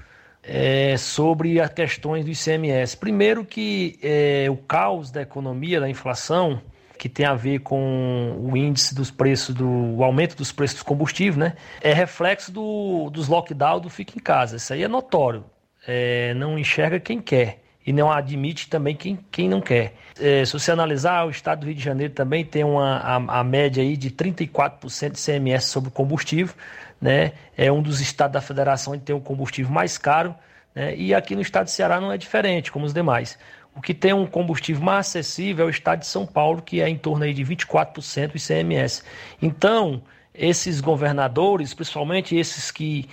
é, 0.41 0.95
sobre 0.95 1.59
as 1.59 1.69
questões 1.73 2.23
do 2.23 2.31
ICMS. 2.31 2.95
Primeiro 2.95 3.43
que 3.43 3.99
é, 4.01 4.47
o 4.49 4.55
caos 4.55 5.11
da 5.11 5.21
economia, 5.21 5.81
da 5.81 5.89
inflação, 5.89 6.61
que 6.97 7.09
tem 7.09 7.25
a 7.25 7.35
ver 7.35 7.59
com 7.59 8.37
o 8.39 8.55
índice 8.55 8.95
dos 8.95 9.11
preços, 9.11 9.53
do 9.53 9.67
o 9.67 10.01
aumento 10.01 10.37
dos 10.37 10.53
preços 10.53 10.75
dos 10.77 10.83
combustíveis, 10.83 11.35
né? 11.35 11.53
É 11.81 11.91
reflexo 11.91 12.53
do, 12.53 13.09
dos 13.09 13.27
lockdown 13.27 13.81
do 13.81 13.89
Fica 13.89 14.13
em 14.15 14.21
Casa. 14.21 14.55
Isso 14.55 14.71
aí 14.71 14.81
é 14.81 14.87
notório. 14.87 15.43
É, 15.85 16.33
não 16.35 16.57
enxerga 16.57 17.01
quem 17.01 17.19
quer 17.19 17.66
e 17.87 17.93
não 17.93 18.11
admite 18.11 18.69
também 18.69 18.93
quem, 18.93 19.17
quem 19.31 19.47
não 19.47 19.61
quer. 19.61 19.93
É, 20.19 20.43
se 20.43 20.51
você 20.51 20.71
analisar, 20.73 21.25
o 21.25 21.29
estado 21.29 21.61
do 21.61 21.67
Rio 21.67 21.75
de 21.75 21.81
Janeiro 21.81 22.13
também 22.13 22.43
tem 22.43 22.61
uma, 22.61 22.97
a, 22.97 23.39
a 23.39 23.43
média 23.45 23.81
aí 23.81 23.95
de 23.95 24.11
34% 24.11 25.11
de 25.11 25.21
CMS 25.21 25.63
sobre 25.67 25.89
combustível, 25.89 26.53
né? 26.99 27.31
É 27.55 27.71
um 27.71 27.81
dos 27.81 28.01
estados 28.01 28.33
da 28.33 28.41
federação 28.41 28.91
que 28.93 29.05
tem 29.05 29.15
o 29.15 29.21
combustível 29.21 29.71
mais 29.71 29.97
caro, 29.97 30.35
né? 30.75 30.97
E 30.97 31.13
aqui 31.15 31.33
no 31.33 31.41
estado 31.41 31.65
de 31.65 31.71
Ceará 31.71 32.01
não 32.01 32.11
é 32.11 32.17
diferente, 32.17 32.73
como 32.73 32.85
os 32.85 32.93
demais. 32.93 33.39
O 33.73 33.81
que 33.81 33.93
tem 33.93 34.11
um 34.11 34.25
combustível 34.25 34.83
mais 34.83 35.07
acessível 35.07 35.63
é 35.63 35.67
o 35.67 35.71
estado 35.71 35.99
de 35.99 36.07
São 36.07 36.25
Paulo, 36.25 36.61
que 36.61 36.81
é 36.81 36.89
em 36.89 36.97
torno 36.97 37.23
aí 37.23 37.33
de 37.33 37.45
24% 37.45 38.31
do 38.31 38.37
ICMS. 38.37 39.01
Então, 39.41 40.01
esses 40.33 40.81
governadores, 40.81 41.73
principalmente 41.73 42.35
esses 42.35 42.69
que, 42.69 43.07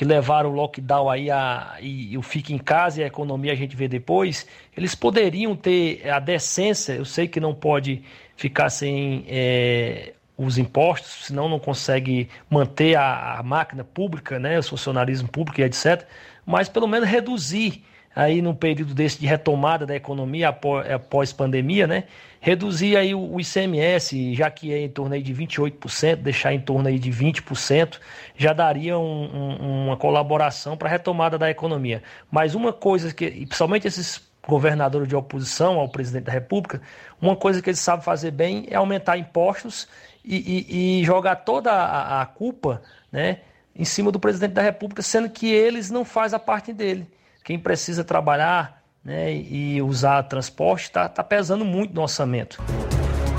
que 0.00 0.04
levaram 0.06 0.48
o 0.48 0.54
lockdown 0.54 1.10
aí 1.10 1.30
a, 1.30 1.76
e, 1.78 2.14
e 2.14 2.16
o 2.16 2.22
fica 2.22 2.54
em 2.54 2.58
casa 2.58 3.02
e 3.02 3.04
a 3.04 3.06
economia 3.06 3.52
a 3.52 3.54
gente 3.54 3.76
vê 3.76 3.86
depois, 3.86 4.46
eles 4.74 4.94
poderiam 4.94 5.54
ter 5.54 6.08
a 6.08 6.18
decência, 6.18 6.94
eu 6.94 7.04
sei 7.04 7.28
que 7.28 7.38
não 7.38 7.54
pode 7.54 8.02
ficar 8.34 8.70
sem 8.70 9.26
é, 9.28 10.14
os 10.38 10.56
impostos, 10.56 11.26
senão 11.26 11.50
não 11.50 11.58
consegue 11.58 12.30
manter 12.48 12.94
a, 12.94 13.40
a 13.40 13.42
máquina 13.42 13.84
pública, 13.84 14.38
né, 14.38 14.58
o 14.58 14.62
funcionarismo 14.62 15.28
público 15.28 15.60
e 15.60 15.64
etc., 15.64 16.06
mas 16.46 16.66
pelo 16.66 16.88
menos 16.88 17.06
reduzir 17.06 17.84
aí 18.16 18.40
num 18.40 18.54
período 18.54 18.94
desse 18.94 19.20
de 19.20 19.26
retomada 19.26 19.84
da 19.84 19.94
economia 19.94 20.48
após 20.48 21.30
pandemia, 21.30 21.86
né? 21.86 22.04
Reduzir 22.40 22.96
aí 22.96 23.14
o 23.14 23.38
ICMS, 23.38 24.34
já 24.34 24.50
que 24.50 24.72
é 24.72 24.78
em 24.78 24.88
torno 24.88 25.14
aí 25.14 25.22
de 25.22 25.34
28%, 25.34 26.16
deixar 26.16 26.54
em 26.54 26.60
torno 26.60 26.88
aí 26.88 26.98
de 26.98 27.10
20%, 27.10 27.98
já 28.34 28.54
daria 28.54 28.98
um, 28.98 29.24
um, 29.24 29.86
uma 29.86 29.96
colaboração 29.96 30.76
para 30.76 30.88
a 30.88 30.90
retomada 30.90 31.36
da 31.36 31.50
economia. 31.50 32.02
Mas 32.30 32.54
uma 32.54 32.72
coisa 32.72 33.12
que, 33.12 33.30
principalmente 33.30 33.86
esses 33.86 34.22
governadores 34.48 35.06
de 35.06 35.14
oposição 35.14 35.78
ao 35.78 35.88
presidente 35.88 36.24
da 36.24 36.32
República, 36.32 36.80
uma 37.20 37.36
coisa 37.36 37.60
que 37.60 37.68
eles 37.68 37.80
sabem 37.80 38.02
fazer 38.02 38.30
bem 38.30 38.66
é 38.70 38.76
aumentar 38.76 39.18
impostos 39.18 39.86
e, 40.24 40.36
e, 40.70 41.00
e 41.00 41.04
jogar 41.04 41.36
toda 41.36 41.70
a, 41.70 42.22
a 42.22 42.26
culpa, 42.26 42.80
né? 43.12 43.40
Em 43.76 43.84
cima 43.84 44.10
do 44.10 44.18
presidente 44.18 44.52
da 44.52 44.62
República, 44.62 45.02
sendo 45.02 45.28
que 45.28 45.46
eles 45.46 45.90
não 45.90 46.04
fazem 46.04 46.36
a 46.36 46.40
parte 46.40 46.72
dele 46.72 47.06
quem 47.44 47.58
precisa 47.58 48.04
trabalhar 48.04 48.79
né, 49.04 49.34
e 49.34 49.80
usar 49.82 50.22
transporte 50.24 50.84
está 50.84 51.08
tá 51.08 51.24
pesando 51.24 51.64
muito 51.64 51.94
no 51.94 52.02
orçamento. 52.02 52.62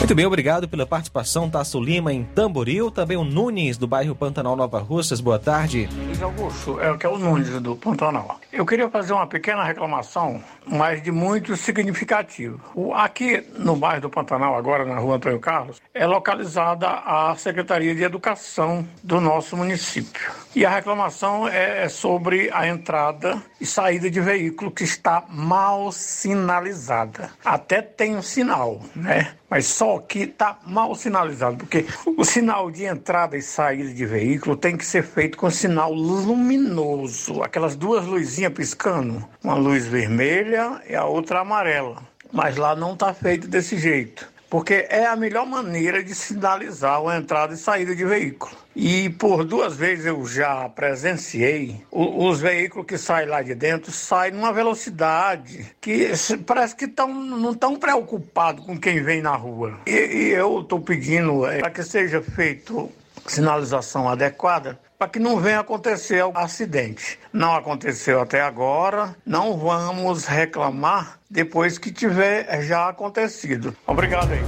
Muito 0.01 0.15
bem, 0.15 0.25
obrigado 0.25 0.67
pela 0.67 0.85
participação, 0.85 1.47
Tasso 1.47 1.79
Lima 1.79 2.11
em 2.11 2.23
Tamboril, 2.23 2.89
também 2.89 3.15
o 3.15 3.23
Nunes 3.23 3.77
do 3.77 3.85
bairro 3.85 4.15
Pantanal 4.15 4.55
Nova 4.55 4.79
Russas, 4.79 5.21
boa 5.21 5.37
tarde. 5.37 5.87
Luiz 5.93 6.21
Augusto, 6.21 6.81
é 6.81 6.97
que 6.97 7.05
é 7.05 7.09
o 7.09 7.19
Nunes 7.19 7.49
do 7.61 7.75
Pantanal. 7.75 8.41
Eu 8.51 8.65
queria 8.65 8.89
fazer 8.89 9.13
uma 9.13 9.27
pequena 9.27 9.63
reclamação, 9.63 10.43
mas 10.65 11.03
de 11.03 11.11
muito 11.11 11.55
significativo. 11.55 12.59
O, 12.73 12.93
aqui 12.93 13.45
no 13.59 13.75
bairro 13.75 14.01
do 14.01 14.09
Pantanal, 14.09 14.57
agora 14.57 14.83
na 14.83 14.97
rua 14.97 15.17
Antônio 15.17 15.39
Carlos, 15.39 15.79
é 15.93 16.05
localizada 16.05 16.87
a 16.89 17.35
Secretaria 17.37 17.93
de 17.93 18.03
Educação 18.03 18.85
do 19.03 19.21
nosso 19.21 19.55
município. 19.55 20.31
E 20.53 20.65
a 20.65 20.69
reclamação 20.69 21.47
é, 21.47 21.83
é 21.83 21.89
sobre 21.89 22.49
a 22.51 22.67
entrada 22.67 23.41
e 23.59 23.65
saída 23.65 24.09
de 24.09 24.19
veículo 24.19 24.71
que 24.71 24.83
está 24.83 25.23
mal 25.29 25.91
sinalizada. 25.91 27.29
Até 27.45 27.81
tem 27.81 28.17
um 28.17 28.21
sinal, 28.21 28.81
né? 28.93 29.35
mas 29.51 29.65
só 29.65 29.90
que 29.99 30.19
está 30.19 30.57
mal 30.65 30.95
sinalizado, 30.95 31.57
porque 31.57 31.85
o 32.17 32.23
sinal 32.23 32.71
de 32.71 32.85
entrada 32.85 33.35
e 33.37 33.41
saída 33.41 33.93
de 33.93 34.05
veículo 34.05 34.55
tem 34.55 34.77
que 34.77 34.85
ser 34.85 35.03
feito 35.03 35.37
com 35.37 35.49
sinal 35.49 35.93
luminoso, 35.93 37.43
aquelas 37.43 37.75
duas 37.75 38.05
luzinhas 38.05 38.53
piscando, 38.53 39.23
uma 39.43 39.55
luz 39.55 39.85
vermelha 39.87 40.81
e 40.87 40.95
a 40.95 41.05
outra 41.05 41.41
amarela. 41.41 41.97
Mas 42.31 42.55
lá 42.55 42.75
não 42.75 42.93
está 42.93 43.13
feito 43.13 43.47
desse 43.47 43.77
jeito 43.77 44.30
porque 44.51 44.85
é 44.89 45.05
a 45.05 45.15
melhor 45.15 45.45
maneira 45.45 46.03
de 46.03 46.13
sinalizar 46.13 47.01
a 47.07 47.17
entrada 47.17 47.53
e 47.53 47.57
saída 47.57 47.95
de 47.95 48.03
veículo. 48.03 48.51
E 48.75 49.09
por 49.11 49.45
duas 49.45 49.77
vezes 49.77 50.05
eu 50.05 50.25
já 50.25 50.67
presenciei 50.67 51.81
os 51.89 52.41
veículos 52.41 52.85
que 52.85 52.97
saem 52.97 53.29
lá 53.29 53.41
de 53.41 53.55
dentro 53.55 53.93
saem 53.93 54.33
numa 54.33 54.51
velocidade 54.51 55.73
que 55.79 56.11
parece 56.45 56.75
que 56.75 56.85
tão, 56.85 57.13
não 57.13 57.51
estão 57.51 57.77
preocupados 57.77 58.65
com 58.65 58.77
quem 58.77 59.01
vem 59.01 59.21
na 59.21 59.37
rua. 59.37 59.79
E, 59.87 59.91
e 59.91 60.29
eu 60.31 60.59
estou 60.59 60.81
pedindo 60.81 61.45
é, 61.45 61.59
para 61.59 61.71
que 61.71 61.81
seja 61.81 62.21
feito 62.21 62.91
sinalização 63.25 64.09
adequada 64.09 64.77
para 65.01 65.09
que 65.09 65.17
não 65.17 65.39
venha 65.39 65.61
acontecer 65.61 66.23
acidente. 66.35 67.17
Não 67.33 67.55
aconteceu 67.55 68.21
até 68.21 68.39
agora, 68.39 69.15
não 69.25 69.57
vamos 69.57 70.25
reclamar 70.25 71.19
depois 71.27 71.79
que 71.79 71.91
tiver 71.91 72.61
já 72.61 72.87
acontecido. 72.87 73.75
Obrigado 73.87 74.31
aí. 74.31 74.41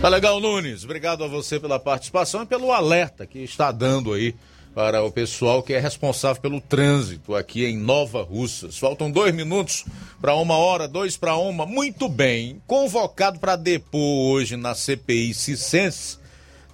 Tá 0.00 0.08
legal, 0.08 0.40
Nunes. 0.40 0.82
Obrigado 0.82 1.22
a 1.22 1.28
você 1.28 1.60
pela 1.60 1.78
participação 1.78 2.42
e 2.42 2.46
pelo 2.46 2.72
alerta 2.72 3.24
que 3.24 3.38
está 3.38 3.70
dando 3.70 4.12
aí 4.12 4.34
para 4.74 5.00
o 5.04 5.12
pessoal 5.12 5.62
que 5.62 5.72
é 5.72 5.78
responsável 5.78 6.42
pelo 6.42 6.60
trânsito 6.60 7.36
aqui 7.36 7.64
em 7.64 7.78
Nova 7.78 8.24
Russas. 8.24 8.76
Faltam 8.76 9.08
dois 9.08 9.32
minutos 9.32 9.84
para 10.20 10.34
uma 10.34 10.56
hora, 10.56 10.88
dois 10.88 11.16
para 11.16 11.36
uma. 11.36 11.64
Muito 11.64 12.08
bem. 12.08 12.60
Convocado 12.66 13.38
para 13.38 13.54
depor 13.54 14.32
hoje 14.32 14.56
na 14.56 14.74
CPI 14.74 15.32
Cicense 15.32 16.18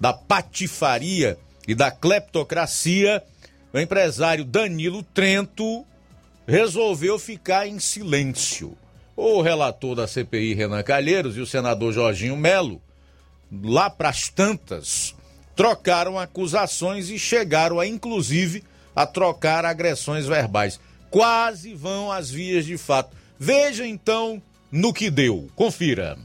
da 0.01 0.11
patifaria 0.11 1.37
e 1.67 1.73
da 1.73 1.91
cleptocracia, 1.91 3.23
o 3.71 3.79
empresário 3.79 4.43
Danilo 4.43 5.03
Trento 5.03 5.85
resolveu 6.47 7.17
ficar 7.17 7.67
em 7.67 7.79
silêncio. 7.79 8.77
O 9.15 9.41
relator 9.41 9.95
da 9.95 10.07
CPI, 10.07 10.53
Renan 10.53 10.83
Calheiros, 10.83 11.37
e 11.37 11.39
o 11.39 11.45
senador 11.45 11.93
Jorginho 11.93 12.35
Melo, 12.35 12.81
lá 13.63 13.89
para 13.89 14.09
as 14.09 14.27
tantas, 14.27 15.15
trocaram 15.55 16.19
acusações 16.19 17.09
e 17.09 17.19
chegaram 17.19 17.79
a, 17.79 17.87
inclusive, 17.87 18.63
a 18.95 19.05
trocar 19.05 19.65
agressões 19.65 20.25
verbais. 20.25 20.79
Quase 21.09 21.73
vão 21.73 22.11
às 22.11 22.29
vias 22.29 22.65
de 22.65 22.77
fato. 22.77 23.15
Veja 23.39 23.85
então 23.85 24.41
no 24.71 24.91
que 24.91 25.09
deu. 25.11 25.47
Confira. 25.55 26.17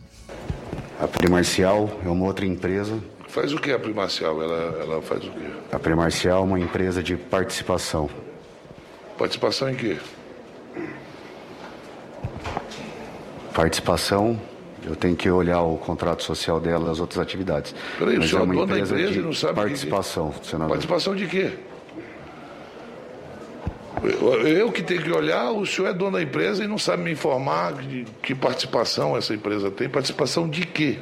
A 0.99 1.07
Primarcial 1.07 2.01
é 2.05 2.09
uma 2.09 2.25
outra 2.25 2.47
empresa 2.47 2.99
Faz 3.29 3.53
o 3.53 3.59
que 3.59 3.71
a 3.71 3.79
Primarcial? 3.79 4.43
Ela, 4.43 4.79
ela 4.81 5.03
faz 5.03 5.25
o 5.25 5.31
quê? 5.31 5.47
A 5.71 5.79
Primarcial 5.79 6.41
é 6.41 6.45
uma 6.45 6.59
empresa 6.59 7.03
de 7.03 7.17
participação. 7.17 8.09
Participação 9.19 9.69
em 9.69 9.75
quê? 9.75 9.97
Participação, 13.53 14.41
eu 14.87 14.97
tenho 14.97 15.17
que 15.17 15.29
olhar 15.29 15.61
o 15.63 15.77
contrato 15.77 16.23
social 16.23 16.61
dela, 16.61 16.91
as 16.91 17.01
outras 17.01 17.19
atividades. 17.19 17.75
Peraí, 17.99 18.17
Mas 18.17 18.27
o 18.27 18.29
senhor 18.29 18.41
é 18.41 18.45
uma 18.45 18.55
é 18.55 18.57
dono 18.57 18.67
da 18.67 18.75
empresa 18.79 18.95
empresa 18.95 19.13
de 19.13 19.19
e 19.19 19.23
não 19.23 19.33
sabe 19.33 19.55
participação, 19.55 20.31
que... 20.31 20.47
senador. 20.47 20.69
Participação 20.69 21.15
de 21.15 21.27
quê? 21.27 21.53
Eu, 24.03 24.47
eu 24.47 24.73
que 24.73 24.83
tenho 24.83 25.03
que 25.03 25.11
olhar, 25.11 25.51
o 25.51 25.67
senhor 25.67 25.89
é 25.89 25.93
dono 25.93 26.13
da 26.13 26.23
empresa 26.23 26.65
e 26.65 26.69
não 26.69 26.79
sabe 26.79 27.03
me 27.03 27.11
informar 27.11 27.75
de 27.75 28.07
que 28.23 28.35
participação 28.35 29.17
essa 29.17 29.35
empresa 29.35 29.71
tem. 29.71 29.89
Participação 29.89 30.49
de 30.49 30.65
quê? 30.65 30.99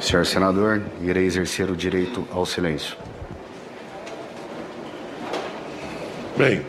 Senhor 0.00 0.24
senador, 0.24 0.82
irei 1.02 1.24
exercer 1.24 1.70
o 1.70 1.76
direito 1.76 2.26
ao 2.32 2.46
silêncio. 2.46 2.96
Bem, 6.36 6.64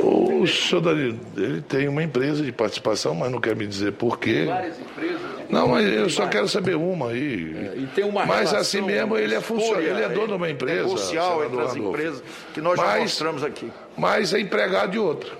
o 0.00 0.44
senhor 0.48 0.80
Danilo, 0.80 1.18
ele 1.36 1.60
tem 1.60 1.86
uma 1.86 2.02
empresa 2.02 2.42
de 2.42 2.50
participação, 2.50 3.14
mas 3.14 3.30
não 3.30 3.40
quer 3.40 3.54
me 3.54 3.66
dizer 3.66 3.92
por 3.92 4.18
quê. 4.18 4.46
Várias 4.46 4.80
empresas. 4.80 5.20
Não, 5.48 5.68
mas 5.68 5.86
eu 5.86 6.10
só 6.10 6.26
quero 6.26 6.48
saber 6.48 6.76
uma 6.76 7.10
aí. 7.10 7.56
É, 7.56 7.78
e 7.78 7.86
tem 7.88 8.04
uma 8.04 8.24
mas 8.26 8.52
assim 8.52 8.80
mesmo 8.80 9.16
ele 9.16 9.34
é 9.34 9.40
funcionário, 9.40 9.88
ele 9.88 10.02
é 10.02 10.08
dono 10.08 10.28
de 10.28 10.34
uma 10.34 10.50
empresa. 10.50 10.84
Negocial 10.84 11.44
entre 11.44 11.60
as 11.60 11.76
empresas 11.76 12.22
que 12.52 12.60
nós 12.60 12.78
já 12.78 12.86
Mas- 12.86 13.02
mostramos 13.02 13.44
aqui. 13.44 13.70
Mas 13.96 14.34
é 14.34 14.40
empregado 14.40 14.92
de 14.92 14.98
outra. 14.98 15.30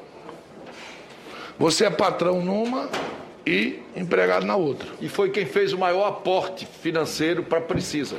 Você 1.58 1.84
é 1.84 1.90
patrão 1.90 2.40
numa 2.40 2.88
e 3.50 3.82
empregado 3.96 4.46
na 4.46 4.54
outra. 4.54 4.88
E 5.00 5.08
foi 5.08 5.30
quem 5.30 5.44
fez 5.44 5.72
o 5.72 5.78
maior 5.78 6.06
aporte 6.06 6.64
financeiro 6.80 7.42
para 7.42 7.58
a 7.58 7.62
Precisa. 7.62 8.16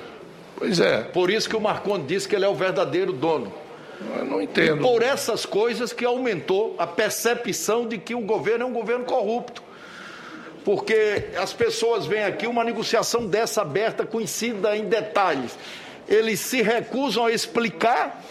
Pois 0.57 0.79
é. 0.81 1.03
Por 1.03 1.29
isso 1.29 1.47
que 1.47 1.55
o 1.55 1.61
Marconi 1.61 2.03
disse 2.03 2.27
que 2.27 2.35
ele 2.35 2.43
é 2.43 2.49
o 2.49 2.53
verdadeiro 2.53 3.13
dono. 3.13 3.51
Eu 4.17 4.25
não 4.25 4.41
entendo. 4.41 4.77
E 4.77 4.81
por 4.81 5.01
essas 5.01 5.45
coisas 5.45 5.93
que 5.93 6.03
aumentou 6.03 6.75
a 6.77 6.85
percepção 6.85 7.87
de 7.87 7.97
que 7.97 8.13
o 8.13 8.19
governo 8.19 8.65
é 8.65 8.67
um 8.67 8.73
governo 8.73 9.05
corrupto. 9.05 9.63
Porque 10.65 11.29
as 11.37 11.53
pessoas 11.53 12.05
veem 12.05 12.25
aqui 12.25 12.45
uma 12.45 12.63
negociação 12.63 13.25
dessa 13.25 13.61
aberta, 13.61 14.05
conhecida 14.05 14.75
em 14.75 14.85
detalhes. 14.85 15.57
Eles 16.09 16.41
se 16.41 16.61
recusam 16.61 17.25
a 17.25 17.31
explicar, 17.31 18.21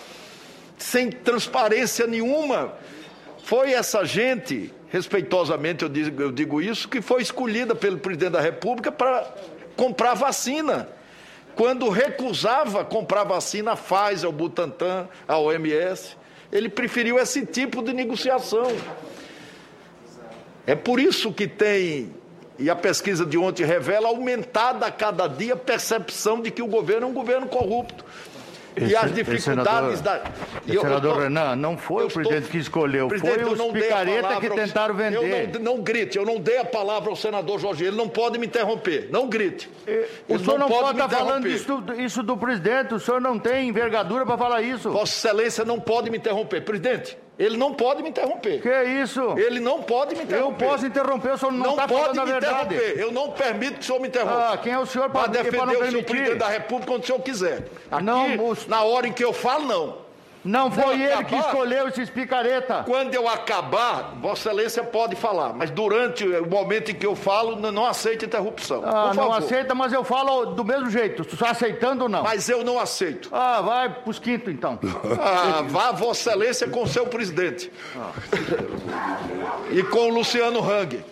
sem 0.76 1.11
transparência 1.11 2.07
nenhuma, 2.07 2.74
foi 3.45 3.72
essa 3.72 4.05
gente, 4.05 4.72
respeitosamente 4.88 5.82
eu 5.82 5.88
digo, 5.88 6.22
eu 6.22 6.32
digo 6.32 6.61
isso, 6.61 6.88
que 6.88 7.01
foi 7.01 7.22
escolhida 7.22 7.74
pelo 7.74 7.99
presidente 7.99 8.32
da 8.32 8.41
República 8.41 8.93
para 8.93 9.26
comprar 9.76 10.14
vacina. 10.14 10.88
Quando 11.55 11.88
recusava 11.88 12.84
comprar 12.84 13.24
vacina, 13.24 13.72
a 13.72 13.76
Pfizer, 13.76 14.28
o 14.28 14.32
Butantan, 14.32 15.09
a 15.26 15.38
OMS, 15.38 16.16
ele 16.53 16.68
preferiu 16.68 17.18
esse 17.18 17.45
tipo 17.45 17.82
de 17.82 17.93
negociação. 17.93 18.68
É 20.66 20.74
por 20.74 21.01
isso 21.01 21.32
que 21.32 21.49
tem, 21.49 22.14
e 22.59 22.70
a 22.70 22.76
pesquisa 22.76 23.24
de 23.26 23.36
ontem 23.36 23.64
revela, 23.64 24.09
aumentada 24.09 24.86
a 24.86 24.91
cada 24.91 25.26
dia 25.26 25.55
a 25.55 25.57
percepção 25.57 26.41
de 26.41 26.51
que 26.51 26.62
o 26.62 26.66
governo 26.66 27.07
é 27.07 27.11
um 27.11 27.14
governo 27.14 27.47
corrupto. 27.47 28.05
Esse, 28.77 28.93
e 28.93 28.97
as 28.97 29.12
dificuldades 29.12 29.99
senador, 29.99 30.03
da. 30.03 30.23
e 30.66 30.75
eu, 30.75 30.83
senador 30.83 31.11
eu 31.11 31.16
tô, 31.16 31.21
Renan, 31.23 31.57
não 31.57 31.77
foi 31.77 32.05
o 32.05 32.09
presidente 32.09 32.37
estou, 32.39 32.51
que 32.53 32.59
escolheu, 32.59 33.09
foi 33.09 33.45
os 33.45 33.73
picareta 33.73 34.41
que 34.41 34.51
tentaram 34.51 34.95
vender. 34.95 35.53
Eu 35.55 35.61
não, 35.61 35.77
não, 35.77 35.83
grite, 35.83 36.16
eu 36.16 36.25
não 36.25 36.39
dei 36.39 36.59
a 36.59 36.64
palavra 36.64 37.11
ao 37.11 37.16
senador 37.16 37.59
Jorge, 37.59 37.85
ele 37.85 37.97
não 37.97 38.09
pode 38.09 38.39
me 38.39 38.47
interromper, 38.47 39.09
não 39.11 39.29
grite. 39.29 39.68
O 40.29 40.39
senhor 40.39 40.59
não, 40.59 40.68
não 40.68 40.68
pode 40.68 40.91
estar 40.93 41.09
falando 41.09 41.49
isso, 41.49 41.83
isso 41.99 42.23
do 42.23 42.37
presidente, 42.37 42.95
o 42.95 43.01
senhor 43.01 43.21
não 43.21 43.39
tem 43.39 43.68
envergadura 43.68 44.25
para 44.25 44.39
falar 44.39 44.62
isso. 44.62 44.91
Vossa 44.91 45.29
Excelência 45.29 45.64
não 45.64 45.81
pode 45.81 46.11
me 46.11 46.18
interromper. 46.18 46.62
Presidente, 46.62 47.16
ele 47.39 47.57
não 47.57 47.72
pode 47.72 48.03
me 48.03 48.11
interromper. 48.11 48.61
Que 48.61 48.83
isso? 49.03 49.39
Ele 49.39 49.61
não 49.61 49.83
pode 49.83 50.14
me 50.14 50.24
interromper. 50.24 50.64
Eu 50.64 50.68
posso 50.68 50.87
interromper, 50.87 51.33
o 51.33 51.39
senhor 51.39 51.53
não 51.53 51.70
está 51.70 51.89
falando 51.89 52.20
a 52.20 52.24
verdade. 52.24 52.74
Interromper. 52.74 53.01
Eu 53.01 53.12
não 53.12 53.31
permito 53.31 53.74
que 53.74 53.81
o 53.81 53.85
senhor 53.85 54.01
me 54.01 54.09
interrompa. 54.09 54.53
Ah, 54.53 54.59
quem 54.59 54.72
é 54.72 54.78
o 54.78 54.85
senhor 54.87 55.09
para 55.09 55.28
defender 55.28 55.57
não 55.57 55.81
o 55.81 55.91
senhor 55.91 56.05
presidente 56.05 56.39
da 56.39 56.49
República 56.49 56.93
quando 56.93 57.03
o 57.03 57.07
senhor 57.07 57.20
quiser. 57.20 57.68
Aqui, 57.91 58.05
não, 58.05 58.57
na 58.68 58.83
hora 58.83 59.07
em 59.07 59.12
que 59.12 59.24
eu 59.24 59.33
falo, 59.33 59.66
não. 59.66 60.09
Não 60.45 60.70
foi 60.70 60.95
ele 60.95 61.12
acabar, 61.12 61.24
que 61.24 61.36
escolheu 61.36 61.88
esses 61.88 62.09
picareta. 62.09 62.82
Quando 62.84 63.14
eu 63.14 63.28
acabar, 63.28 64.14
Vossa 64.20 64.49
Excelência 64.49 64.82
pode 64.82 65.14
falar, 65.16 65.53
mas 65.53 65.70
durante 65.70 66.26
o 66.26 66.49
momento 66.49 66.91
em 66.91 66.95
que 66.95 67.07
eu 67.07 67.14
falo, 67.14 67.57
não, 67.57 67.70
não 67.70 67.86
aceita 67.86 68.24
interrupção. 68.24 68.82
Ah, 68.84 69.12
não 69.14 69.32
aceita, 69.32 69.74
mas 69.74 69.93
eu 69.93 70.03
falo 70.03 70.47
do 70.47 70.64
mesmo 70.64 70.88
jeito. 70.88 71.24
Tu 71.24 71.34
está 71.34 71.51
aceitando 71.51 72.05
ou 72.05 72.09
não? 72.09 72.22
Mas 72.22 72.49
eu 72.49 72.64
não 72.64 72.78
aceito. 72.78 73.28
Ah, 73.32 73.61
vai 73.61 73.88
pros 73.91 74.18
quinto 74.18 74.51
então. 74.51 74.78
Ah, 75.20 75.62
vá 75.68 75.93
Vossa 75.93 76.30
Excelência 76.30 76.68
com 76.68 76.86
seu 76.86 77.07
presidente. 77.07 77.70
Ah. 77.97 79.18
E 79.70 79.82
com 79.82 80.09
o 80.09 80.14
Luciano 80.14 80.61
Hang. 80.61 81.05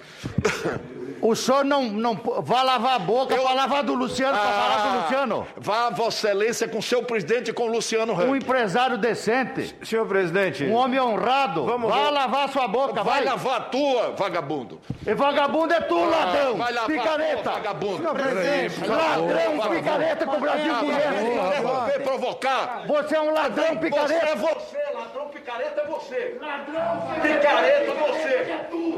O 1.20 1.34
senhor 1.34 1.64
não, 1.64 1.84
não 1.84 2.14
vai 2.42 2.64
lavar 2.64 2.96
a 2.96 2.98
boca 2.98 3.34
eu... 3.34 3.42
para 3.42 3.54
lavar 3.54 3.82
do 3.82 3.94
Luciano, 3.94 4.36
ah, 4.36 4.40
para 4.40 4.50
falar 4.50 4.88
do 4.88 5.02
Luciano. 5.02 5.46
Vá, 5.56 5.90
Vossa 5.90 6.28
Excelência, 6.28 6.68
com 6.68 6.80
seu 6.80 7.02
presidente 7.02 7.50
e 7.50 7.52
com 7.52 7.64
o 7.64 7.72
Luciano 7.72 8.12
Ramos. 8.12 8.32
Um 8.32 8.36
empresário 8.36 8.98
decente. 8.98 9.74
Senhor 9.82 10.06
presidente. 10.06 10.64
Um 10.64 10.74
homem 10.74 11.00
honrado. 11.00 11.64
Vamos 11.64 11.90
vai 11.90 12.10
lavar 12.10 12.48
sua 12.48 12.68
boca, 12.68 13.02
vai. 13.02 13.18
Vai 13.18 13.24
lavar 13.24 13.56
a 13.56 13.60
tua, 13.64 14.10
vagabundo. 14.12 14.80
E 15.06 15.14
vagabundo 15.14 15.74
é 15.74 15.80
tu, 15.80 15.96
ah, 15.96 16.06
ladrão. 16.06 16.56
Vai 16.56 16.72
lavar 16.72 16.86
picareta. 16.86 17.42
Tua, 17.42 17.52
vagabundo. 17.52 17.96
Senhor 17.98 18.14
presidente. 18.14 18.86
Ladrão, 18.86 19.70
picareta 19.70 20.26
que 20.26 20.36
o 20.36 20.40
Brasil 20.40 20.74
conhece. 20.74 21.98
provocar. 22.02 22.84
Você 22.86 23.16
é 23.16 23.20
um 23.20 23.32
ladrão, 23.32 23.76
picareta. 23.76 24.08
Você 24.08 24.32
é 24.32 24.36
você, 24.36 24.78
ladrão, 24.94 25.28
picareta 25.28 25.80
é 25.80 25.86
você. 25.86 26.38
Ladrão, 26.40 27.20
picareta 27.22 27.90
é 27.90 27.94
você. 27.94 28.28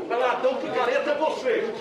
Ladrão, 0.09 0.55
picareta 0.57 1.11
é 1.11 1.15
você. 1.15 1.75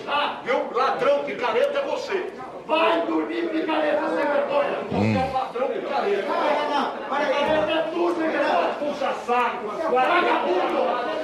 Viu? 0.44 0.72
Ladrão, 0.72 1.24
picareta 1.24 1.78
é 1.78 1.86
você. 1.86 2.32
Vai 2.66 3.06
dormir, 3.06 3.48
picareta, 3.50 4.08
sem 4.08 4.16
vergonha. 4.16 4.78
Você 4.90 5.18
é 5.18 5.32
ladrão, 5.32 5.68
picareta. 5.68 6.22
Picareta 6.22 7.72
é 7.72 7.82
tudo, 7.92 8.14
picareta. 8.14 8.74
Puxa 8.78 9.14
saco. 9.26 9.66
Vagabundo. 9.90 10.84
Vagabundo. 10.84 11.20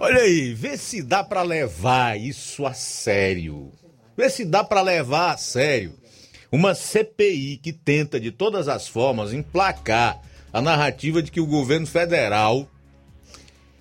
Olha 0.00 0.22
aí, 0.22 0.54
vê 0.54 0.76
se 0.76 1.02
dá 1.02 1.24
para 1.24 1.42
levar 1.42 2.18
isso 2.18 2.64
a 2.64 2.72
sério. 2.72 3.72
Vê 4.16 4.30
se 4.30 4.44
dá 4.44 4.62
para 4.62 4.80
levar 4.80 5.32
a 5.32 5.36
sério 5.36 5.92
uma 6.50 6.74
CPI 6.74 7.58
que 7.62 7.72
tenta 7.72 8.18
de 8.18 8.30
todas 8.30 8.68
as 8.68 8.88
formas 8.88 9.32
emplacar 9.32 10.20
a 10.52 10.62
narrativa 10.62 11.22
de 11.22 11.30
que 11.30 11.40
o 11.40 11.46
governo 11.46 11.86
federal 11.86 12.66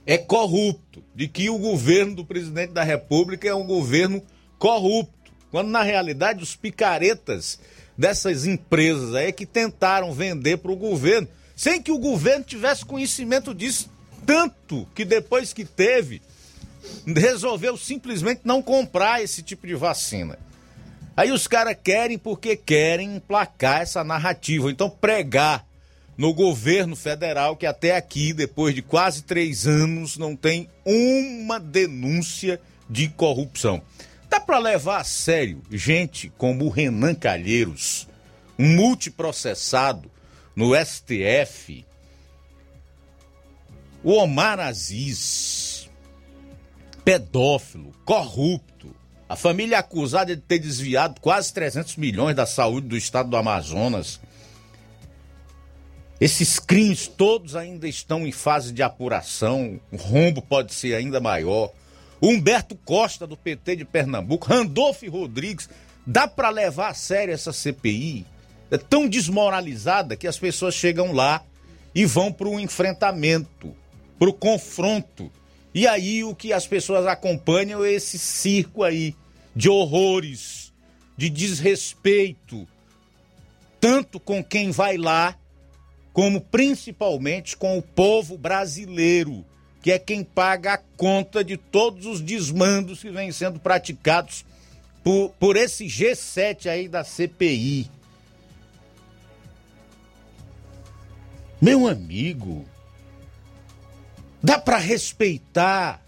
é 0.08 0.18
corrupto, 0.18 1.03
de 1.14 1.28
que 1.28 1.49
o 1.49 1.60
governo 1.60 2.16
do 2.16 2.26
presidente 2.26 2.72
da 2.72 2.82
República 2.82 3.45
é 3.45 3.53
um 3.53 3.68
governo 3.68 4.24
corrupto, 4.58 5.34
quando 5.51 5.68
na 5.68 5.84
realidade 5.84 6.41
os 6.41 6.55
picaretas 6.55 7.60
dessas 7.97 8.45
empresas 8.45 9.14
aí 9.14 9.34
que 9.34 9.45
tentaram 9.45 10.14
vender 10.14 10.60
para 10.60 10.72
o 10.72 10.78
governo, 10.78 11.28
sem 11.58 11.82
que 11.82 11.91
o 11.91 11.99
governo 11.99 12.45
tivesse 12.45 12.86
conhecimento 12.86 13.53
disso, 13.53 13.91
tanto 14.26 14.88
que 14.95 15.03
depois 15.03 15.51
que 15.51 15.66
teve, 15.66 16.22
resolveu 17.05 17.76
simplesmente 17.76 18.41
não 18.45 18.62
comprar 18.62 19.22
esse 19.22 19.43
tipo 19.43 19.68
de 19.68 19.76
vacina. 19.76 20.39
Aí 21.18 21.34
os 21.34 21.47
caras 21.47 21.76
querem 21.84 22.18
porque 22.18 22.55
querem 22.55 23.18
emplacar 23.18 23.82
essa 23.82 24.05
narrativa, 24.05 24.72
então 24.72 24.89
pregar 24.89 25.66
no 26.18 26.34
governo 26.34 26.95
federal 26.95 27.55
que 27.55 27.65
até 27.65 27.95
aqui, 27.95 28.34
depois 28.34 28.74
de 28.74 28.82
quase 28.82 29.24
três 29.24 29.68
anos, 29.68 30.18
não 30.18 30.36
tem 30.36 30.68
uma 30.84 31.59
denúncia 31.59 32.59
de 32.89 33.07
corrupção. 33.09 33.82
Dá 34.30 34.39
para 34.39 34.57
levar 34.57 35.01
a 35.01 35.03
sério 35.03 35.61
gente 35.72 36.32
como 36.38 36.65
o 36.65 36.70
Renan 36.70 37.13
Calheiros, 37.13 38.07
um 38.57 38.76
multiprocessado 38.76 40.09
no 40.55 40.74
STF, 40.76 41.86
o 44.03 44.13
Omar 44.13 44.59
Aziz, 44.59 45.89
pedófilo, 47.05 47.93
corrupto, 48.03 48.95
a 49.30 49.36
família 49.36 49.80
acusada 49.80 50.36
de 50.36 50.41
ter 50.41 50.59
desviado 50.59 51.22
quase 51.22 51.53
300 51.53 51.95
milhões 51.97 52.36
da 52.36 52.45
saúde 52.45 52.88
do 52.88 52.97
estado 52.97 53.30
do 53.30 53.38
Amazonas, 53.38 54.20
esses 56.20 56.57
crimes 56.57 57.07
todos 57.07 57.55
ainda 57.55 57.88
estão 57.88 58.26
em 58.26 58.32
fase 58.32 58.72
de 58.72 58.82
apuração, 58.82 59.80
o 59.91 59.97
rombo 59.97 60.41
pode 60.41 60.74
ser 60.74 60.95
ainda 60.95 61.20
maior. 61.20 61.72
Humberto 62.20 62.76
Costa, 62.76 63.28
do 63.28 63.38
PT 63.38 63.76
de 63.76 63.86
Pernambuco, 63.86 64.47
Randolph 64.47 65.03
Rodrigues, 65.03 65.70
dá 66.05 66.28
para 66.28 66.49
levar 66.49 66.89
a 66.89 66.93
sério 66.95 67.34
essa 67.34 67.53
CPI? 67.53 68.26
É 68.72 68.78
tão 68.78 69.07
desmoralizada 69.07 70.15
que 70.15 70.28
as 70.28 70.39
pessoas 70.39 70.74
chegam 70.74 71.11
lá 71.11 71.43
e 71.93 72.05
vão 72.05 72.34
para 72.34 72.47
o 72.47 72.59
enfrentamento, 72.59 73.76
para 74.18 74.30
o 74.30 74.34
confronto. 74.34 75.32
E 75.74 75.86
aí 75.88 76.24
o 76.24 76.34
que 76.34 76.51
as 76.51 76.65
pessoas 76.65 77.05
acompanham 77.05 77.86
é 77.86 77.91
esse 77.91 78.18
circo 78.18 78.84
aí 78.84 79.15
de 79.55 79.70
horrores, 79.70 80.74
de 81.15 81.30
desrespeito, 81.30 82.68
tanto 83.80 84.20
com 84.20 84.43
quem 84.43 84.72
vai 84.72 84.97
lá 84.97 85.38
como 86.18 86.41
principalmente 86.41 87.55
com 87.55 87.78
o 87.78 87.82
povo 87.82 88.39
brasileiro, 88.39 89.45
que 89.84 89.91
é 89.91 89.99
quem 89.99 90.24
paga 90.24 90.74
a 90.74 90.78
conta 90.80 91.43
de 91.43 91.57
todos 91.57 92.07
os 92.07 92.22
desmandos 92.22 93.01
que 93.01 93.11
vêm 93.11 93.32
sendo 93.32 93.59
praticados 93.59 94.43
por, 95.03 95.30
por 95.39 95.55
esse 95.55 95.86
G7 95.86 96.72
aí 96.72 96.88
da 96.88 97.03
CPI. 97.03 97.91
Meu 101.61 101.88
amigo, 101.88 102.65
dá 104.41 104.57
para 104.57 104.80
respeitar 104.80 106.03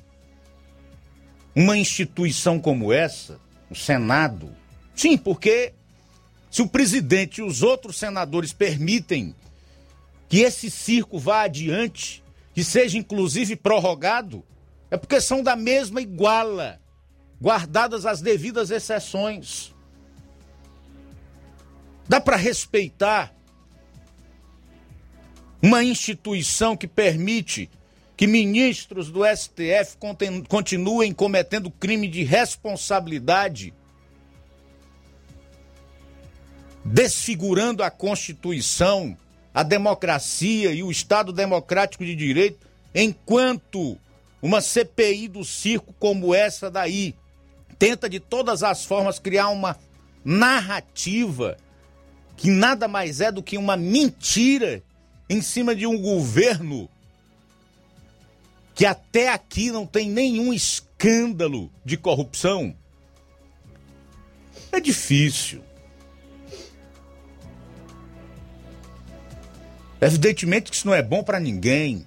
uma 1.55 1.77
instituição 1.77 2.59
como 2.59 2.91
essa, 2.91 3.39
o 3.69 3.75
Senado? 3.75 4.49
Sim, 4.95 5.19
porque 5.19 5.71
se 6.49 6.63
o 6.63 6.67
presidente 6.67 7.41
e 7.41 7.43
os 7.43 7.61
outros 7.61 7.99
senadores 7.99 8.51
permitem 8.51 9.35
que 10.29 10.41
esse 10.41 10.69
circo 10.69 11.17
vá 11.17 11.41
adiante, 11.41 12.23
que 12.53 12.63
seja 12.63 12.99
inclusive 12.99 13.55
prorrogado, 13.55 14.45
é 14.91 14.95
porque 14.95 15.19
são 15.19 15.41
da 15.41 15.55
mesma 15.55 16.01
iguala, 16.01 16.79
guardadas 17.41 18.05
as 18.05 18.21
devidas 18.21 18.69
exceções. 18.69 19.73
Dá 22.07 22.21
para 22.21 22.35
respeitar 22.35 23.35
uma 25.61 25.83
instituição 25.83 26.77
que 26.77 26.87
permite 26.87 27.69
que 28.15 28.27
ministros 28.27 29.09
do 29.09 29.21
STF 29.25 29.97
continuem 30.47 31.11
cometendo 31.11 31.71
crime 31.71 32.07
de 32.07 32.23
responsabilidade, 32.23 33.73
desfigurando 36.85 37.81
a 37.81 37.89
Constituição 37.89 39.17
a 39.53 39.63
democracia 39.63 40.71
e 40.71 40.83
o 40.83 40.91
Estado 40.91 41.33
democrático 41.33 42.05
de 42.05 42.15
direito 42.15 42.67
enquanto 42.93 43.97
uma 44.41 44.61
CPI 44.61 45.27
do 45.27 45.43
circo 45.43 45.93
como 45.99 46.33
essa 46.33 46.69
daí 46.69 47.15
tenta 47.77 48.09
de 48.09 48.19
todas 48.19 48.63
as 48.63 48.85
formas 48.85 49.19
criar 49.19 49.49
uma 49.49 49.77
narrativa 50.23 51.57
que 52.35 52.49
nada 52.49 52.87
mais 52.87 53.21
é 53.21 53.31
do 53.31 53.43
que 53.43 53.57
uma 53.57 53.75
mentira 53.75 54.81
em 55.29 55.41
cima 55.41 55.75
de 55.75 55.85
um 55.85 56.01
governo 56.01 56.89
que 58.73 58.85
até 58.85 59.27
aqui 59.27 59.71
não 59.71 59.85
tem 59.85 60.09
nenhum 60.09 60.53
escândalo 60.53 61.69
de 61.83 61.97
corrupção. 61.97 62.73
É 64.71 64.79
difícil. 64.79 65.61
Evidentemente 70.01 70.69
que 70.71 70.75
isso 70.75 70.87
não 70.87 70.93
é 70.93 71.01
bom 71.01 71.23
para 71.23 71.39
ninguém. 71.39 72.05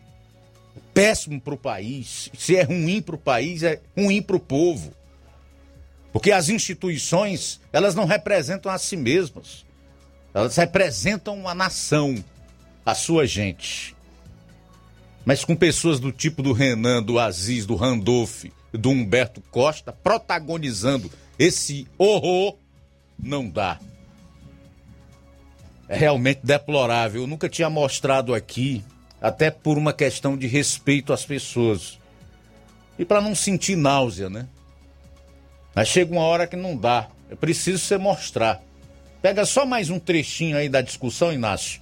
Péssimo 0.94 1.40
para 1.40 1.54
o 1.54 1.58
país. 1.58 2.30
Se 2.36 2.56
é 2.56 2.62
ruim 2.62 3.02
para 3.02 3.14
o 3.14 3.18
país, 3.18 3.62
é 3.62 3.80
ruim 3.96 4.22
para 4.22 4.36
o 4.36 4.40
povo. 4.40 4.92
Porque 6.12 6.30
as 6.30 6.48
instituições, 6.48 7.60
elas 7.72 7.94
não 7.94 8.04
representam 8.04 8.70
a 8.70 8.78
si 8.78 8.96
mesmas. 8.96 9.64
Elas 10.34 10.56
representam 10.56 11.46
a 11.48 11.54
nação, 11.54 12.22
a 12.84 12.94
sua 12.94 13.26
gente. 13.26 13.94
Mas 15.24 15.44
com 15.44 15.54
pessoas 15.54 16.00
do 16.00 16.10
tipo 16.10 16.42
do 16.42 16.52
Renan, 16.52 17.02
do 17.02 17.18
Aziz, 17.18 17.64
do 17.64 17.76
Randolph, 17.76 18.44
do 18.72 18.90
Humberto 18.90 19.40
Costa 19.50 19.92
protagonizando 19.92 21.10
esse 21.38 21.86
horror, 21.96 22.56
não 23.18 23.48
dá. 23.48 23.78
É 25.88 25.96
realmente 25.96 26.40
deplorável. 26.42 27.22
Eu 27.22 27.26
nunca 27.26 27.48
tinha 27.48 27.68
mostrado 27.68 28.34
aqui, 28.34 28.84
até 29.20 29.50
por 29.50 29.76
uma 29.76 29.92
questão 29.92 30.36
de 30.36 30.46
respeito 30.46 31.12
às 31.12 31.24
pessoas. 31.24 31.98
E 32.98 33.04
para 33.04 33.20
não 33.20 33.34
sentir 33.34 33.76
náusea, 33.76 34.28
né? 34.30 34.46
Mas 35.74 35.88
chega 35.88 36.12
uma 36.12 36.22
hora 36.22 36.46
que 36.46 36.56
não 36.56 36.76
dá. 36.76 37.08
É 37.30 37.34
preciso 37.34 37.78
você 37.78 37.96
mostrar. 37.96 38.62
Pega 39.22 39.44
só 39.44 39.64
mais 39.64 39.88
um 39.88 39.98
trechinho 39.98 40.56
aí 40.56 40.68
da 40.68 40.80
discussão, 40.80 41.32
Inácio, 41.32 41.80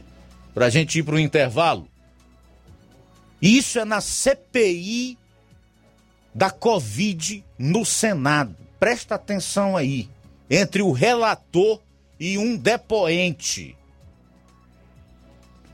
para 0.55 0.67
a 0.67 0.71
gente 0.71 0.99
ir 0.99 1.03
para 1.03 1.15
o 1.15 1.19
intervalo. 1.19 1.89
Isso 3.41 3.79
é 3.79 3.85
na 3.85 4.01
CPI 4.01 5.17
da 6.35 6.51
Covid 6.51 7.43
no 7.59 7.85
Senado. 7.85 8.55
Presta 8.79 9.15
atenção 9.15 9.77
aí. 9.77 10.09
Entre 10.49 10.83
o 10.83 10.93
relator 10.93 11.81
e 12.19 12.37
um 12.37 12.57
depoente. 12.57 13.77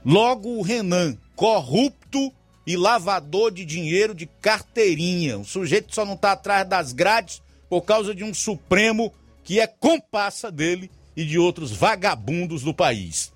Logo 0.06 0.50
o 0.50 0.62
Renan, 0.62 1.18
corrupto 1.34 2.32
e 2.64 2.76
lavador 2.76 3.50
de 3.50 3.64
dinheiro 3.64 4.14
de 4.14 4.26
carteirinha. 4.40 5.36
O 5.36 5.44
sujeito 5.44 5.92
só 5.92 6.04
não 6.04 6.14
está 6.14 6.30
atrás 6.30 6.64
das 6.68 6.92
grades 6.92 7.42
por 7.68 7.82
causa 7.82 8.14
de 8.14 8.22
um 8.22 8.32
Supremo 8.32 9.12
que 9.42 9.58
é 9.58 9.66
compassa 9.66 10.48
dele 10.48 10.92
e 11.16 11.24
de 11.24 11.40
outros 11.40 11.72
vagabundos 11.72 12.62
do 12.62 12.72
país. 12.72 13.32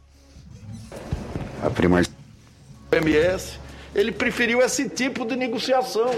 A 1.60 1.68
prima 1.70 2.02
MS, 2.92 3.58
ele 3.92 4.12
preferiu 4.12 4.62
esse 4.62 4.88
tipo 4.88 5.26
de 5.26 5.34
negociação. 5.34 6.10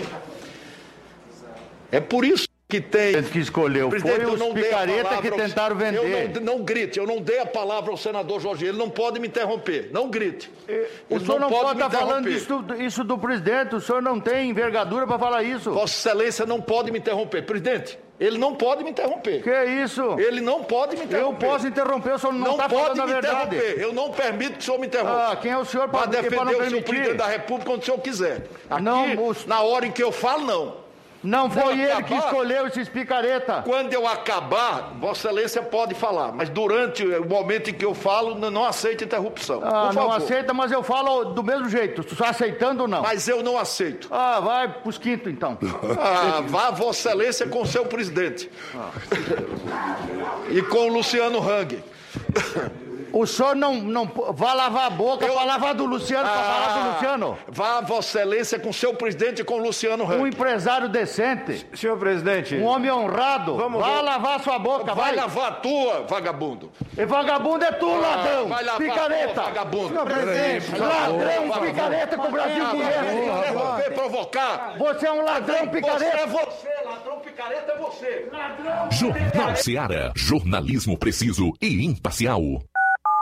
É 1.90 1.98
por 1.98 2.26
isso 2.26 2.51
que 2.72 2.80
tem. 2.80 3.22
que 3.22 3.38
escolheu 3.38 3.90
Presidente, 3.90 4.22
foi 4.22 4.32
os 4.32 4.40
não 4.40 4.54
picareta 4.54 5.04
palavra 5.04 5.30
que 5.30 5.36
tentaram 5.36 5.76
vender. 5.76 6.34
Eu 6.34 6.40
não, 6.40 6.56
não 6.56 6.64
grite, 6.64 6.98
eu 6.98 7.06
não 7.06 7.20
dei 7.20 7.38
a 7.38 7.46
palavra 7.46 7.90
ao 7.90 7.96
senador 7.98 8.40
Jorge, 8.40 8.64
ele 8.64 8.78
não 8.78 8.88
pode 8.88 9.20
me 9.20 9.28
interromper. 9.28 9.90
Não 9.92 10.08
grite. 10.08 10.50
O 11.10 11.20
senhor 11.20 11.38
não, 11.38 11.50
pode 11.50 11.76
me 11.76 11.84
estar 11.84 11.90
falando 11.90 12.30
interromper. 12.30 12.74
isso, 12.76 12.82
isso 12.82 13.04
do 13.04 13.18
presidente, 13.18 13.74
o 13.74 13.80
senhor 13.80 14.00
não 14.00 14.18
tem 14.18 14.48
envergadura 14.48 15.06
para 15.06 15.18
falar 15.18 15.42
isso. 15.42 15.70
Vossa 15.70 15.92
Excelência 16.08 16.46
não 16.46 16.60
pode 16.60 16.90
me 16.90 16.98
interromper. 16.98 17.42
Presidente, 17.42 17.98
ele 18.18 18.38
não 18.38 18.54
pode 18.54 18.84
me 18.84 18.90
interromper. 18.90 19.42
Que 19.42 19.64
isso? 19.82 20.18
Ele 20.18 20.40
não 20.40 20.64
pode 20.64 20.96
me 20.96 21.04
interromper. 21.04 21.44
Eu 21.44 21.50
posso 21.50 21.66
interromper, 21.66 22.14
o 22.14 22.18
senhor 22.18 22.32
não 22.32 22.52
está 22.52 22.68
pode 22.68 22.82
falando 22.82 23.00
a 23.00 23.06
me 23.06 23.12
verdade. 23.12 23.56
interromper. 23.56 23.82
Eu 23.82 23.92
não 23.92 24.10
permito 24.12 24.52
que 24.52 24.58
o 24.60 24.62
senhor 24.62 24.78
me 24.78 24.86
interrompa. 24.86 25.32
Ah, 25.32 25.36
quem 25.36 25.50
é 25.50 25.58
o 25.58 25.64
senhor 25.64 25.88
para 25.88 26.06
defender 26.06 26.36
para 26.36 26.44
não 26.46 26.52
o 26.52 26.64
senhor 26.64 26.82
presidente 26.82 27.16
da 27.16 27.26
República 27.26 27.70
quando 27.70 27.82
o 27.82 27.84
senhor 27.84 27.98
quiser. 27.98 28.46
Aqui, 28.70 28.82
Não, 28.82 29.06
na 29.46 29.60
hora 29.60 29.86
em 29.86 29.90
que 29.90 30.02
eu 30.02 30.10
falo, 30.10 30.46
não. 30.46 30.81
Não 31.22 31.48
foi 31.50 31.80
ele 31.80 32.02
que 32.02 32.14
escolheu 32.14 32.66
esses 32.66 32.88
picareta. 32.88 33.62
Quando 33.62 33.92
eu 33.92 34.06
acabar, 34.06 34.92
Vossa 34.98 35.28
Excelência 35.28 35.62
pode 35.62 35.94
falar, 35.94 36.32
mas 36.32 36.48
durante 36.48 37.04
o 37.04 37.24
momento 37.24 37.70
em 37.70 37.74
que 37.74 37.84
eu 37.84 37.94
falo, 37.94 38.34
não, 38.34 38.64
aceito 38.64 39.04
interrupção. 39.04 39.60
Ah, 39.62 39.92
não 39.94 40.10
aceita, 40.10 40.52
mas 40.52 40.72
eu 40.72 40.82
falo 40.82 41.26
do 41.26 41.42
mesmo 41.42 41.68
jeito. 41.68 42.02
Só 42.14 42.24
aceitando 42.24 42.82
ou 42.82 42.88
não? 42.88 43.02
Mas 43.02 43.28
eu 43.28 43.42
não 43.42 43.56
aceito. 43.56 44.08
Ah, 44.10 44.40
vai 44.40 44.68
pros 44.68 44.98
quinto 44.98 45.28
então. 45.28 45.56
Ah, 45.98 46.42
vá 46.46 46.70
Vossa 46.70 47.10
Excelência 47.10 47.46
com 47.46 47.62
o 47.62 47.66
seu 47.66 47.86
presidente. 47.86 48.50
E 50.50 50.62
com 50.62 50.88
o 50.88 50.92
Luciano 50.92 51.38
Hang. 51.38 51.82
O 53.12 53.26
senhor 53.26 53.54
não, 53.54 53.74
não 53.74 54.10
vai 54.32 54.54
lavar 54.56 54.86
a 54.86 54.90
boca 54.90 55.26
para 55.26 55.44
lavar 55.44 55.74
do 55.74 55.84
Luciano, 55.84 56.28
para 56.28 56.42
falar 56.42 56.82
do 56.82 56.92
Luciano. 56.94 57.38
Vá 57.48 57.80
Vossa 57.80 58.18
Excelência 58.20 58.58
com 58.58 58.70
o 58.70 58.72
seu 58.74 58.94
presidente 58.94 59.42
e 59.42 59.44
com 59.44 59.54
o 59.54 59.62
Luciano 59.62 60.04
Hang. 60.04 60.22
Um 60.22 60.26
empresário 60.26 60.88
decente. 60.88 61.66
Senhor 61.74 61.96
presidente. 61.98 62.54
Um 62.56 62.64
homem 62.64 62.90
honrado. 62.90 63.56
Vamos, 63.56 63.80
vai 63.80 63.90
vamos. 63.90 64.04
lavar 64.06 64.40
sua 64.40 64.58
boca, 64.58 64.94
vai. 64.94 65.02
Vai 65.12 65.16
lavar 65.16 65.48
a 65.48 65.52
tua, 65.56 66.02
vagabundo. 66.08 66.70
E 66.96 67.04
vagabundo 67.04 67.64
é 67.64 67.72
tu, 67.72 67.94
ladrão. 67.96 68.48
vai 68.48 68.64
lavar 68.64 68.74
a 68.74 68.92
picareta. 68.92 69.34
tua, 69.34 69.42
vagabundo. 69.44 69.88
Senhor 69.88 70.06
presidente, 70.06 70.78
ladrão, 70.78 71.48
Vagabundo. 71.48 71.60
picareta 71.60 72.18
que 72.18 72.26
o 72.26 72.30
Brasil 72.30 72.64
Ah. 72.64 73.38
Interromper, 73.38 73.94
provocar. 73.94 74.74
Você 74.78 75.06
é 75.06 75.12
um 75.12 75.24
ladrão, 75.24 75.68
picareta. 75.68 76.16
Você 76.16 76.22
é 76.22 76.26
você, 76.26 76.68
ladrão 76.88 77.18
picareta 77.20 77.72
é 77.72 77.76
você. 77.76 78.28
Ladrão 78.32 78.90
Jornal 78.90 79.56
Seara. 79.56 80.12
Jornalismo 80.16 80.96
preciso 80.96 81.52
e 81.60 81.84
imparcial. 81.84 82.40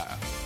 Não 0.00 0.45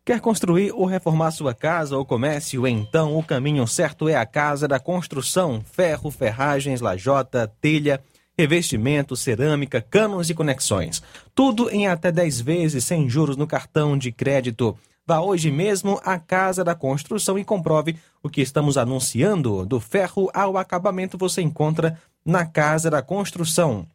Quer 0.05 0.21
construir 0.21 0.73
ou 0.73 0.85
reformar 0.85 1.31
sua 1.31 1.55
casa 1.55 1.97
ou 1.97 2.05
comércio? 2.05 2.67
Então 2.67 3.17
o 3.17 3.23
caminho 3.23 3.65
certo 3.69 4.09
é 4.09 4.17
a 4.17 4.27
Casa 4.27 4.67
da 4.67 4.81
Construção. 4.81 5.63
Ferro, 5.65 6.11
ferragens, 6.11 6.81
lajota, 6.81 7.47
telha, 7.61 8.03
revestimento, 8.39 9.17
cerâmica, 9.17 9.81
canos 9.81 10.31
e 10.31 10.35
conexões. 10.35 11.03
Tudo 11.35 11.71
em 11.71 11.87
até 11.87 12.11
10 12.11 12.41
vezes 12.41 12.85
sem 12.85 13.09
juros 13.09 13.37
no 13.37 13.47
cartão 13.47 13.99
de 13.99 14.11
crédito. 14.11 14.77
Vá 15.07 15.21
hoje 15.21 15.51
mesmo 15.51 16.01
à 16.05 16.19
Casa 16.19 16.63
da 16.63 16.75
Construção 16.75 17.39
e 17.39 17.45
comprove 17.45 17.97
o 18.23 18.29
que 18.29 18.41
estamos 18.41 18.79
anunciando. 18.79 19.67
Do 19.67 19.81
ferro 19.81 20.31
ao 20.33 20.57
acabamento 20.57 21.19
você 21.19 21.43
encontra 21.43 21.99
na 22.25 22.47
Casa 22.47 22.91
da 22.91 23.03
Construção. 23.03 23.87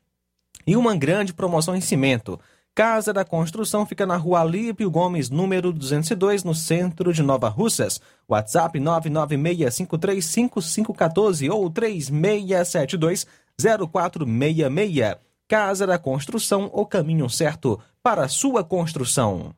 E 0.67 0.75
uma 0.75 0.95
grande 0.95 1.33
promoção 1.33 1.75
em 1.75 1.81
cimento. 1.81 2.39
Casa 2.75 3.13
da 3.13 3.23
Construção 3.23 3.85
fica 3.85 4.05
na 4.05 4.17
rua 4.17 4.41
Alípio 4.41 4.91
Gomes, 4.91 5.29
número 5.29 5.71
202, 5.71 6.43
no 6.43 6.53
centro 6.53 7.13
de 7.13 7.23
Nova 7.23 7.47
Russas. 7.47 8.01
WhatsApp 8.27 8.77
996535514 8.77 11.49
ou 11.49 11.69
3672 11.69 13.25
0466. 13.59 15.17
Casa 15.47 15.85
da 15.85 15.99
Construção, 15.99 16.71
o 16.73 16.85
caminho 16.85 17.29
certo 17.29 17.79
para 18.01 18.25
a 18.25 18.27
sua 18.27 18.63
construção. 18.63 19.53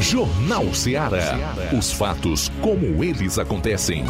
Jornal 0.00 0.74
Ceará. 0.74 1.54
Os 1.76 1.90
fatos 1.90 2.50
como 2.60 3.02
eles 3.02 3.38
acontecem. 3.38 4.04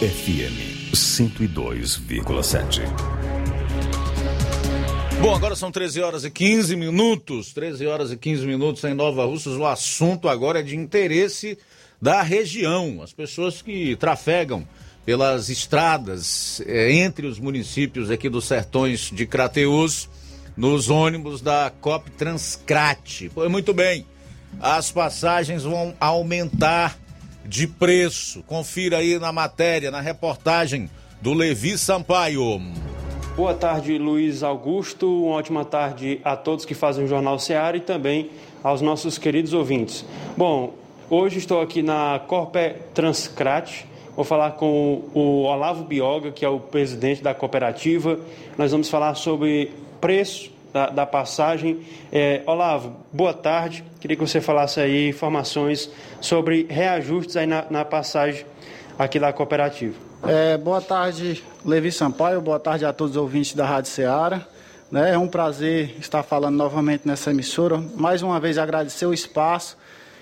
FM 0.00 0.92
102,7. 0.94 2.82
Bom, 5.20 5.34
agora 5.34 5.54
são 5.56 5.70
13 5.70 6.00
horas 6.00 6.24
e 6.24 6.30
15 6.30 6.76
minutos. 6.76 7.52
13 7.52 7.86
horas 7.86 8.12
e 8.12 8.16
15 8.16 8.46
minutos 8.46 8.84
em 8.84 8.94
Nova 8.94 9.24
Russas. 9.24 9.56
O 9.56 9.66
assunto 9.66 10.28
agora 10.28 10.60
é 10.60 10.62
de 10.62 10.76
interesse 10.76 11.58
da 12.00 12.22
região. 12.22 13.02
As 13.02 13.12
pessoas 13.12 13.60
que 13.60 13.96
trafegam 13.96 14.66
pelas 15.10 15.48
estradas 15.48 16.62
é, 16.64 16.92
entre 16.92 17.26
os 17.26 17.40
municípios 17.40 18.12
aqui 18.12 18.28
dos 18.28 18.44
sertões 18.44 19.10
de 19.12 19.26
Crateus, 19.26 20.08
nos 20.56 20.88
ônibus 20.88 21.40
da 21.40 21.72
COP 21.80 22.12
Transcrate. 22.12 23.28
Pois 23.34 23.50
muito 23.50 23.74
bem, 23.74 24.06
as 24.60 24.92
passagens 24.92 25.64
vão 25.64 25.92
aumentar 25.98 26.96
de 27.44 27.66
preço. 27.66 28.44
Confira 28.44 28.98
aí 28.98 29.18
na 29.18 29.32
matéria, 29.32 29.90
na 29.90 30.00
reportagem 30.00 30.88
do 31.20 31.34
Levi 31.34 31.76
Sampaio. 31.76 32.62
Boa 33.34 33.54
tarde, 33.54 33.98
Luiz 33.98 34.44
Augusto. 34.44 35.24
Uma 35.24 35.38
ótima 35.38 35.64
tarde 35.64 36.20
a 36.22 36.36
todos 36.36 36.64
que 36.64 36.72
fazem 36.72 37.04
o 37.04 37.08
Jornal 37.08 37.36
Seara 37.40 37.76
e 37.76 37.80
também 37.80 38.30
aos 38.62 38.80
nossos 38.80 39.18
queridos 39.18 39.54
ouvintes. 39.54 40.04
Bom, 40.36 40.72
hoje 41.10 41.38
estou 41.38 41.60
aqui 41.60 41.82
na 41.82 42.20
Corpe 42.28 42.76
Transcrate. 42.94 43.89
Vou 44.16 44.24
falar 44.24 44.52
com 44.52 45.02
o 45.14 45.42
Olavo 45.42 45.84
Bioga, 45.84 46.30
que 46.30 46.44
é 46.44 46.48
o 46.48 46.58
presidente 46.58 47.22
da 47.22 47.32
cooperativa. 47.34 48.18
Nós 48.58 48.72
vamos 48.72 48.88
falar 48.88 49.14
sobre 49.14 49.70
preço 50.00 50.50
da, 50.72 50.90
da 50.90 51.06
passagem. 51.06 51.80
É, 52.12 52.42
Olavo, 52.46 52.96
boa 53.12 53.32
tarde. 53.32 53.84
Queria 54.00 54.16
que 54.16 54.26
você 54.26 54.40
falasse 54.40 54.80
aí 54.80 55.08
informações 55.08 55.90
sobre 56.20 56.66
reajustes 56.68 57.36
aí 57.36 57.46
na, 57.46 57.64
na 57.70 57.84
passagem 57.84 58.44
aqui 58.98 59.18
da 59.18 59.32
cooperativa. 59.32 59.94
É, 60.26 60.58
boa 60.58 60.80
tarde, 60.80 61.42
Levi 61.64 61.90
Sampaio. 61.90 62.40
Boa 62.40 62.58
tarde 62.58 62.84
a 62.84 62.92
todos 62.92 63.16
os 63.16 63.22
ouvintes 63.22 63.54
da 63.54 63.64
Rádio 63.64 63.90
Ceará. 63.90 64.46
Né, 64.90 65.14
é 65.14 65.18
um 65.18 65.28
prazer 65.28 65.94
estar 66.00 66.24
falando 66.24 66.56
novamente 66.56 67.06
nessa 67.06 67.30
emissora. 67.30 67.78
Mais 67.94 68.22
uma 68.22 68.40
vez 68.40 68.58
agradecer 68.58 69.06
o 69.06 69.14
espaço 69.14 69.78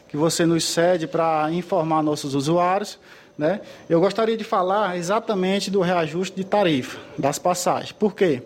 que 0.08 0.16
você 0.16 0.44
nos 0.46 0.64
cede 0.64 1.06
para 1.06 1.50
informar 1.52 2.02
nossos 2.02 2.34
usuários. 2.34 2.98
Né? 3.38 3.60
Eu 3.88 4.00
gostaria 4.00 4.36
de 4.36 4.42
falar 4.42 4.96
exatamente 4.96 5.70
do 5.70 5.80
reajuste 5.80 6.36
de 6.36 6.42
tarifa 6.42 6.98
das 7.16 7.38
passagens. 7.38 7.92
Por 7.92 8.12
quê? 8.12 8.42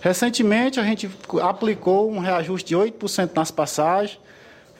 Recentemente 0.00 0.80
a 0.80 0.82
gente 0.82 1.10
aplicou 1.42 2.10
um 2.10 2.20
reajuste 2.20 2.68
de 2.68 2.74
8% 2.74 3.32
nas 3.34 3.50
passagens. 3.50 4.18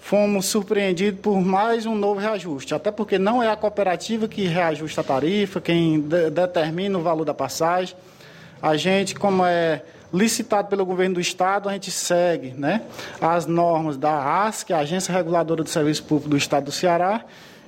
Fomos 0.01 0.47
surpreendidos 0.47 1.21
por 1.21 1.39
mais 1.43 1.85
um 1.85 1.95
novo 1.95 2.19
reajuste, 2.19 2.75
até 2.75 2.91
porque 2.91 3.19
não 3.19 3.43
é 3.43 3.51
a 3.51 3.57
cooperativa 3.57 4.27
que 4.27 4.45
reajusta 4.47 5.03
a 5.03 5.05
tarifa, 5.05 5.61
quem 5.61 6.01
de 6.01 6.31
determina 6.31 6.99
o 6.99 7.03
valor 7.03 7.27
da 7.27 7.35
passagem. 7.35 7.95
A 8.63 8.79
gente, 8.79 9.15
como 9.15 9.45
é 9.45 9.83
licitado 10.13 10.69
pelo 10.69 10.87
governo 10.87 11.17
do 11.17 11.21
estado, 11.21 11.69
a 11.69 11.73
gente 11.75 11.91
segue 11.91 12.55
né, 12.57 12.81
as 13.21 13.45
normas 13.45 13.99
da 13.99 14.47
AS, 14.47 14.65
que 14.65 14.73
é 14.73 14.77
a 14.77 14.81
Agência 14.81 15.13
Reguladora 15.13 15.63
do 15.63 15.69
Serviço 15.69 16.03
Público 16.05 16.31
do 16.31 16.37
Estado 16.37 16.65
do 16.65 16.73
Ceará. 16.73 17.23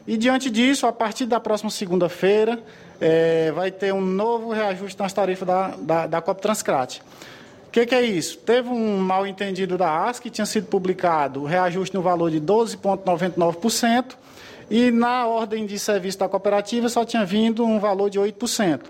E 0.07 0.16
diante 0.16 0.51
disso, 0.51 0.87
a 0.87 0.93
partir 0.93 1.27
da 1.27 1.39
próxima 1.39 1.70
segunda-feira, 1.70 2.59
é, 3.01 3.53
vai 3.53 3.70
ter 3.70 3.93
um 3.93 4.01
novo 4.01 4.51
reajuste 4.51 5.01
nas 5.01 5.12
tarifas 5.12 5.47
da, 5.47 5.69
da, 5.79 6.07
da. 6.07 6.19
O 6.19 7.70
que, 7.73 7.87
que, 7.87 7.95
é 7.95 8.03
isso? 8.03 8.39
Teve 8.39 8.69
um 8.69 8.99
mal 8.99 9.27
entendido 9.27 9.79
da 9.79 10.05
AS 10.05 10.19
que 10.19 10.29
tinha 10.29 10.45
sido 10.45 10.66
publicado 10.66 11.43
o 11.43 11.45
reajuste 11.47 11.95
no 11.95 12.03
valor 12.03 12.31
de 12.31 12.41
12,99% 12.41 14.15
e 14.70 14.91
na 14.91 15.27
ordem 15.27 15.66
de 15.66 15.79
serviço 15.79 16.19
da 16.19 16.29
cooperativa 16.29 16.89
só 16.89 17.05
tinha 17.05 17.24
vindo 17.24 17.65
um 17.65 17.79
valor 17.79 18.11
de 18.11 18.19
8%. 18.19 18.81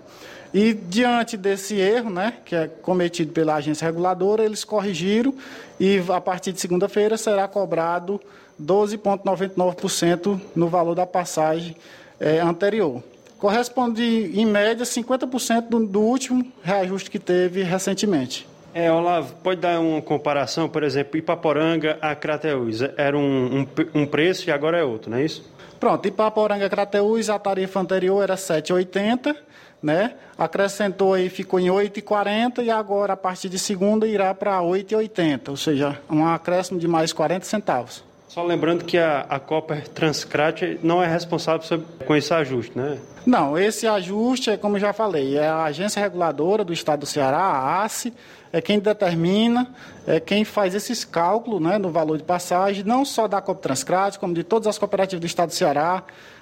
E 0.53 0.73
diante 0.73 1.35
desse 1.35 1.75
erro, 1.75 2.09
né, 2.09 2.33
que 2.45 2.55
é 2.55 2.67
cometido 2.67 3.31
pela 3.31 3.55
agência 3.55 3.85
reguladora, 3.85 4.43
eles 4.43 4.63
corrigiram 4.63 5.33
e 5.79 6.03
a 6.09 6.21
partir 6.21 6.51
de 6.51 6.59
segunda-feira 6.59 7.17
será 7.17 7.47
cobrado 7.47 8.21
12,99% 8.61 10.39
no 10.55 10.67
valor 10.67 10.95
da 10.95 11.05
passagem 11.05 11.75
é, 12.19 12.39
anterior. 12.39 13.03
Corresponde, 13.37 14.03
em 14.33 14.45
média, 14.45 14.85
50% 14.85 15.67
do, 15.67 15.85
do 15.85 15.99
último 15.99 16.49
reajuste 16.63 17.11
que 17.11 17.19
teve 17.19 17.61
recentemente. 17.61 18.47
É, 18.73 18.91
Olavo, 18.91 19.35
pode 19.43 19.61
dar 19.61 19.79
uma 19.79 20.01
comparação, 20.01 20.67
por 20.67 20.81
exemplo, 20.81 21.17
Ipaporanga 21.17 21.97
a 22.01 22.15
Crateús. 22.15 22.81
Era 22.97 23.17
um, 23.17 23.59
um, 23.59 23.67
um, 23.93 24.05
preço 24.05 24.49
e 24.49 24.51
agora 24.51 24.79
é 24.79 24.83
outro, 24.83 25.11
não 25.11 25.17
é 25.17 25.25
isso? 25.25 25.43
Pronto, 25.79 26.07
Ipaporanga 26.07 26.67
Crateús, 26.69 27.29
a 27.29 27.37
tarifa 27.37 27.79
anterior 27.79 28.23
era 28.23 28.35
7,80, 28.35 29.35
né? 29.81 30.15
Acrescentou 30.37 31.13
aí, 31.13 31.29
ficou 31.29 31.59
em 31.59 31.67
8,40 31.67 32.63
e 32.63 32.71
agora, 32.71 33.13
a 33.13 33.17
partir 33.17 33.49
de 33.49 33.59
segunda, 33.59 34.07
irá 34.07 34.33
para 34.33 34.59
8,80, 34.61 35.49
ou 35.49 35.57
seja, 35.57 35.99
um 36.09 36.25
acréscimo 36.25 36.79
de 36.79 36.87
mais 36.87 37.13
40 37.13 37.45
centavos. 37.45 38.03
Só 38.33 38.41
lembrando 38.41 38.83
que 38.83 38.97
a, 38.97 39.27
a 39.29 39.39
Copper 39.39 39.87
Transcrat 39.87 40.79
não 40.81 41.03
é 41.03 41.07
responsável 41.07 41.83
com 42.03 42.15
esse 42.15 42.33
ajuste, 42.33 42.75
né? 42.75 42.97
Não, 43.23 43.55
esse 43.55 43.85
ajuste, 43.85 44.49
é 44.49 44.57
como 44.57 44.79
já 44.79 44.91
falei, 44.91 45.37
é 45.37 45.47
a 45.47 45.65
agência 45.65 46.01
reguladora 46.01 46.63
do 46.63 46.73
Estado 46.73 47.01
do 47.01 47.05
Ceará, 47.05 47.37
a 47.37 47.85
ACE, 47.85 48.11
é 48.51 48.59
quem 48.59 48.79
determina, 48.79 49.67
é 50.07 50.19
quem 50.19 50.43
faz 50.43 50.73
esses 50.73 51.05
cálculos 51.05 51.61
né, 51.61 51.77
no 51.77 51.91
valor 51.91 52.17
de 52.17 52.23
passagem, 52.23 52.83
não 52.83 53.05
só 53.05 53.27
da 53.27 53.39
Cop 53.39 53.61
Transcrat, 53.61 54.17
como 54.17 54.33
de 54.33 54.43
todas 54.43 54.65
as 54.67 54.79
cooperativas 54.79 55.21
do 55.21 55.27
Estado 55.27 55.49
do 55.49 55.55
Ceará, 55.55 56.01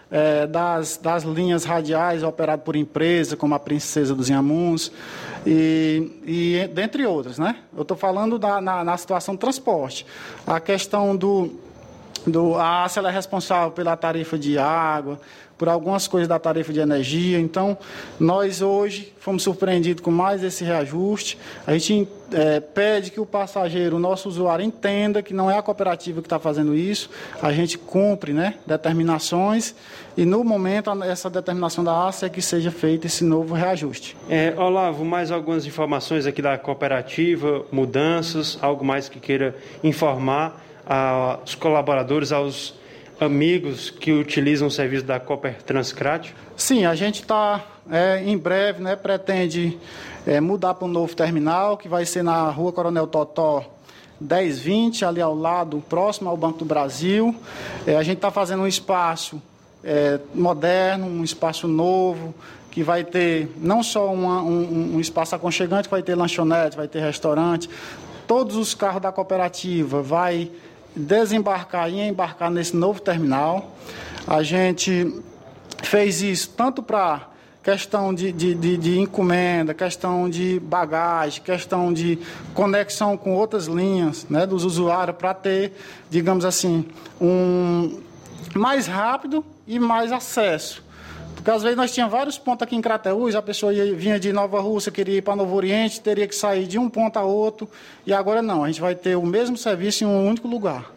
é, 0.10 0.48
das, 0.48 0.96
das 0.96 1.24
linhas 1.24 1.66
radiais 1.66 2.24
operadas 2.24 2.64
por 2.64 2.78
empresa, 2.78 3.36
como 3.36 3.54
a 3.54 3.60
Princesa 3.60 4.16
dos 4.16 4.30
Inhamuns, 4.30 4.94
e, 5.46 6.10
e 6.26 6.70
dentre 6.74 7.06
outras. 7.06 7.38
Né? 7.38 7.58
Eu 7.76 7.82
estou 7.82 7.98
falando 7.98 8.40
da, 8.40 8.62
na, 8.62 8.82
na 8.82 8.96
situação 8.96 9.36
do 9.36 9.40
transporte. 9.40 10.06
A 10.48 10.62
questão 10.62 11.18
do 11.18 11.70
do, 12.26 12.56
a 12.56 12.86
ACE 12.86 13.00
é 13.00 13.10
responsável 13.10 13.72
pela 13.72 13.96
tarifa 13.96 14.38
de 14.38 14.58
água, 14.58 15.20
por 15.62 15.70
algumas 15.70 16.08
coisas 16.08 16.28
da 16.28 16.40
tarifa 16.40 16.74
de 16.74 16.80
energia. 16.80 17.40
Então, 17.40 17.78
nós 18.20 18.64
hoje 18.64 19.14
fomos 19.20 19.44
surpreendidos 19.44 20.04
com 20.04 20.10
mais 20.10 20.44
esse 20.44 20.64
reajuste. 20.64 21.38
A 21.68 21.74
gente 21.74 22.08
é, 22.34 22.60
pede 22.60 23.12
que 23.12 23.20
o 23.20 23.28
passageiro, 23.28 23.98
o 23.98 24.00
nosso 24.00 24.28
usuário, 24.28 24.66
entenda 24.66 25.22
que 25.22 25.36
não 25.36 25.52
é 25.52 25.60
a 25.60 25.62
cooperativa 25.62 26.20
que 26.20 26.26
está 26.26 26.40
fazendo 26.40 26.74
isso. 26.74 27.12
A 27.44 27.54
gente 27.54 27.78
cumpre 27.78 28.34
né, 28.34 28.56
determinações 28.66 29.76
e, 30.18 30.26
no 30.26 30.44
momento, 30.44 30.90
essa 31.04 31.30
determinação 31.30 31.84
da 31.84 32.08
ACE 32.08 32.26
é 32.26 32.30
que 32.30 32.42
seja 32.42 32.72
feito 32.72 33.06
esse 33.06 33.24
novo 33.24 33.54
reajuste. 33.54 34.18
É, 34.28 34.56
Olavo, 34.58 35.06
mais 35.06 35.30
algumas 35.30 35.68
informações 35.68 36.26
aqui 36.26 36.42
da 36.42 36.58
cooperativa, 36.58 37.64
mudanças, 37.72 38.58
algo 38.64 38.84
mais 38.84 39.08
que 39.08 39.20
queira 39.20 39.56
informar 39.84 40.71
aos 40.92 41.56
colaboradores, 41.56 42.34
aos 42.34 42.74
amigos 43.18 43.90
que 43.90 44.12
utilizam 44.12 44.68
o 44.68 44.72
serviço 44.72 45.06
da 45.06 45.22
Copper 45.22 45.64
Transcrat? 45.64 46.34
Sim, 46.58 46.86
a 46.86 46.96
gente 46.96 47.22
está 47.22 47.64
é, 47.90 48.22
em 48.26 48.38
breve, 48.38 48.84
né, 48.84 48.98
pretende 48.98 49.78
é, 50.28 50.42
mudar 50.42 50.74
para 50.74 50.86
um 50.86 50.92
novo 50.92 51.16
terminal 51.16 51.78
que 51.78 51.88
vai 51.88 52.06
ser 52.06 52.24
na 52.24 52.50
Rua 52.50 52.74
Coronel 52.74 53.08
Totó 53.08 53.66
1020, 54.20 55.06
ali 55.06 55.22
ao 55.22 55.34
lado, 55.34 55.82
próximo 55.88 56.30
ao 56.30 56.36
Banco 56.36 56.60
do 56.60 56.66
Brasil. 56.66 57.34
É, 57.88 57.96
a 57.96 58.04
gente 58.04 58.18
está 58.18 58.30
fazendo 58.30 58.64
um 58.64 58.68
espaço 58.68 59.42
é, 59.84 60.20
moderno, 60.36 61.08
um 61.08 61.24
espaço 61.24 61.70
novo, 61.70 62.36
que 62.70 62.84
vai 62.84 63.06
ter 63.06 63.50
não 63.58 63.82
só 63.82 64.12
uma, 64.12 64.42
um, 64.42 64.96
um 64.96 65.00
espaço 65.00 65.36
aconchegante, 65.36 65.88
vai 65.88 66.04
ter 66.04 66.16
lanchonete, 66.16 66.76
vai 66.76 66.88
ter 66.88 67.00
restaurante, 67.00 67.70
todos 68.28 68.58
os 68.58 68.74
carros 68.74 69.02
da 69.02 69.12
cooperativa 69.12 70.02
vai 70.02 70.52
desembarcar 70.96 71.90
e 71.90 72.00
embarcar 72.00 72.50
nesse 72.50 72.76
novo 72.76 73.02
terminal. 73.02 73.76
A 74.28 74.44
gente 74.44 75.22
fez 75.84 76.22
isso 76.22 76.50
tanto 76.50 76.84
para 76.84 77.30
questão 77.64 78.14
de, 78.14 78.32
de, 78.32 78.56
de, 78.56 78.78
de, 78.78 79.00
encomenda, 79.00 79.74
questão 79.74 80.30
de 80.30 80.60
bagagem, 80.60 81.44
questão 81.44 81.94
de 81.94 82.18
conexão 82.54 83.16
com 83.16 83.36
outras 83.36 83.68
linhas 83.68 84.26
né, 84.30 84.48
dos 84.48 84.66
usuários 84.66 85.16
para 85.16 85.34
ter, 85.34 85.74
digamos 86.10 86.44
assim, 86.44 86.86
um 87.20 88.00
mais 88.56 88.88
rápido 88.88 89.46
e 89.68 89.80
mais 89.80 90.12
acesso. 90.12 90.84
Porque 91.42 91.50
às 91.50 91.64
vezes 91.64 91.76
nós 91.76 91.92
tínhamos 91.92 92.14
vários 92.14 92.38
pontos 92.38 92.62
aqui 92.62 92.76
em 92.76 92.82
Crateús, 92.82 93.34
a 93.34 93.42
pessoa 93.42 93.74
ia, 93.74 93.96
vinha 93.96 94.20
de 94.20 94.32
Nova 94.32 94.62
Rússia, 94.62 94.92
queria 94.92 95.18
ir 95.18 95.22
para 95.24 95.36
Novo 95.36 95.56
Oriente, 95.56 96.00
teria 96.00 96.28
que 96.28 96.36
sair 96.36 96.68
de 96.68 96.78
um 96.78 96.88
ponto 96.88 97.18
a 97.18 97.24
outro. 97.24 97.68
E 98.06 98.14
agora 98.14 98.44
não, 98.44 98.64
a 98.64 98.68
gente 98.68 98.80
vai 98.80 98.94
ter 98.94 99.16
o 99.16 99.26
mesmo 99.26 99.58
serviço 99.58 100.04
em 100.04 100.08
um 100.08 100.28
único 100.28 100.48
lugar. 100.48 100.92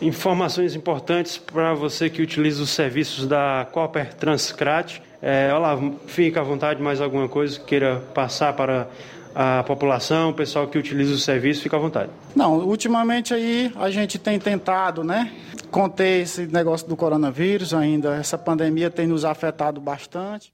Informações 0.00 0.74
importantes 0.74 1.36
para 1.36 1.74
você 1.74 2.08
que 2.08 2.22
utiliza 2.22 2.62
os 2.62 2.70
serviços 2.70 3.26
da 3.26 3.68
Copper 3.72 4.14
Transcrat. 4.14 5.02
É, 5.20 5.52
Olavo, 5.54 5.96
fica 6.06 6.40
à 6.40 6.42
vontade, 6.42 6.80
mais 6.80 6.98
alguma 6.98 7.28
coisa 7.28 7.60
que 7.60 7.66
queira 7.66 8.02
passar 8.14 8.54
para 8.54 8.88
a 9.34 9.62
população, 9.62 10.30
o 10.30 10.34
pessoal 10.34 10.66
que 10.68 10.78
utiliza 10.78 11.14
o 11.14 11.18
serviço, 11.18 11.62
fica 11.62 11.76
à 11.76 11.80
vontade. 11.80 12.10
Não, 12.34 12.58
ultimamente 12.58 13.32
aí 13.32 13.72
a 13.76 13.90
gente 13.90 14.18
tem 14.18 14.38
tentado, 14.38 15.04
né, 15.04 15.32
conter 15.70 16.22
esse 16.22 16.46
negócio 16.46 16.86
do 16.88 16.96
coronavírus 16.96 17.72
ainda. 17.72 18.16
Essa 18.16 18.36
pandemia 18.36 18.90
tem 18.90 19.06
nos 19.06 19.24
afetado 19.24 19.80
bastante. 19.80 20.52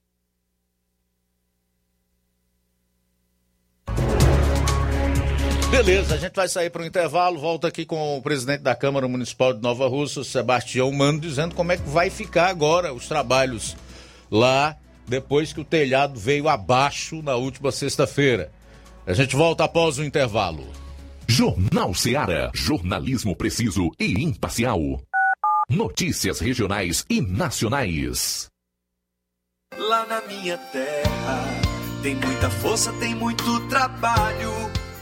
Beleza, 5.70 6.14
a 6.14 6.16
gente 6.16 6.34
vai 6.34 6.48
sair 6.48 6.70
para 6.70 6.82
o 6.82 6.86
intervalo. 6.86 7.38
Volta 7.38 7.68
aqui 7.68 7.84
com 7.84 8.16
o 8.16 8.22
presidente 8.22 8.60
da 8.62 8.74
Câmara 8.74 9.08
Municipal 9.08 9.52
de 9.52 9.60
Nova 9.60 9.88
Russa, 9.88 10.22
Sebastião 10.22 10.90
Mano, 10.92 11.20
dizendo 11.20 11.54
como 11.54 11.72
é 11.72 11.76
que 11.76 11.88
vai 11.88 12.08
ficar 12.08 12.46
agora 12.46 12.94
os 12.94 13.08
trabalhos 13.08 13.76
lá 14.30 14.76
depois 15.08 15.52
que 15.52 15.60
o 15.60 15.64
telhado 15.64 16.18
veio 16.18 16.48
abaixo 16.48 17.22
na 17.22 17.36
última 17.36 17.70
sexta-feira. 17.70 18.50
A 19.06 19.12
gente 19.12 19.36
volta 19.36 19.62
após 19.62 19.98
o 19.98 20.04
intervalo. 20.04 20.66
Jornal 21.28 21.94
Seara. 21.94 22.50
Jornalismo 22.52 23.36
preciso 23.36 23.92
e 24.00 24.24
imparcial. 24.24 24.80
Notícias 25.70 26.40
regionais 26.40 27.04
e 27.08 27.20
nacionais. 27.20 28.48
Lá 29.78 30.04
na 30.06 30.20
minha 30.22 30.58
terra 30.58 31.44
tem 32.02 32.16
muita 32.16 32.50
força, 32.50 32.92
tem 32.94 33.14
muito 33.14 33.68
trabalho. 33.68 34.65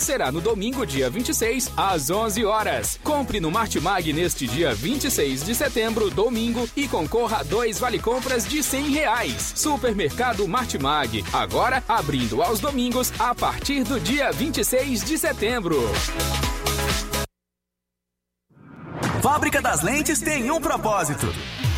será 0.00 0.32
no 0.32 0.40
domingo, 0.40 0.86
dia 0.86 1.10
26, 1.10 1.72
às 1.76 2.10
11 2.10 2.44
horas. 2.44 2.98
Compre 3.02 3.40
no 3.40 3.50
Martimag 3.50 4.12
neste 4.12 4.46
dia 4.46 4.74
26 4.74 5.44
de 5.44 5.54
setembro, 5.54 6.10
domingo, 6.10 6.68
e 6.76 6.88
concorra 6.88 7.38
a 7.38 7.42
dois 7.42 7.78
vale 7.78 7.98
compras 7.98 8.46
de 8.46 8.62
100 8.62 8.90
reais. 8.90 9.52
Supermercado 9.54 10.46
Martimag, 10.48 11.24
agora 11.32 11.82
abrindo 11.88 12.42
aos 12.42 12.60
domingos 12.60 13.12
a 13.18 13.34
partir 13.34 13.84
do 13.84 14.00
dia 14.00 14.32
26 14.32 15.04
de 15.04 15.18
setembro. 15.18 15.78
Fábrica 19.22 19.60
das 19.62 19.82
Lentes 19.82 20.20
tem 20.20 20.50
um 20.50 20.60
propósito. 20.60 21.26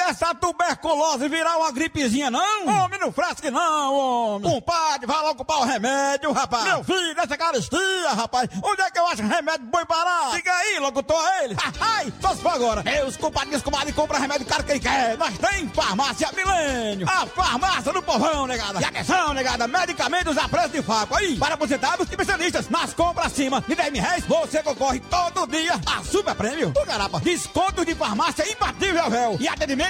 dessa 0.00 0.34
tuberculose 0.34 1.28
virar 1.28 1.58
uma 1.58 1.70
gripezinha, 1.70 2.30
não? 2.30 2.66
Homem, 2.66 2.98
não 2.98 3.12
frasque 3.12 3.50
não, 3.50 3.94
homem. 3.94 4.50
Compadre, 4.50 5.06
vai 5.06 5.22
logo 5.22 5.34
comprar 5.34 5.58
o 5.58 5.64
remédio, 5.64 6.32
rapaz. 6.32 6.64
Meu 6.64 6.82
filho, 6.82 7.20
essa 7.20 7.36
caristia, 7.36 8.10
rapaz. 8.14 8.48
Onde 8.62 8.80
é 8.80 8.90
que 8.90 8.98
eu 8.98 9.06
acho 9.08 9.22
remédio 9.22 9.66
bom 9.66 9.84
parar? 9.84 10.30
Diga 10.32 10.52
aí, 10.52 10.78
locutor, 10.78 11.22
ele. 11.42 11.56
Ai, 11.80 12.12
só 12.20 12.34
se 12.34 12.40
for 12.40 12.52
agora. 12.52 12.82
Meus 12.82 13.16
compadres, 13.16 13.62
comadre, 13.62 13.92
compra 13.92 14.18
remédio 14.18 14.46
caro 14.46 14.64
que 14.64 14.72
ele 14.72 14.80
quer. 14.80 15.18
Nós 15.18 15.36
tem 15.38 15.68
farmácia 15.68 16.30
Milênio. 16.32 17.06
A 17.08 17.26
farmácia 17.26 17.92
do 17.92 18.02
povão, 18.02 18.46
negada. 18.46 18.80
E 18.80 18.84
atenção, 18.84 19.34
negada, 19.34 19.68
medicamentos 19.68 20.36
a 20.38 20.48
preço 20.48 20.70
de 20.70 20.82
faco. 20.82 21.14
Aí, 21.16 21.36
para 21.36 21.54
aposentados 21.54 22.06
e 22.06 22.10
especialistas. 22.10 22.68
Nas 22.68 22.94
compras 22.94 23.26
acima 23.26 23.62
de 23.66 23.74
10 23.74 23.92
mil 23.92 24.02
reais, 24.02 24.24
você 24.24 24.62
concorre 24.62 25.00
todo 25.00 25.46
dia 25.46 25.78
a 25.86 26.02
super 26.04 26.34
prêmio. 26.34 26.70
Do 26.70 26.84
garapa, 26.86 27.20
desconto 27.20 27.84
de 27.84 27.94
farmácia 27.94 28.50
imbatível, 28.50 29.10
véu. 29.10 29.36
E 29.40 29.48
atendimento 29.48 29.89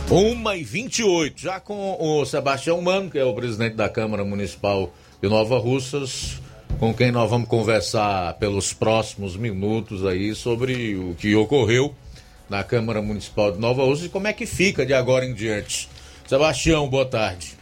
1 0.09 0.53
e 0.53 0.63
28 0.63 1.41
já 1.41 1.59
com 1.59 1.97
o 1.99 2.25
Sebastião 2.25 2.81
Mano, 2.81 3.09
que 3.09 3.17
é 3.19 3.23
o 3.23 3.33
presidente 3.33 3.75
da 3.75 3.89
Câmara 3.89 4.23
Municipal 4.23 4.93
de 5.21 5.27
Nova 5.27 5.57
Russas, 5.57 6.39
com 6.79 6.93
quem 6.93 7.11
nós 7.11 7.29
vamos 7.29 7.47
conversar 7.47 8.33
pelos 8.33 8.73
próximos 8.73 9.37
minutos 9.37 10.05
aí 10.05 10.35
sobre 10.35 10.95
o 10.95 11.15
que 11.15 11.35
ocorreu 11.35 11.95
na 12.49 12.63
Câmara 12.63 13.01
Municipal 13.01 13.51
de 13.51 13.59
Nova 13.59 13.83
Russas 13.83 14.05
e 14.05 14.09
como 14.09 14.27
é 14.27 14.33
que 14.33 14.45
fica 14.45 14.85
de 14.85 14.93
agora 14.93 15.25
em 15.25 15.33
diante. 15.33 15.89
Sebastião, 16.27 16.87
boa 16.89 17.05
tarde. 17.05 17.55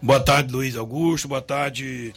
Boa 0.00 0.20
tarde, 0.20 0.52
Luiz 0.52 0.76
Augusto. 0.76 1.26
Boa 1.28 1.42
tarde, 1.42 2.12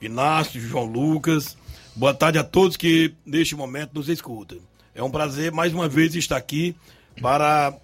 Inácio, 0.00 0.60
João 0.60 0.84
Lucas. 0.84 1.56
Boa 1.94 2.14
tarde 2.14 2.38
a 2.38 2.44
todos 2.44 2.76
que 2.76 3.14
neste 3.24 3.56
momento 3.56 3.92
nos 3.94 4.08
escutam. 4.08 4.58
É 4.94 5.02
um 5.02 5.10
prazer 5.10 5.50
mais 5.50 5.74
uma 5.74 5.88
vez 5.88 6.14
estar 6.14 6.36
aqui 6.36 6.76
para 7.20 7.74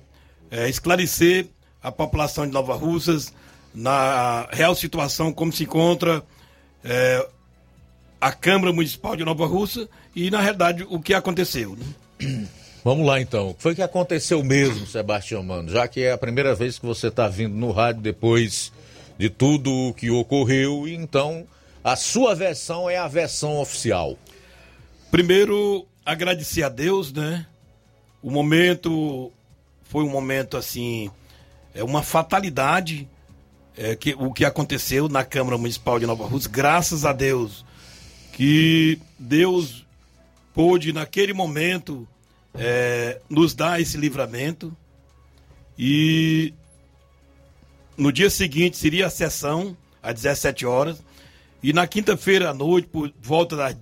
é, 0.51 0.69
esclarecer 0.69 1.49
a 1.83 1.91
população 1.91 2.47
de 2.47 2.53
Nova 2.53 2.75
Russas 2.75 3.33
na 3.75 4.47
real 4.53 4.75
situação, 4.75 5.33
como 5.33 5.53
se 5.53 5.65
encontra 5.65 6.23
é, 6.85 7.27
a 8.23 8.31
Câmara 8.31 8.73
Municipal 8.73 9.17
de 9.17 9.25
Nova 9.25 9.45
Russa 9.47 9.89
e, 10.15 10.31
na 10.31 10.41
realidade, 10.41 10.87
o 10.89 11.01
que 11.01 11.13
aconteceu. 11.13 11.77
Né? 11.77 12.47
Vamos 12.85 13.05
lá 13.05 13.21
então. 13.21 13.51
O 13.51 13.55
que 13.55 13.63
foi 13.63 13.75
que 13.75 13.83
aconteceu 13.83 14.45
mesmo, 14.45 14.87
Sebastião 14.87 15.43
Mano? 15.43 15.69
Já 15.69 15.89
que 15.89 16.03
é 16.03 16.13
a 16.13 16.19
primeira 16.19 16.55
vez 16.55 16.79
que 16.79 16.87
você 16.87 17.09
está 17.09 17.27
vindo 17.27 17.57
no 17.57 17.73
rádio 17.73 18.01
depois 18.01 18.73
de 19.19 19.29
tudo 19.29 19.73
o 19.73 19.93
que 19.93 20.09
ocorreu, 20.09 20.87
então 20.87 21.45
a 21.83 21.97
sua 21.97 22.33
versão 22.33 22.89
é 22.89 22.97
a 22.97 23.09
versão 23.09 23.59
oficial. 23.59 24.17
Primeiro, 25.11 25.85
agradecer 26.07 26.63
a 26.63 26.69
Deus, 26.69 27.13
né? 27.13 27.45
O 28.23 28.31
momento 28.31 29.33
foi 29.83 30.05
um 30.05 30.11
momento 30.11 30.57
assim, 30.57 31.11
é 31.75 31.83
uma 31.83 32.05
fatalidade 32.05 33.09
é, 33.77 33.97
que, 33.97 34.15
o 34.17 34.33
que 34.33 34.45
aconteceu 34.45 35.09
na 35.09 35.25
Câmara 35.25 35.59
Municipal 35.59 35.99
de 35.99 36.07
Nova 36.07 36.25
Rússia, 36.25 36.51
graças 36.53 37.05
a 37.05 37.13
Deus, 37.13 37.65
que 38.33 38.99
Deus 39.19 39.87
pôde 40.55 40.93
naquele 40.93 41.33
momento 41.33 42.09
é, 42.55 43.21
nos 43.29 43.55
dar 43.55 43.81
esse 43.81 43.97
livramento. 43.97 44.77
E 45.79 46.53
no 47.97 48.13
dia 48.13 48.31
seguinte 48.31 48.77
seria 48.77 49.07
a 49.07 49.11
sessão 49.11 49.77
às 50.03 50.15
17 50.15 50.67
horas. 50.67 51.03
E 51.63 51.73
na 51.73 51.87
quinta-feira 51.87 52.51
à 52.51 52.55
noite, 52.55 52.89
por 52.89 53.13
volta 53.23 53.57
das, 53.57 53.77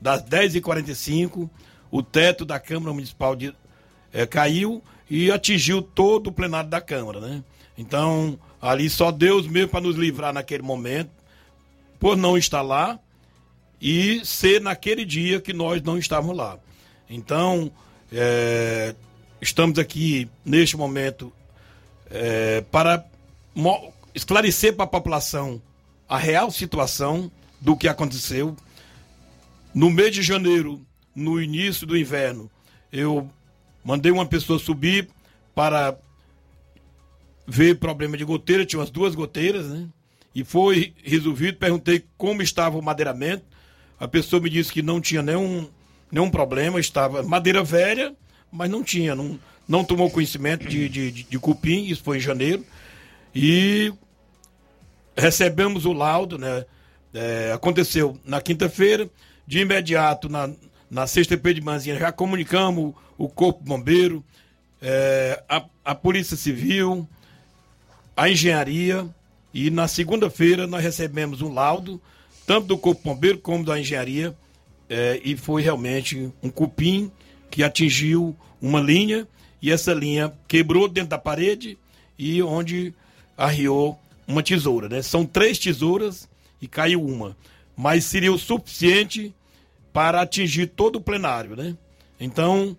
das 0.00 0.22
10h45, 0.24 1.50
o 1.90 2.02
teto 2.02 2.44
da 2.44 2.58
Câmara 2.58 2.94
Municipal 2.94 3.36
de, 3.36 3.54
é, 4.12 4.26
caiu 4.26 4.82
e 5.08 5.30
atingiu 5.30 5.82
todo 5.82 6.28
o 6.28 6.32
plenário 6.32 6.70
da 6.70 6.80
Câmara, 6.80 7.20
né? 7.20 7.44
Então, 7.76 8.38
ali 8.60 8.88
só 8.88 9.10
Deus 9.10 9.46
mesmo 9.46 9.70
para 9.70 9.80
nos 9.80 9.96
livrar 9.96 10.32
naquele 10.32 10.62
momento, 10.62 11.10
por 11.98 12.16
não 12.16 12.38
estar 12.38 12.62
lá 12.62 12.98
e 13.80 14.24
ser 14.24 14.60
naquele 14.60 15.04
dia 15.04 15.40
que 15.40 15.52
nós 15.52 15.82
não 15.82 15.98
estávamos 15.98 16.36
lá. 16.36 16.58
Então, 17.08 17.70
é, 18.12 18.94
estamos 19.40 19.78
aqui 19.78 20.28
neste 20.44 20.76
momento 20.76 21.32
é, 22.10 22.60
para 22.70 23.04
esclarecer 24.14 24.74
para 24.74 24.84
a 24.84 24.88
população 24.88 25.60
a 26.08 26.18
real 26.18 26.50
situação 26.50 27.30
do 27.60 27.76
que 27.76 27.88
aconteceu. 27.88 28.56
No 29.72 29.90
mês 29.90 30.14
de 30.14 30.22
janeiro, 30.22 30.84
no 31.14 31.40
início 31.40 31.86
do 31.86 31.96
inverno, 31.96 32.50
eu 32.92 33.30
mandei 33.84 34.10
uma 34.10 34.26
pessoa 34.26 34.58
subir 34.58 35.08
para 35.54 35.96
ver 37.46 37.78
problema 37.78 38.16
de 38.16 38.24
goteira, 38.24 38.64
tinha 38.64 38.80
umas 38.80 38.90
duas 38.90 39.14
goteiras, 39.14 39.68
né? 39.68 39.88
E 40.34 40.44
foi 40.44 40.94
resolvido, 41.02 41.58
perguntei 41.58 42.04
como 42.16 42.42
estava 42.42 42.78
o 42.78 42.82
madeiramento. 42.82 43.44
A 44.00 44.08
pessoa 44.08 44.40
me 44.40 44.48
disse 44.48 44.72
que 44.72 44.80
não 44.80 44.98
tinha 44.98 45.20
nenhum, 45.20 45.68
nenhum 46.10 46.30
problema, 46.30 46.80
estava 46.80 47.22
madeira 47.22 47.62
velha, 47.62 48.16
mas 48.50 48.70
não 48.70 48.82
tinha, 48.82 49.14
não, 49.14 49.38
não 49.68 49.84
tomou 49.84 50.10
conhecimento 50.10 50.66
de, 50.66 50.88
de, 50.88 51.12
de, 51.12 51.22
de 51.24 51.38
cupim, 51.38 51.84
isso 51.84 52.02
foi 52.02 52.16
em 52.16 52.20
janeiro. 52.20 52.64
E 53.34 53.92
recebemos 55.14 55.84
o 55.84 55.92
laudo, 55.92 56.38
né? 56.38 56.64
É, 57.12 57.52
aconteceu 57.52 58.18
na 58.24 58.40
quinta-feira, 58.40 59.10
de 59.46 59.58
imediato, 59.58 60.28
na, 60.28 60.50
na 60.90 61.06
sexta-feira 61.06 61.58
de 61.58 61.64
manhã, 61.64 61.98
já 61.98 62.10
comunicamos 62.10 62.94
o 63.18 63.28
Corpo 63.28 63.62
Bombeiro, 63.62 64.24
é, 64.80 65.42
a, 65.48 65.64
a 65.84 65.94
Polícia 65.94 66.36
Civil, 66.36 67.06
a 68.16 68.30
Engenharia, 68.30 69.06
e 69.52 69.70
na 69.70 69.88
segunda-feira 69.88 70.66
nós 70.66 70.82
recebemos 70.82 71.42
um 71.42 71.52
laudo, 71.52 72.00
tanto 72.50 72.66
do 72.66 72.76
Corpo 72.76 73.00
Bombeiro 73.04 73.38
como 73.38 73.64
da 73.64 73.78
Engenharia, 73.78 74.36
é, 74.88 75.20
e 75.22 75.36
foi 75.36 75.62
realmente 75.62 76.32
um 76.42 76.50
cupim 76.50 77.08
que 77.48 77.62
atingiu 77.62 78.36
uma 78.60 78.80
linha, 78.80 79.24
e 79.62 79.70
essa 79.70 79.94
linha 79.94 80.32
quebrou 80.48 80.88
dentro 80.88 81.10
da 81.10 81.18
parede 81.18 81.78
e 82.18 82.42
onde 82.42 82.92
arriou 83.38 83.96
uma 84.26 84.42
tesoura, 84.42 84.88
né? 84.88 85.00
São 85.00 85.24
três 85.24 85.60
tesouras 85.60 86.28
e 86.60 86.66
caiu 86.66 87.06
uma, 87.06 87.36
mas 87.76 88.04
seria 88.04 88.32
o 88.32 88.38
suficiente 88.38 89.32
para 89.92 90.20
atingir 90.20 90.66
todo 90.66 90.96
o 90.96 91.00
plenário, 91.00 91.54
né? 91.54 91.76
Então, 92.18 92.76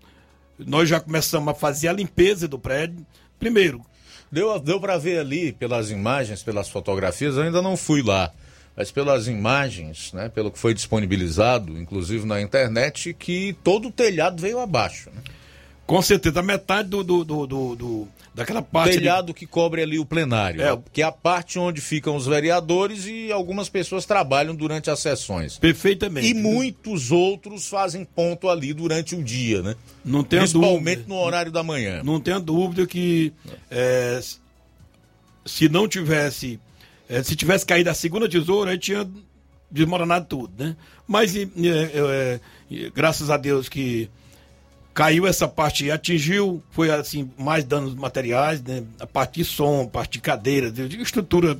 nós 0.59 0.89
já 0.89 0.99
começamos 0.99 1.47
a 1.47 1.55
fazer 1.55 1.87
a 1.87 1.93
limpeza 1.93 2.45
do 2.45 2.59
prédio. 2.59 3.05
Primeiro, 3.39 3.85
Deu, 4.31 4.57
deu 4.59 4.79
para 4.79 4.97
ver 4.97 5.19
ali 5.19 5.51
pelas 5.51 5.91
imagens, 5.91 6.41
pelas 6.41 6.69
fotografias, 6.69 7.35
eu 7.35 7.43
ainda 7.43 7.61
não 7.61 7.75
fui 7.75 8.01
lá, 8.01 8.31
mas 8.75 8.91
pelas 8.91 9.27
imagens, 9.27 10.11
né, 10.13 10.29
pelo 10.29 10.51
que 10.51 10.59
foi 10.59 10.73
disponibilizado, 10.73 11.77
inclusive 11.77 12.25
na 12.25 12.41
internet, 12.41 13.13
que 13.13 13.55
todo 13.63 13.89
o 13.89 13.91
telhado 13.91 14.41
veio 14.41 14.59
abaixo. 14.59 15.09
Né? 15.13 15.21
Com 15.85 16.01
certeza, 16.01 16.41
metade 16.41 16.89
do, 16.89 17.03
do, 17.03 17.23
do, 17.25 17.47
do, 17.47 17.75
do 17.75 18.07
daquela 18.33 18.61
parte. 18.61 18.97
Telhado 18.97 19.33
que 19.33 19.45
cobre 19.45 19.81
ali 19.81 19.99
o 19.99 20.05
plenário. 20.05 20.61
É. 20.61 20.79
Que 20.91 21.01
é 21.01 21.05
a 21.05 21.11
parte 21.11 21.59
onde 21.59 21.81
ficam 21.81 22.15
os 22.15 22.25
vereadores 22.25 23.05
e 23.05 23.31
algumas 23.31 23.69
pessoas 23.69 24.05
trabalham 24.05 24.55
durante 24.55 24.89
as 24.89 24.99
sessões. 24.99 25.57
Perfeitamente. 25.57 26.27
E 26.27 26.33
muitos 26.33 27.11
outros 27.11 27.67
fazem 27.67 28.05
ponto 28.05 28.49
ali 28.49 28.73
durante 28.73 29.15
o 29.15 29.23
dia, 29.23 29.61
né? 29.61 29.75
Não 30.03 30.23
tenho 30.23 30.43
Principalmente 30.43 30.99
dúvida. 30.99 31.13
no 31.13 31.21
horário 31.21 31.51
da 31.51 31.63
manhã. 31.63 32.01
Não 32.03 32.19
tenho 32.19 32.39
dúvida 32.39 32.87
que 32.87 33.33
é, 33.69 34.21
se 35.45 35.69
não 35.69 35.87
tivesse. 35.87 36.59
É, 37.11 37.21
se 37.21 37.35
tivesse 37.35 37.65
caído 37.65 37.89
a 37.89 37.93
segunda 37.93 38.29
tesoura, 38.29 38.71
aí 38.71 38.77
tinha 38.77 39.05
desmoronado 39.69 40.27
tudo, 40.27 40.63
né? 40.63 40.77
Mas 41.05 41.35
é, 41.35 41.41
é, 41.41 42.39
graças 42.95 43.29
a 43.29 43.35
Deus 43.35 43.67
que 43.67 44.09
caiu 44.93 45.27
essa 45.27 45.45
parte, 45.45 45.91
atingiu, 45.91 46.63
foi 46.71 46.89
assim, 46.89 47.29
mais 47.37 47.65
danos 47.65 47.93
materiais, 47.95 48.63
né? 48.63 48.85
A 48.97 49.05
parte 49.05 49.41
de 49.41 49.45
som, 49.45 49.81
a 49.81 49.87
parte 49.87 50.13
de 50.13 50.21
cadeira, 50.21 50.71
de, 50.71 51.01
estrutura. 51.01 51.57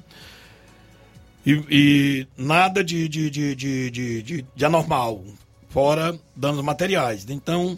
E, 1.46 1.52
e, 1.70 2.28
nada 2.38 2.82
de, 2.82 3.10
de, 3.10 3.30
de, 3.30 4.22
de, 4.56 4.66
anormal, 4.66 5.22
fora 5.68 6.18
danos 6.34 6.64
materiais. 6.64 7.26
Então, 7.28 7.78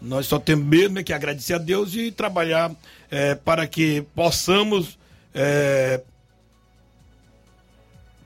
nós 0.00 0.26
só 0.26 0.38
temos 0.38 0.64
mesmo 0.64 1.02
que 1.02 1.12
agradecer 1.12 1.54
a 1.54 1.58
Deus 1.58 1.96
e 1.96 2.12
trabalhar 2.12 2.70
é, 3.10 3.34
para 3.34 3.66
que 3.66 4.02
possamos 4.14 4.96
é, 5.34 6.00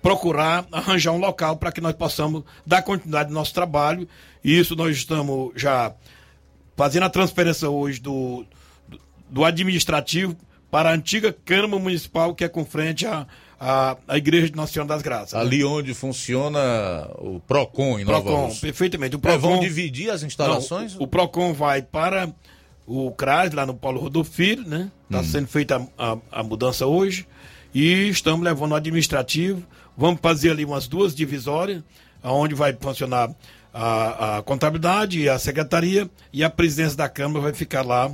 procurar 0.03 0.67
arranjar 0.73 1.13
um 1.13 1.19
local 1.19 1.57
para 1.57 1.71
que 1.71 1.81
nós 1.81 1.95
possamos 1.95 2.43
dar 2.67 2.83
continuidade 2.83 3.29
ao 3.29 3.35
nosso 3.35 3.55
trabalho. 3.55 4.09
E 4.43 4.59
isso 4.59 4.75
nós 4.75 4.97
estamos 4.97 5.53
já 5.55 5.95
fazendo 6.77 7.05
a 7.05 7.11
transferência 7.11 7.71
hoje 7.71 8.01
do, 8.01 8.45
do 9.31 9.45
administrativo 9.45 10.37
para 10.71 10.91
a 10.91 10.93
antiga 10.95 11.33
Câmara 11.45 11.79
Municipal, 11.79 12.35
que 12.35 12.43
é 12.43 12.49
com 12.49 12.65
frente 12.65 13.07
à, 13.07 13.27
à, 13.61 13.97
à 14.09 14.17
Igreja 14.17 14.49
de 14.49 14.57
Nossa 14.57 14.73
Senhora 14.73 14.89
das 14.89 15.03
Graças. 15.03 15.35
Ali 15.35 15.59
né? 15.59 15.65
onde 15.67 15.95
funciona 15.95 17.09
o 17.19 17.41
PROCON 17.41 18.01
em 18.01 18.05
Nova 18.05 18.23
PROCON, 18.23 18.47
Rússia. 18.47 18.61
perfeitamente. 18.61 19.15
O 19.15 19.19
PROCON, 19.19 19.37
é, 19.37 19.39
vão 19.39 19.61
dividir 19.61 20.11
as 20.11 20.23
instalações? 20.23 20.95
Não, 20.95 21.03
o, 21.03 21.05
o, 21.05 21.07
PROCON 21.07 21.53
vai 21.53 21.83
para 21.83 22.29
o 22.87 23.13
CRAS, 23.13 23.53
lá 23.53 23.65
no 23.65 23.75
Paulo 23.75 24.01
Rodolfo 24.01 24.33
Filho, 24.33 24.67
né? 24.67 24.91
Está 25.05 25.21
hum. 25.21 25.25
sendo 25.25 25.47
feita 25.47 25.87
a, 25.97 26.13
a, 26.13 26.19
a 26.33 26.43
mudança 26.43 26.87
hoje. 26.87 27.27
E 27.75 28.09
estamos 28.09 28.43
levando 28.43 28.73
o 28.73 28.75
administrativo. 28.75 29.63
Vamos 29.97 30.21
fazer 30.21 30.51
ali 30.51 30.65
umas 30.65 30.87
duas 30.87 31.15
divisórias, 31.15 31.83
onde 32.23 32.55
vai 32.55 32.77
funcionar 32.79 33.31
a, 33.73 34.39
a 34.39 34.43
contabilidade 34.43 35.21
e 35.21 35.29
a 35.29 35.39
secretaria 35.39 36.09
e 36.33 36.45
a 36.45 36.51
presidência 36.51 36.97
da 36.97 37.09
Câmara 37.09 37.41
vai 37.41 37.53
ficar 37.53 37.83
lá. 37.83 38.11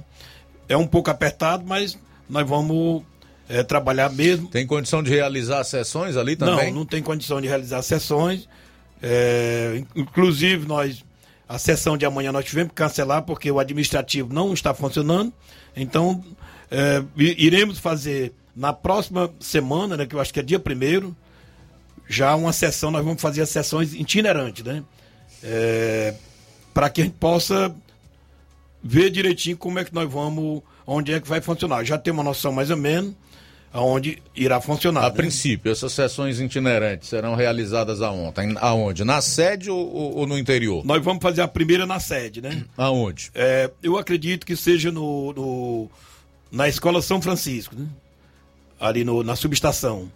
É 0.69 0.77
um 0.77 0.87
pouco 0.87 1.11
apertado, 1.11 1.65
mas 1.67 1.99
nós 2.29 2.47
vamos 2.47 3.03
é, 3.49 3.63
trabalhar 3.63 4.11
mesmo. 4.11 4.49
Tem 4.49 4.67
condição 4.67 5.03
de 5.03 5.11
realizar 5.11 5.65
sessões 5.65 6.17
ali 6.17 6.37
também? 6.37 6.71
Não, 6.71 6.81
não 6.81 6.87
tem 6.87 7.03
condição 7.03 7.41
de 7.41 7.49
realizar 7.49 7.83
sessões. 7.83 8.49
É, 9.03 9.83
inclusive, 9.95 10.67
nós 10.67 11.05
a 11.49 11.59
sessão 11.59 11.97
de 11.97 12.05
amanhã 12.05 12.31
nós 12.31 12.45
tivemos 12.45 12.71
que 12.71 12.75
cancelar 12.75 13.23
porque 13.23 13.51
o 13.51 13.59
administrativo 13.59 14.33
não 14.33 14.53
está 14.53 14.75
funcionando. 14.75 15.33
Então, 15.75 16.23
é, 16.71 17.03
iremos 17.17 17.79
fazer 17.79 18.35
na 18.55 18.73
próxima 18.73 19.31
semana, 19.41 19.97
né, 19.97 20.05
que 20.05 20.15
eu 20.15 20.21
acho 20.21 20.35
que 20.35 20.41
é 20.41 20.43
dia 20.43 20.59
primeiro, 20.59 21.17
já 22.09 22.35
uma 22.35 22.53
sessão, 22.53 22.91
nós 22.91 23.05
vamos 23.05 23.21
fazer 23.21 23.43
as 23.43 23.51
sessões 23.51 23.95
itinerantes, 23.95 24.65
né? 24.65 24.83
É, 25.43 26.15
para 26.73 26.89
que 26.89 27.03
a 27.03 27.05
gente 27.05 27.17
possa 27.17 27.75
ver 28.83 29.11
direitinho 29.11 29.57
como 29.57 29.79
é 29.79 29.85
que 29.85 29.95
nós 29.95 30.11
vamos, 30.11 30.63
onde 30.87 31.13
é 31.13 31.21
que 31.21 31.29
vai 31.29 31.41
funcionar. 31.41 31.85
Já 31.85 31.99
tem 31.99 32.13
uma 32.13 32.23
noção 32.23 32.53
mais 32.53 32.71
ou 32.71 32.77
menos 32.77 33.15
aonde 33.73 34.23
irá 34.35 34.61
funcionar. 34.61 35.05
A 35.05 35.11
né? 35.11 35.15
princípio, 35.15 35.71
essas 35.71 35.93
sessões 35.93 36.41
itinerantes 36.41 37.09
serão 37.09 37.35
realizadas 37.35 38.01
aonde? 38.01 38.57
aonde? 38.61 39.05
Na 39.05 39.21
sede 39.21 39.71
ou, 39.71 40.17
ou, 40.17 40.27
no 40.27 40.39
interior? 40.39 40.85
Nós 40.85 41.03
vamos 41.03 41.23
fazer 41.23 41.43
a 41.43 41.49
primeira 41.49 41.87
na 41.87 42.01
sede, 42.01 42.41
né? 42.41 42.65
Aonde? 42.77 43.31
É, 43.35 43.71
eu 43.83 43.99
acredito 43.99 44.47
que 44.47 44.57
seja 44.57 44.91
no, 44.91 45.33
no, 45.33 45.91
na 46.51 46.69
Escola 46.69 47.03
São 47.03 47.21
Francisco, 47.21 47.75
né? 47.77 47.87
Ali 48.81 49.05
no, 49.05 49.23
na 49.23 49.37
subestação. 49.37 50.11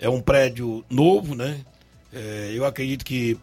É 0.00 0.08
um 0.08 0.20
prédio 0.20 0.84
novo, 0.88 1.34
né? 1.34 1.60
É, 2.12 2.50
eu 2.54 2.64
acredito 2.64 3.04
que 3.04 3.38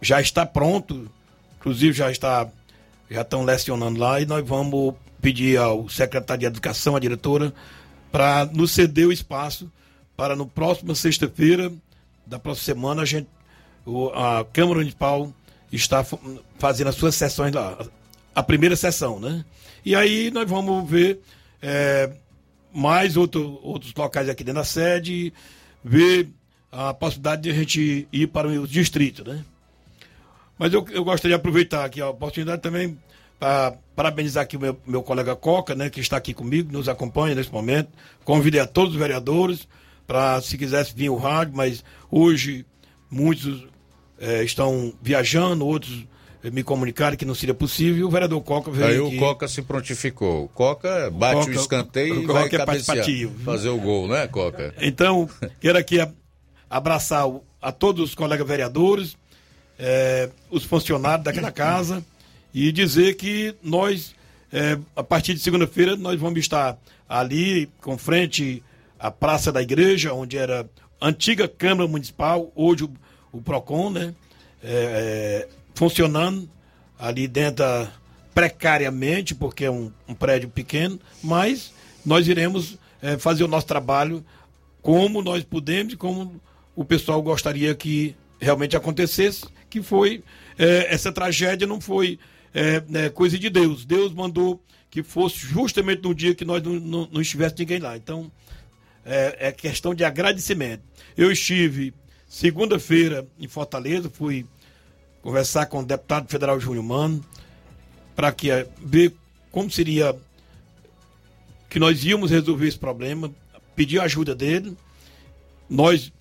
já 0.00 0.20
está 0.20 0.44
pronto, 0.44 1.10
inclusive 1.58 1.92
já 1.92 2.10
está 2.10 2.46
já 3.10 3.22
estão 3.22 3.42
lecionando 3.42 3.98
lá 3.98 4.20
e 4.20 4.26
nós 4.26 4.46
vamos 4.46 4.94
pedir 5.20 5.58
ao 5.58 5.88
secretário 5.88 6.40
de 6.40 6.46
Educação, 6.46 6.94
a 6.94 7.00
diretora, 7.00 7.52
para 8.12 8.44
nos 8.46 8.70
ceder 8.70 9.08
o 9.08 9.12
espaço 9.12 9.70
para 10.16 10.36
no 10.36 10.46
próximo 10.46 10.94
sexta-feira 10.94 11.72
da 12.26 12.38
próxima 12.38 12.74
semana 12.74 13.02
a 13.02 13.04
gente 13.06 13.26
a 14.14 14.44
Câmara 14.52 14.80
Municipal 14.80 15.32
está 15.72 16.04
fazendo 16.58 16.88
as 16.88 16.94
suas 16.94 17.14
sessões 17.14 17.52
lá, 17.52 17.78
a 18.34 18.42
primeira 18.42 18.76
sessão, 18.76 19.18
né? 19.18 19.44
E 19.84 19.96
aí 19.96 20.30
nós 20.30 20.48
vamos 20.48 20.88
ver 20.88 21.20
é, 21.62 22.10
mais 22.72 23.16
outro, 23.16 23.58
outros 23.62 23.94
locais 23.94 24.28
aqui 24.28 24.44
dentro 24.44 24.60
da 24.60 24.64
sede, 24.64 25.32
ver 25.84 26.28
a 26.70 26.94
possibilidade 26.94 27.42
de 27.42 27.50
a 27.50 27.54
gente 27.54 28.08
ir 28.12 28.26
para 28.28 28.48
o 28.48 28.66
distrito, 28.66 29.24
né? 29.24 29.44
Mas 30.58 30.72
eu, 30.72 30.86
eu 30.90 31.02
gostaria 31.04 31.36
de 31.36 31.40
aproveitar 31.40 31.84
aqui 31.84 32.00
a 32.00 32.10
oportunidade 32.10 32.60
também 32.60 32.98
para 33.38 33.74
parabenizar 33.96 34.42
aqui 34.42 34.58
o 34.58 34.60
meu, 34.60 34.78
meu 34.86 35.02
colega 35.02 35.34
Coca, 35.34 35.74
né, 35.74 35.88
que 35.88 36.00
está 36.00 36.18
aqui 36.18 36.34
comigo, 36.34 36.70
nos 36.70 36.88
acompanha 36.88 37.34
nesse 37.34 37.50
momento. 37.50 37.88
Convidei 38.22 38.60
a 38.60 38.66
todos 38.66 38.92
os 38.92 39.00
vereadores 39.00 39.66
para, 40.06 40.40
se 40.42 40.58
quisesse 40.58 40.94
vir 40.94 41.08
o 41.08 41.16
rádio, 41.16 41.56
mas 41.56 41.82
hoje 42.10 42.66
muitos 43.10 43.66
é, 44.18 44.44
estão 44.44 44.92
viajando, 45.00 45.66
outros 45.66 46.06
me 46.44 46.62
comunicaram 46.62 47.16
que 47.16 47.24
não 47.24 47.34
seria 47.34 47.54
possível. 47.54 48.06
O 48.06 48.10
vereador 48.10 48.40
Coca 48.42 48.70
veio. 48.70 48.86
Aí 48.86 49.08
aqui. 49.08 49.16
o 49.16 49.18
Coca 49.18 49.46
se 49.46 49.60
prontificou. 49.62 50.44
O 50.44 50.48
Coca 50.48 51.10
bate 51.10 51.36
o, 51.36 51.38
Coca, 51.40 51.50
o 51.50 51.54
escanteio 51.60 52.20
o 52.20 52.22
e 52.22 52.26
vai 52.26 52.46
é 52.46 52.64
participativo. 52.64 53.38
fazer 53.44 53.68
o 53.68 53.76
gol, 53.76 54.08
né, 54.08 54.26
Coca? 54.26 54.74
Então, 54.80 55.28
quero 55.60 55.76
aqui 55.76 55.98
abraçar 56.68 57.26
a 57.60 57.72
todos 57.72 58.10
os 58.10 58.14
colegas 58.14 58.46
vereadores, 58.46 59.16
é, 59.78 60.30
os 60.50 60.64
funcionários 60.64 61.24
daquela 61.24 61.52
casa 61.52 62.02
e 62.54 62.72
dizer 62.72 63.14
que 63.14 63.54
nós, 63.62 64.14
é, 64.52 64.78
a 64.96 65.02
partir 65.02 65.34
de 65.34 65.40
segunda-feira, 65.40 65.96
nós 65.96 66.18
vamos 66.18 66.38
estar 66.38 66.78
ali 67.08 67.68
com 67.80 67.98
frente 67.98 68.62
à 68.98 69.10
Praça 69.10 69.52
da 69.52 69.60
Igreja, 69.60 70.14
onde 70.14 70.38
era 70.38 70.68
a 71.00 71.08
antiga 71.08 71.48
Câmara 71.48 71.88
Municipal, 71.88 72.50
hoje 72.54 72.84
o, 72.84 72.90
o 73.32 73.42
PROCON, 73.42 73.90
né? 73.90 74.14
É, 74.62 75.46
é, 75.46 75.59
funcionando 75.80 76.46
ali 76.98 77.26
dentro 77.26 77.64
precariamente, 78.34 79.34
porque 79.34 79.64
é 79.64 79.70
um, 79.70 79.90
um 80.06 80.12
prédio 80.12 80.50
pequeno, 80.50 81.00
mas 81.22 81.72
nós 82.04 82.28
iremos 82.28 82.76
é, 83.00 83.16
fazer 83.16 83.44
o 83.44 83.48
nosso 83.48 83.66
trabalho 83.66 84.22
como 84.82 85.22
nós 85.22 85.42
podemos 85.42 85.94
e 85.94 85.96
como 85.96 86.38
o 86.76 86.84
pessoal 86.84 87.22
gostaria 87.22 87.74
que 87.74 88.14
realmente 88.38 88.76
acontecesse, 88.76 89.46
que 89.70 89.80
foi 89.80 90.22
é, 90.58 90.92
essa 90.92 91.10
tragédia 91.10 91.66
não 91.66 91.80
foi 91.80 92.18
é, 92.52 93.08
coisa 93.08 93.38
de 93.38 93.48
Deus. 93.48 93.86
Deus 93.86 94.12
mandou 94.12 94.62
que 94.90 95.02
fosse 95.02 95.38
justamente 95.38 96.02
no 96.02 96.14
dia 96.14 96.34
que 96.34 96.44
nós 96.44 96.62
não, 96.62 96.74
não, 96.74 97.08
não 97.10 97.22
estivesse 97.22 97.54
ninguém 97.58 97.78
lá. 97.78 97.96
Então, 97.96 98.30
é, 99.02 99.48
é 99.48 99.52
questão 99.52 99.94
de 99.94 100.04
agradecimento. 100.04 100.82
Eu 101.16 101.32
estive 101.32 101.94
segunda-feira 102.28 103.26
em 103.38 103.48
Fortaleza, 103.48 104.10
fui 104.10 104.44
conversar 105.22 105.66
com 105.66 105.80
o 105.80 105.84
deputado 105.84 106.28
federal 106.28 106.58
Júnior 106.58 106.84
Mano, 106.84 107.24
para 108.16 108.32
que 108.32 108.50
é, 108.50 108.66
ver 108.78 109.14
como 109.50 109.70
seria 109.70 110.14
que 111.68 111.78
nós 111.78 112.04
íamos 112.04 112.30
resolver 112.30 112.66
esse 112.66 112.78
problema, 112.78 113.30
pedir 113.76 114.00
a 114.00 114.04
ajuda 114.04 114.34
dele. 114.34 114.76
Nós, 115.68 116.12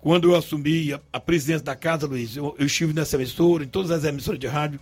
quando 0.00 0.30
eu 0.30 0.36
assumi 0.36 0.92
a, 0.92 1.00
a 1.12 1.20
presidência 1.20 1.64
da 1.64 1.74
casa, 1.74 2.06
Luiz, 2.06 2.36
eu, 2.36 2.54
eu 2.58 2.66
estive 2.66 2.92
nessa 2.92 3.16
emissora, 3.16 3.64
em 3.64 3.68
todas 3.68 3.90
as 3.90 4.04
emissoras 4.04 4.38
de 4.38 4.46
rádio, 4.46 4.80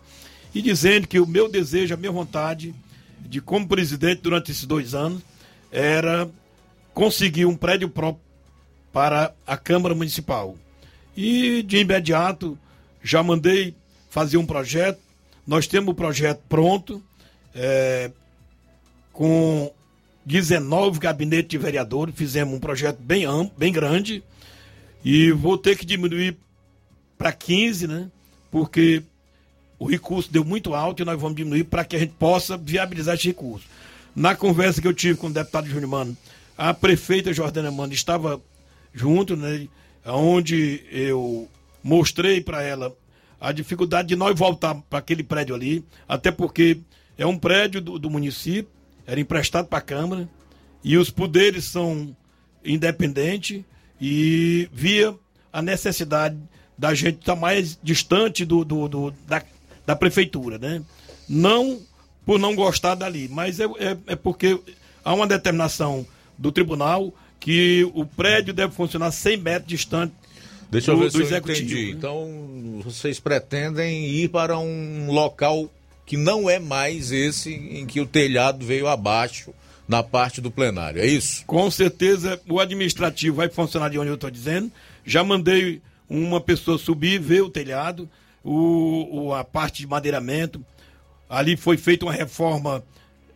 e 0.54 0.60
dizendo 0.60 1.06
que 1.06 1.20
o 1.20 1.26
meu 1.26 1.48
desejo, 1.48 1.94
a 1.94 1.96
minha 1.96 2.12
vontade 2.12 2.74
de 3.20 3.40
como 3.40 3.68
presidente 3.68 4.22
durante 4.22 4.50
esses 4.50 4.64
dois 4.64 4.94
anos 4.94 5.22
era 5.70 6.28
conseguir 6.94 7.44
um 7.44 7.56
prédio 7.56 7.88
próprio 7.88 8.24
para 8.92 9.34
a 9.46 9.56
Câmara 9.56 9.94
Municipal. 9.94 10.56
E 11.16 11.62
de 11.62 11.78
imediato 11.78 12.58
já 13.06 13.22
mandei 13.22 13.74
fazer 14.10 14.36
um 14.36 14.44
projeto. 14.44 14.98
Nós 15.46 15.66
temos 15.66 15.92
o 15.92 15.94
projeto 15.94 16.42
pronto, 16.48 17.02
é, 17.54 18.10
com 19.12 19.72
19 20.24 20.98
gabinetes 20.98 21.48
de 21.48 21.56
vereadores. 21.56 22.14
Fizemos 22.16 22.54
um 22.54 22.58
projeto 22.58 22.98
bem 23.00 23.24
amplo, 23.24 23.56
bem 23.56 23.72
grande. 23.72 24.24
E 25.04 25.30
vou 25.30 25.56
ter 25.56 25.78
que 25.78 25.86
diminuir 25.86 26.36
para 27.16 27.32
15, 27.32 27.86
né? 27.86 28.10
Porque 28.50 29.02
o 29.78 29.86
recurso 29.86 30.32
deu 30.32 30.44
muito 30.44 30.74
alto 30.74 31.02
e 31.02 31.06
nós 31.06 31.20
vamos 31.20 31.36
diminuir 31.36 31.64
para 31.64 31.84
que 31.84 31.94
a 31.94 31.98
gente 31.98 32.14
possa 32.14 32.56
viabilizar 32.56 33.14
esse 33.14 33.28
recurso. 33.28 33.66
Na 34.16 34.34
conversa 34.34 34.80
que 34.82 34.88
eu 34.88 34.94
tive 34.94 35.16
com 35.16 35.28
o 35.28 35.32
deputado 35.32 35.68
Júnior 35.68 35.88
Mano, 35.88 36.16
a 36.58 36.74
prefeita 36.74 37.32
Jordana 37.32 37.70
Mano 37.70 37.92
estava 37.92 38.40
junto, 38.92 39.36
né? 39.36 39.68
Onde 40.04 40.82
eu 40.90 41.48
mostrei 41.82 42.40
para 42.40 42.62
ela 42.62 42.94
a 43.40 43.52
dificuldade 43.52 44.08
de 44.08 44.16
nós 44.16 44.36
voltar 44.38 44.74
para 44.88 44.98
aquele 44.98 45.22
prédio 45.22 45.54
ali, 45.54 45.84
até 46.08 46.30
porque 46.30 46.78
é 47.18 47.26
um 47.26 47.38
prédio 47.38 47.80
do, 47.80 47.98
do 47.98 48.10
município, 48.10 48.70
era 49.06 49.20
emprestado 49.20 49.66
para 49.68 49.78
a 49.78 49.82
Câmara, 49.82 50.28
e 50.82 50.96
os 50.96 51.10
poderes 51.10 51.64
são 51.64 52.16
independentes, 52.64 53.62
e 54.00 54.68
via 54.72 55.14
a 55.52 55.62
necessidade 55.62 56.36
da 56.76 56.94
gente 56.94 57.20
estar 57.20 57.34
tá 57.34 57.40
mais 57.40 57.78
distante 57.82 58.44
do, 58.44 58.64
do, 58.64 58.88
do 58.88 59.10
da, 59.26 59.42
da 59.86 59.96
prefeitura, 59.96 60.58
né? 60.58 60.82
Não 61.28 61.80
por 62.24 62.38
não 62.38 62.54
gostar 62.54 62.94
dali, 62.96 63.28
mas 63.28 63.60
é, 63.60 63.64
é, 63.64 63.96
é 64.08 64.16
porque 64.16 64.60
há 65.04 65.14
uma 65.14 65.26
determinação 65.26 66.04
do 66.36 66.50
tribunal 66.50 67.14
que 67.38 67.88
o 67.94 68.04
prédio 68.04 68.52
deve 68.52 68.74
funcionar 68.74 69.12
100 69.12 69.36
metros 69.36 69.68
distante 69.68 70.12
Deixa 70.70 70.92
do, 70.92 70.98
eu 70.98 71.02
ver 71.02 71.10
se 71.10 71.18
eu 71.18 71.22
executivo, 71.22 71.72
entendi. 71.72 71.90
Então, 71.90 72.80
vocês 72.84 73.20
pretendem 73.20 74.06
ir 74.06 74.28
para 74.28 74.58
um 74.58 75.10
local 75.10 75.70
que 76.04 76.16
não 76.16 76.48
é 76.48 76.58
mais 76.58 77.12
esse 77.12 77.52
em 77.52 77.86
que 77.86 78.00
o 78.00 78.06
telhado 78.06 78.64
veio 78.64 78.86
abaixo 78.86 79.52
na 79.88 80.02
parte 80.02 80.40
do 80.40 80.50
plenário, 80.50 81.00
é 81.00 81.06
isso? 81.06 81.44
Com 81.46 81.70
certeza 81.70 82.40
o 82.48 82.58
administrativo 82.58 83.36
vai 83.36 83.48
funcionar 83.48 83.88
de 83.88 83.98
onde 83.98 84.08
eu 84.08 84.14
estou 84.14 84.30
dizendo. 84.30 84.70
Já 85.04 85.22
mandei 85.22 85.80
uma 86.08 86.40
pessoa 86.40 86.78
subir, 86.78 87.20
ver 87.20 87.42
o 87.42 87.50
telhado 87.50 88.08
o, 88.46 89.08
o, 89.10 89.34
a 89.34 89.44
parte 89.44 89.82
de 89.82 89.88
madeiramento. 89.88 90.64
Ali 91.28 91.56
foi 91.56 91.76
feita 91.76 92.06
uma 92.06 92.12
reforma 92.12 92.84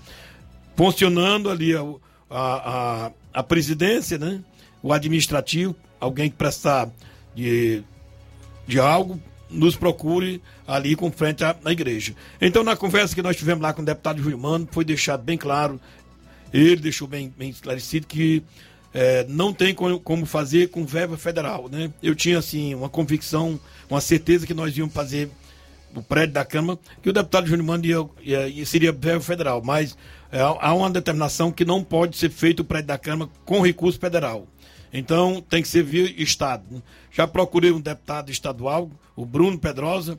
funcionando 0.76 1.50
ali 1.50 1.74
a, 1.74 1.84
a, 2.30 3.10
a 3.32 3.42
presidência, 3.42 4.18
né? 4.18 4.42
o 4.82 4.92
administrativo, 4.92 5.74
alguém 6.00 6.28
que 6.28 6.36
prestar 6.36 6.90
de, 7.34 7.82
de 8.66 8.80
algo, 8.80 9.20
nos 9.52 9.76
procure 9.76 10.40
ali 10.66 10.96
com 10.96 11.10
frente 11.12 11.44
à, 11.44 11.56
à, 11.64 11.72
igreja. 11.72 12.14
Então, 12.40 12.64
na 12.64 12.74
conversa 12.74 13.14
que 13.14 13.22
nós 13.22 13.36
tivemos 13.36 13.62
lá 13.62 13.72
com 13.72 13.82
o 13.82 13.84
deputado 13.84 14.22
Júlio 14.22 14.38
Mano, 14.38 14.68
foi 14.70 14.84
deixado 14.84 15.22
bem 15.22 15.36
claro, 15.36 15.80
ele 16.52 16.76
deixou 16.76 17.06
bem, 17.06 17.32
bem 17.36 17.50
esclarecido 17.50 18.06
que 18.06 18.42
é, 18.94 19.24
não 19.28 19.52
tem 19.52 19.74
como 19.74 20.26
fazer 20.26 20.68
com 20.68 20.84
verba 20.84 21.16
federal. 21.16 21.68
Né? 21.70 21.90
Eu 22.02 22.14
tinha, 22.14 22.38
assim, 22.38 22.74
uma 22.74 22.88
convicção, 22.88 23.58
uma 23.88 24.00
certeza 24.00 24.46
que 24.46 24.54
nós 24.54 24.76
íamos 24.76 24.92
fazer 24.92 25.30
o 25.94 26.02
prédio 26.02 26.34
da 26.34 26.44
Câmara, 26.44 26.78
que 27.02 27.10
o 27.10 27.12
deputado 27.12 27.46
Júnior 27.46 27.66
Mano 27.66 27.84
ia, 27.84 28.06
ia, 28.22 28.48
ia, 28.48 28.66
seria 28.66 28.92
verba 28.92 29.20
federal, 29.20 29.62
mas 29.62 29.96
é, 30.30 30.40
há 30.40 30.72
uma 30.72 30.90
determinação 30.90 31.52
que 31.52 31.64
não 31.64 31.84
pode 31.84 32.16
ser 32.16 32.30
feito 32.30 32.60
o 32.60 32.64
prédio 32.64 32.88
da 32.88 32.98
Câmara 32.98 33.30
com 33.44 33.60
recurso 33.60 33.98
federal. 33.98 34.46
Então 34.92 35.40
tem 35.40 35.62
que 35.62 35.68
ser 35.68 35.82
via 35.82 36.10
Estado. 36.22 36.64
Né? 36.70 36.82
Já 37.10 37.26
procurei 37.26 37.72
um 37.72 37.80
deputado 37.80 38.30
estadual, 38.30 38.90
o 39.16 39.24
Bruno 39.24 39.58
Pedrosa, 39.58 40.18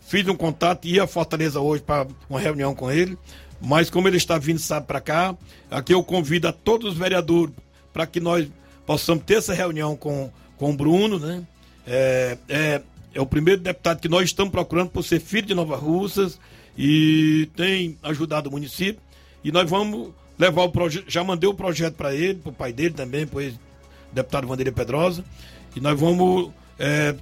fiz 0.00 0.26
um 0.28 0.36
contato, 0.36 0.86
ia 0.86 1.04
a 1.04 1.06
Fortaleza 1.06 1.60
hoje 1.60 1.82
para 1.82 2.06
uma 2.28 2.40
reunião 2.40 2.74
com 2.74 2.90
ele, 2.90 3.18
mas 3.60 3.90
como 3.90 4.08
ele 4.08 4.16
está 4.16 4.38
vindo, 4.38 4.58
sabe, 4.58 4.86
para 4.86 5.00
cá, 5.00 5.36
aqui 5.70 5.94
eu 5.94 6.02
convido 6.02 6.48
a 6.48 6.52
todos 6.52 6.92
os 6.92 6.98
vereadores 6.98 7.54
para 7.92 8.06
que 8.06 8.20
nós 8.20 8.48
possamos 8.86 9.24
ter 9.24 9.34
essa 9.34 9.54
reunião 9.54 9.96
com, 9.96 10.30
com 10.56 10.70
o 10.70 10.76
Bruno, 10.76 11.18
né? 11.18 11.46
É, 11.86 12.38
é, 12.48 12.82
é 13.14 13.20
o 13.20 13.26
primeiro 13.26 13.60
deputado 13.60 14.00
que 14.00 14.08
nós 14.08 14.24
estamos 14.24 14.52
procurando 14.52 14.90
por 14.90 15.02
ser 15.02 15.20
filho 15.20 15.46
de 15.46 15.54
Nova 15.54 15.76
Russas 15.76 16.38
e 16.76 17.48
tem 17.56 17.98
ajudado 18.02 18.48
o 18.48 18.52
município. 18.52 19.00
E 19.44 19.52
nós 19.52 19.68
vamos 19.68 20.10
levar 20.38 20.62
o 20.62 20.70
projeto. 20.70 21.04
Já 21.08 21.22
mandei 21.22 21.48
o 21.48 21.54
projeto 21.54 21.94
para 21.94 22.14
ele, 22.14 22.34
para 22.34 22.50
o 22.50 22.54
pai 22.54 22.72
dele 22.72 22.94
também, 22.94 23.26
para 23.26 23.38
o 23.38 23.52
deputado 24.12 24.46
Vanderlei 24.46 24.72
Pedrosa. 24.72 25.24
E 25.74 25.80
nós 25.80 25.98
vamos 25.98 26.50
é, 26.78 27.14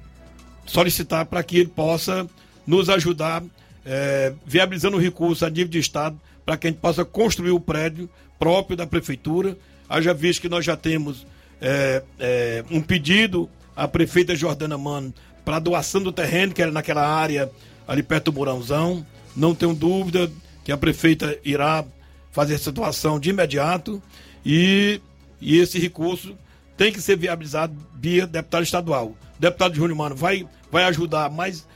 solicitar 0.66 1.26
para 1.26 1.42
que 1.42 1.58
ele 1.58 1.68
possa 1.68 2.28
nos 2.66 2.88
ajudar, 2.88 3.42
é, 3.84 4.32
viabilizando 4.46 4.96
o 4.96 5.00
recurso 5.00 5.44
a 5.44 5.50
nível 5.50 5.68
de 5.68 5.78
Estado, 5.78 6.18
para 6.44 6.56
que 6.56 6.66
a 6.66 6.70
gente 6.70 6.80
possa 6.80 7.04
construir 7.04 7.50
o 7.50 7.60
prédio 7.60 8.08
próprio 8.38 8.76
da 8.76 8.86
Prefeitura. 8.86 9.56
Haja 9.88 10.14
visto 10.14 10.40
que 10.40 10.48
nós 10.48 10.64
já 10.64 10.76
temos 10.76 11.26
é, 11.60 12.02
é 12.18 12.64
um 12.70 12.80
pedido 12.80 13.48
à 13.76 13.86
prefeita 13.86 14.34
Jordana 14.34 14.78
Mano 14.78 15.12
para 15.44 15.58
doação 15.58 16.02
do 16.02 16.12
terreno, 16.12 16.52
que 16.52 16.62
era 16.62 16.70
naquela 16.70 17.06
área 17.06 17.50
ali 17.86 18.02
perto 18.02 18.30
do 18.30 18.36
Mourãozão. 18.36 19.04
Não 19.36 19.54
tenho 19.54 19.74
dúvida 19.74 20.30
que 20.64 20.72
a 20.72 20.76
prefeita 20.76 21.38
irá 21.44 21.84
fazer 22.30 22.54
essa 22.54 22.70
doação 22.70 23.18
de 23.18 23.30
imediato 23.30 24.02
e, 24.44 25.00
e 25.40 25.58
esse 25.58 25.78
recurso 25.78 26.36
tem 26.80 26.90
que 26.90 27.02
ser 27.02 27.14
viabilizado 27.14 27.76
via 27.94 28.26
deputado 28.26 28.62
estadual. 28.62 29.08
O 29.08 29.16
deputado 29.38 29.74
Júnior 29.74 29.98
Mano 29.98 30.16
vai, 30.16 30.48
vai 30.72 30.84
ajudar, 30.84 31.28
mas 31.28 31.68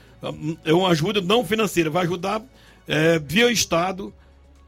é 0.65 0.73
uma 0.73 0.89
ajuda 0.89 1.21
não 1.21 1.45
financeira, 1.45 1.91
vai 1.91 2.05
ajudar 2.05 2.41
é, 2.87 3.19
via 3.19 3.51
Estado 3.51 4.11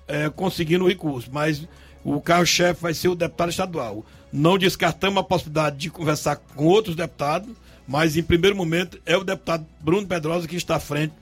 é, 0.07 0.29
conseguindo 0.29 0.85
o 0.85 0.87
recurso, 0.87 1.27
mas 1.33 1.67
o 2.03 2.21
carro-chefe 2.21 2.79
vai 2.79 2.93
ser 2.93 3.07
o 3.07 3.15
deputado 3.15 3.49
estadual. 3.49 4.05
Não 4.31 4.59
descartamos 4.59 5.17
a 5.17 5.23
possibilidade 5.23 5.77
de 5.77 5.89
conversar 5.89 6.35
com 6.35 6.65
outros 6.65 6.95
deputados, 6.95 7.49
mas 7.87 8.15
em 8.15 8.21
primeiro 8.21 8.55
momento 8.55 9.01
é 9.07 9.17
o 9.17 9.23
deputado 9.23 9.65
Bruno 9.81 10.05
Pedrosa 10.05 10.47
que 10.47 10.55
está 10.55 10.75
à 10.75 10.79
frente, 10.79 11.15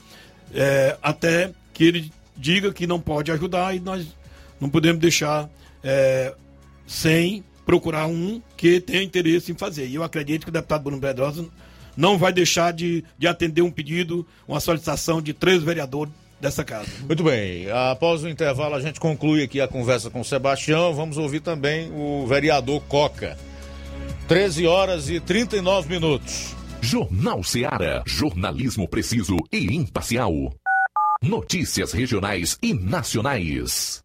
é, 0.54 0.98
até 1.02 1.54
que 1.74 1.86
ele 1.86 2.12
diga 2.36 2.74
que 2.74 2.86
não 2.86 3.00
pode 3.00 3.32
ajudar 3.32 3.74
e 3.74 3.80
nós 3.80 4.06
não 4.60 4.70
podemos 4.70 5.00
deixar 5.00 5.50
é, 5.82 6.34
sem 6.86 7.46
procurar 7.66 8.08
um 8.08 8.42
que 8.56 8.80
tenha 8.80 9.04
interesse 9.04 9.52
em 9.52 9.56
fazer. 9.56 9.88
E 9.88 9.96
eu 9.96 10.04
acredito 10.04 10.44
que 10.44 10.50
o 10.50 10.54
deputado 10.54 10.84
Bruno 10.84 11.02
Pedrosa 11.02 11.46
não 11.98 12.18
vai 12.18 12.32
deixar 12.32 12.72
de, 12.72 13.04
de 13.18 13.28
atender 13.28 13.62
um 13.62 13.72
pedido, 13.72 14.26
uma 14.48 14.60
solicitação 14.60 15.22
de 15.22 15.34
três 15.34 15.64
vereadores 15.64 16.14
dessa 16.40 16.64
casa. 16.64 16.90
Muito 17.08 17.24
bem, 17.24 17.70
após 17.72 18.24
o 18.24 18.30
intervalo 18.30 18.76
a 18.76 18.82
gente 18.82 19.00
conclui 19.00 19.44
aqui 19.44 19.62
a 19.62 19.68
conversa 19.68 20.10
com 20.10 20.22
o 20.22 20.26
Sebastião, 20.26 20.94
vamos 20.94 21.18
ouvir 21.18 21.40
também 21.40 21.92
o 21.92 22.26
vereador 22.28 22.82
Coca. 22.84 23.38
13 24.28 24.66
horas 24.66 25.10
e 25.10 25.20
39 25.20 25.90
minutos. 25.90 26.56
Jornal 26.82 27.44
Seara, 27.44 28.04
jornalismo 28.06 28.88
preciso 28.88 29.38
e 29.52 29.76
imparcial. 29.76 30.32
Notícias 31.22 31.92
regionais 31.94 32.58
e 32.62 32.74
nacionais. 32.74 34.05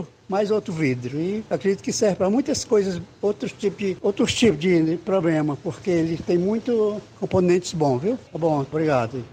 mais 0.27 0.51
outro 0.51 0.73
vidro. 0.73 1.19
E 1.19 1.43
acredito 1.49 1.83
que 1.83 1.91
serve 1.91 2.15
para 2.15 2.29
muitas 2.29 2.63
coisas, 2.63 3.01
outros 3.21 3.51
tipos 3.51 3.77
de, 3.77 3.97
outros 4.01 4.33
tipos 4.33 4.59
de 4.59 4.97
problema, 5.03 5.57
porque 5.61 5.89
ele 5.89 6.17
tem 6.17 6.37
muito 6.37 7.01
componentes 7.19 7.73
bons, 7.73 7.99
viu? 7.99 8.19
Tá 8.31 8.37
bom, 8.37 8.61
obrigado. 8.61 9.23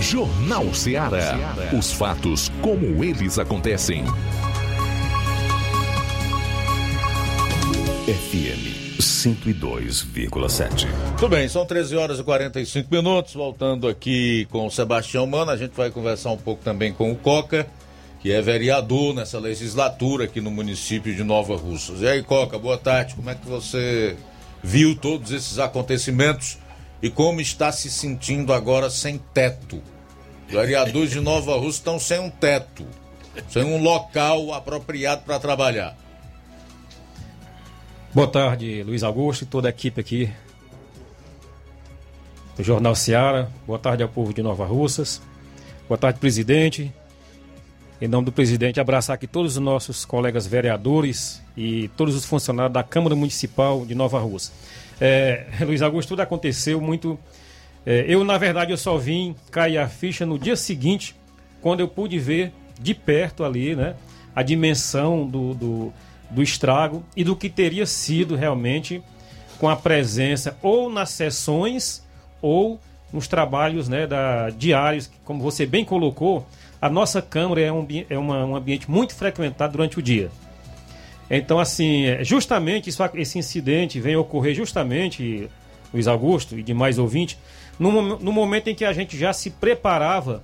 Jornal 0.00 0.72
Seara. 0.74 1.36
Os 1.76 1.92
fatos 1.92 2.50
como 2.62 3.02
eles 3.02 3.38
acontecem. 3.38 4.04
FM 8.06 8.78
102,7. 8.98 10.86
Tudo 11.18 11.28
bem, 11.28 11.48
são 11.48 11.64
13 11.64 11.96
horas 11.96 12.18
e 12.18 12.24
45 12.24 12.88
minutos. 12.90 13.34
Voltando 13.34 13.86
aqui 13.86 14.46
com 14.50 14.66
o 14.66 14.70
Sebastião 14.70 15.26
Mano, 15.26 15.50
a 15.50 15.56
gente 15.56 15.72
vai 15.72 15.90
conversar 15.90 16.30
um 16.30 16.36
pouco 16.36 16.62
também 16.62 16.92
com 16.92 17.12
o 17.12 17.16
Coca, 17.16 17.66
que 18.20 18.32
é 18.32 18.42
vereador 18.42 19.14
nessa 19.14 19.38
legislatura 19.38 20.24
aqui 20.24 20.40
no 20.40 20.50
município 20.50 21.14
de 21.14 21.22
Nova 21.22 21.56
Russas. 21.56 22.00
E 22.00 22.08
aí, 22.08 22.22
Coca, 22.22 22.58
boa 22.58 22.76
tarde. 22.76 23.14
Como 23.14 23.30
é 23.30 23.34
que 23.34 23.46
você 23.46 24.16
viu 24.62 24.96
todos 24.96 25.30
esses 25.30 25.58
acontecimentos 25.58 26.58
e 27.00 27.08
como 27.08 27.40
está 27.40 27.70
se 27.70 27.90
sentindo 27.90 28.52
agora 28.52 28.90
sem 28.90 29.18
teto? 29.32 29.80
Vereadores 30.48 31.10
de 31.10 31.20
Nova 31.20 31.56
Russa 31.56 31.78
estão 31.78 31.98
sem 31.98 32.18
um 32.18 32.30
teto, 32.30 32.84
sem 33.48 33.62
um 33.62 33.80
local 33.80 34.52
apropriado 34.52 35.22
para 35.22 35.38
trabalhar. 35.38 35.96
Boa 38.12 38.26
tarde, 38.26 38.82
Luiz 38.82 39.02
Augusto 39.02 39.42
e 39.42 39.46
toda 39.46 39.68
a 39.68 39.70
equipe 39.70 40.00
aqui 40.00 40.32
do 42.56 42.64
Jornal 42.64 42.96
Seara. 42.96 43.52
Boa 43.66 43.78
tarde 43.78 44.02
ao 44.02 44.08
povo 44.08 44.32
de 44.32 44.42
Nova 44.42 44.64
Russas. 44.64 45.22
Boa 45.86 45.98
tarde, 45.98 46.18
presidente. 46.18 46.92
Em 48.00 48.06
nome 48.06 48.26
do 48.26 48.32
presidente, 48.32 48.80
abraçar 48.80 49.14
aqui 49.14 49.26
todos 49.26 49.56
os 49.56 49.62
nossos 49.62 50.04
colegas 50.04 50.46
vereadores 50.46 51.42
e 51.56 51.88
todos 51.96 52.14
os 52.14 52.24
funcionários 52.24 52.72
da 52.72 52.82
Câmara 52.82 53.16
Municipal 53.16 53.84
de 53.84 53.94
Nova 53.94 54.20
Russa. 54.20 54.52
É, 55.00 55.46
Luiz 55.60 55.82
Augusto, 55.82 56.10
tudo 56.10 56.20
aconteceu 56.20 56.80
muito. 56.80 57.18
É, 57.84 58.04
eu, 58.08 58.22
na 58.24 58.38
verdade, 58.38 58.70
eu 58.70 58.76
só 58.76 58.96
vim 58.96 59.34
cair 59.50 59.78
a 59.78 59.88
ficha 59.88 60.24
no 60.24 60.38
dia 60.38 60.56
seguinte, 60.56 61.16
quando 61.60 61.80
eu 61.80 61.88
pude 61.88 62.18
ver 62.18 62.52
de 62.80 62.94
perto 62.94 63.42
ali, 63.42 63.74
né, 63.74 63.96
a 64.34 64.42
dimensão 64.42 65.26
do, 65.26 65.54
do 65.54 65.92
do 66.30 66.42
estrago 66.42 67.02
e 67.16 67.24
do 67.24 67.34
que 67.34 67.48
teria 67.48 67.86
sido 67.86 68.36
realmente 68.36 69.02
com 69.58 69.68
a 69.68 69.76
presença 69.76 70.56
ou 70.62 70.90
nas 70.90 71.10
sessões 71.10 72.04
ou 72.40 72.80
nos 73.12 73.26
trabalhos 73.26 73.88
né, 73.88 74.06
da, 74.06 74.50
diários, 74.50 75.10
como 75.24 75.42
você 75.42 75.64
bem 75.64 75.84
colocou, 75.84 76.46
a 76.80 76.88
nossa 76.88 77.20
Câmara 77.20 77.60
é, 77.60 77.72
um, 77.72 77.86
é 78.08 78.18
uma, 78.18 78.44
um 78.44 78.56
ambiente 78.56 78.90
muito 78.90 79.14
frequentado 79.14 79.72
durante 79.72 79.98
o 79.98 80.02
dia. 80.02 80.30
Então, 81.30 81.58
assim, 81.58 82.06
é, 82.06 82.24
justamente 82.24 82.88
isso, 82.88 83.02
esse 83.14 83.38
incidente 83.38 84.00
vem 84.00 84.16
ocorrer 84.16 84.54
justamente, 84.54 85.48
Luiz 85.92 86.06
Augusto 86.06 86.58
e 86.58 86.62
demais 86.62 86.98
ouvintes, 86.98 87.38
no, 87.78 88.18
no 88.18 88.32
momento 88.32 88.68
em 88.68 88.74
que 88.74 88.84
a 88.84 88.92
gente 88.92 89.16
já 89.16 89.32
se 89.32 89.50
preparava 89.50 90.42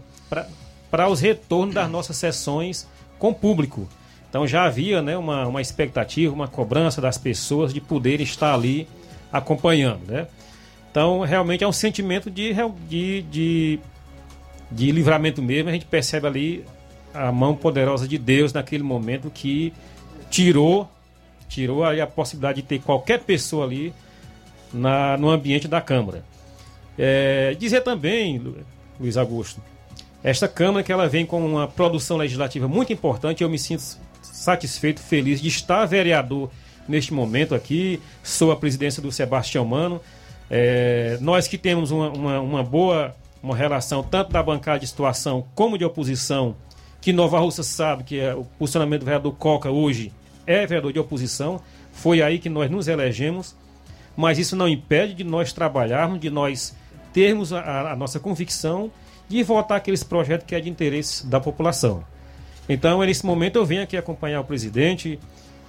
para 0.90 1.09
os 1.09 1.20
retornos 1.20 1.74
das 1.74 1.90
nossas 1.90 2.16
sessões 2.16 2.86
com 3.19 3.32
público. 3.32 3.89
Então 4.28 4.47
já 4.47 4.65
havia 4.65 5.01
né, 5.01 5.16
uma, 5.16 5.47
uma 5.47 5.61
expectativa, 5.62 6.35
uma 6.35 6.48
cobrança 6.48 7.01
das 7.01 7.16
pessoas 7.16 7.73
de 7.73 7.81
poder 7.81 8.20
estar 8.20 8.52
ali 8.52 8.89
acompanhando. 9.32 10.06
Né? 10.06 10.27
Então 10.90 11.20
realmente 11.20 11.65
é 11.65 11.69
um 11.69 11.73
sentimento 11.73 12.31
de, 12.31 12.55
de, 12.89 13.23
de, 13.23 13.81
de 14.74 14.90
livramento 14.90 15.40
mesmo. 15.40 15.68
A 15.68 15.72
gente 15.72 15.86
percebe 15.86 16.26
ali 16.26 16.64
a 17.12 17.30
mão 17.30 17.55
poderosa 17.55 18.09
de 18.09 18.18
Deus 18.18 18.52
naquele 18.52 18.82
momento 18.82 19.30
que 19.30 19.72
tirou 20.30 20.88
tirou 21.48 21.84
a 21.84 22.06
possibilidade 22.06 22.62
de 22.62 22.66
ter 22.66 22.80
qualquer 22.80 23.20
pessoa 23.20 23.64
ali 23.64 23.94
na, 24.72 25.16
no 25.16 25.30
ambiente 25.30 25.68
da 25.68 25.80
Câmara. 25.80 26.24
É, 26.98 27.55
dizer 27.55 27.82
também, 27.82 28.42
Luiz 28.98 29.16
Augusto, 29.16 29.60
esta 30.22 30.48
Câmara 30.48 30.82
que 30.82 30.90
ela 30.90 31.09
vem 31.09 31.24
com 31.24 31.44
uma 31.44 31.68
produção 31.68 32.16
legislativa 32.16 32.66
muito 32.66 32.92
importante, 32.92 33.42
eu 33.42 33.48
me 33.48 33.59
sinto 33.59 33.84
satisfeito, 34.22 35.01
feliz 35.01 35.40
de 35.40 35.48
estar 35.48 35.84
vereador 35.86 36.51
neste 36.88 37.14
momento 37.14 37.55
aqui. 37.55 38.01
Sou 38.22 38.51
a 38.51 38.56
presidência 38.56 39.01
do 39.01 39.12
Sebastião 39.12 39.64
Mano. 39.64 40.01
É, 40.51 41.18
nós 41.20 41.46
que 41.46 41.56
temos 41.56 41.90
uma, 41.90 42.09
uma, 42.10 42.40
uma, 42.40 42.62
boa 42.62 43.14
uma 43.45 43.55
relação 43.55 44.03
tanto 44.03 44.33
da 44.33 44.43
bancada 44.43 44.79
de 44.79 44.87
situação 44.87 45.47
como 45.55 45.77
de 45.77 45.85
oposição, 45.85 46.57
que 47.01 47.12
Nova 47.12 47.39
Russa 47.39 47.62
sabe 47.62 48.03
que 48.03 48.19
é 48.19 48.35
o 48.35 48.45
posicionamento 48.59 49.01
do 49.01 49.05
vereador 49.05 49.35
Coca 49.35 49.71
hoje 49.71 50.11
é 50.47 50.66
vereador 50.66 50.95
de 50.95 50.99
oposição. 50.99 51.61
Foi 51.93 52.23
aí 52.23 52.39
que 52.39 52.49
nós 52.49 52.71
nos 52.71 52.89
elegemos, 52.89 53.55
mas 54.16 54.39
isso 54.39 54.57
não 54.57 54.66
impede 54.66 55.12
de 55.12 55.25
nós 55.25 55.53
trabalharmos, 55.53 56.21
de 56.21 56.31
nós 56.31 56.75
termos 57.12 57.53
a, 57.53 57.93
a 57.93 57.97
nossa 57.97 58.19
convicção 58.19 58.91
de 59.29 59.43
votar 59.43 59.77
aqueles 59.77 60.03
projetos 60.03 60.47
que 60.47 60.55
é 60.55 60.61
de 60.61 60.71
interesse 60.71 61.27
da 61.27 61.39
população. 61.39 62.03
Então, 62.66 63.01
nesse 63.01 63.27
momento, 63.27 63.57
eu 63.57 63.66
venho 63.66 63.83
aqui 63.83 63.95
acompanhar 63.95 64.41
o 64.41 64.45
presidente, 64.45 65.19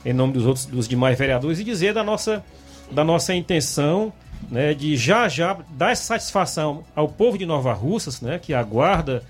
em 0.05 0.13
nome 0.13 0.31
dos 0.31 0.45
outros 0.45 0.65
dos 0.65 0.87
demais 0.87 1.17
vereadores, 1.17 1.59
e 1.59 1.63
dizer 1.63 1.93
da 1.93 2.03
nossa, 2.05 2.43
da 2.89 3.03
nossa 3.03 3.35
intenção 3.35 4.13
né, 4.49 4.73
de 4.73 4.95
já 4.95 5.27
já 5.27 5.57
dar 5.69 5.91
essa 5.91 6.03
satisfação 6.03 6.83
ao 6.95 7.07
povo 7.07 7.37
de 7.37 7.45
Nova 7.45 7.73
Russas, 7.73 8.21
né, 8.21 8.39
que 8.39 8.53
aguarda 8.53 9.23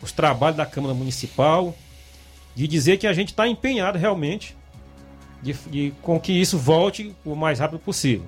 os 0.00 0.12
trabalhos 0.12 0.56
da 0.56 0.66
Câmara 0.66 0.94
Municipal, 0.94 1.74
de 2.54 2.68
dizer 2.68 2.98
que 2.98 3.06
a 3.06 3.12
gente 3.12 3.28
está 3.28 3.48
empenhado 3.48 3.98
realmente 3.98 4.56
de, 5.42 5.52
de, 5.52 5.94
com 6.02 6.18
que 6.20 6.32
isso 6.32 6.58
volte 6.58 7.14
o 7.24 7.34
mais 7.34 7.58
rápido 7.58 7.78
possível. 7.78 8.26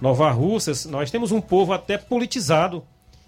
Nova 0.00 0.30
Russas, 0.30 0.86
nós 0.86 1.10
temos 1.10 1.30
um 1.30 1.40
povo 1.40 1.72
até 1.72 1.98
politizado 1.98 2.84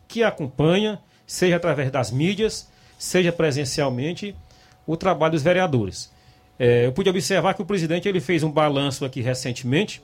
que 0.09 0.23
acompanha, 0.23 0.99
seja 1.27 1.57
através 1.57 1.91
das 1.91 2.11
mídias, 2.11 2.71
seja 2.99 3.33
presencialmente, 3.33 4.35
o 4.87 4.97
trabalho 4.97 5.33
dos 5.33 5.43
vereadores. 5.43 6.11
É, 6.59 6.87
eu 6.87 6.93
pude 6.93 7.11
observar 7.11 7.55
que 7.55 7.63
o 7.63 7.67
presidente 7.67 8.09
ele 8.09 8.21
fez 8.21 8.43
um 8.43 8.51
balanço 8.51 9.05
aqui 9.05 9.21
recentemente 9.21 10.03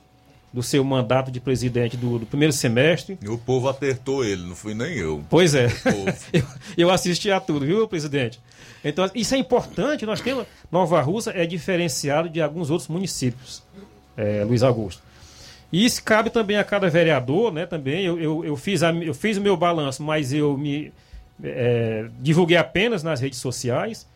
do 0.51 0.63
seu 0.63 0.83
mandato 0.83 1.31
de 1.31 1.39
presidente 1.39 1.95
do, 1.95 2.19
do 2.19 2.25
primeiro 2.25 2.51
semestre. 2.51 3.17
E 3.21 3.29
o 3.29 3.37
povo 3.37 3.69
apertou 3.69 4.25
ele, 4.25 4.43
não 4.43 4.55
fui 4.55 4.73
nem 4.73 4.93
eu. 4.93 5.23
Pois 5.29 5.53
é. 5.53 5.67
eu, 6.33 6.43
eu 6.77 6.91
assisti 6.91 7.31
a 7.31 7.39
tudo, 7.39 7.65
viu, 7.65 7.87
presidente? 7.87 8.39
Então, 8.83 9.09
isso 9.13 9.35
é 9.35 9.37
importante. 9.37 10.05
Nós 10.05 10.21
temos. 10.21 10.45
Nova 10.71 11.01
Russa 11.01 11.31
é 11.35 11.45
diferenciado 11.45 12.29
de 12.29 12.41
alguns 12.41 12.69
outros 12.69 12.87
municípios, 12.87 13.61
é, 14.17 14.43
Luiz 14.43 14.63
Augusto. 14.63 15.01
E 15.71 15.85
isso 15.85 16.03
cabe 16.03 16.29
também 16.29 16.57
a 16.57 16.63
cada 16.63 16.89
vereador, 16.89 17.53
né? 17.53 17.65
Também 17.65 18.03
eu, 18.03 18.19
eu, 18.19 18.45
eu, 18.45 18.55
fiz, 18.55 18.81
a, 18.81 18.91
eu 18.91 19.13
fiz 19.13 19.37
o 19.37 19.41
meu 19.41 19.55
balanço, 19.55 20.01
mas 20.01 20.33
eu 20.33 20.57
me 20.57 20.91
é, 21.43 22.07
divulguei 22.19 22.57
apenas 22.57 23.03
nas 23.03 23.21
redes 23.21 23.39
sociais 23.39 24.07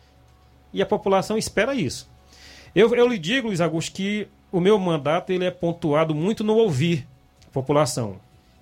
e 0.72 0.82
a 0.82 0.86
população 0.86 1.38
espera 1.38 1.74
isso. 1.74 2.10
Eu, 2.74 2.92
eu 2.96 3.06
lhe 3.06 3.18
digo, 3.18 3.46
Luiz 3.46 3.60
Augusto, 3.60 3.92
que 3.92 4.26
o 4.54 4.60
meu 4.60 4.78
mandato 4.78 5.32
ele 5.32 5.44
é 5.44 5.50
pontuado 5.50 6.14
muito 6.14 6.44
no 6.44 6.54
ouvir 6.54 7.08
a 7.44 7.50
população. 7.50 8.20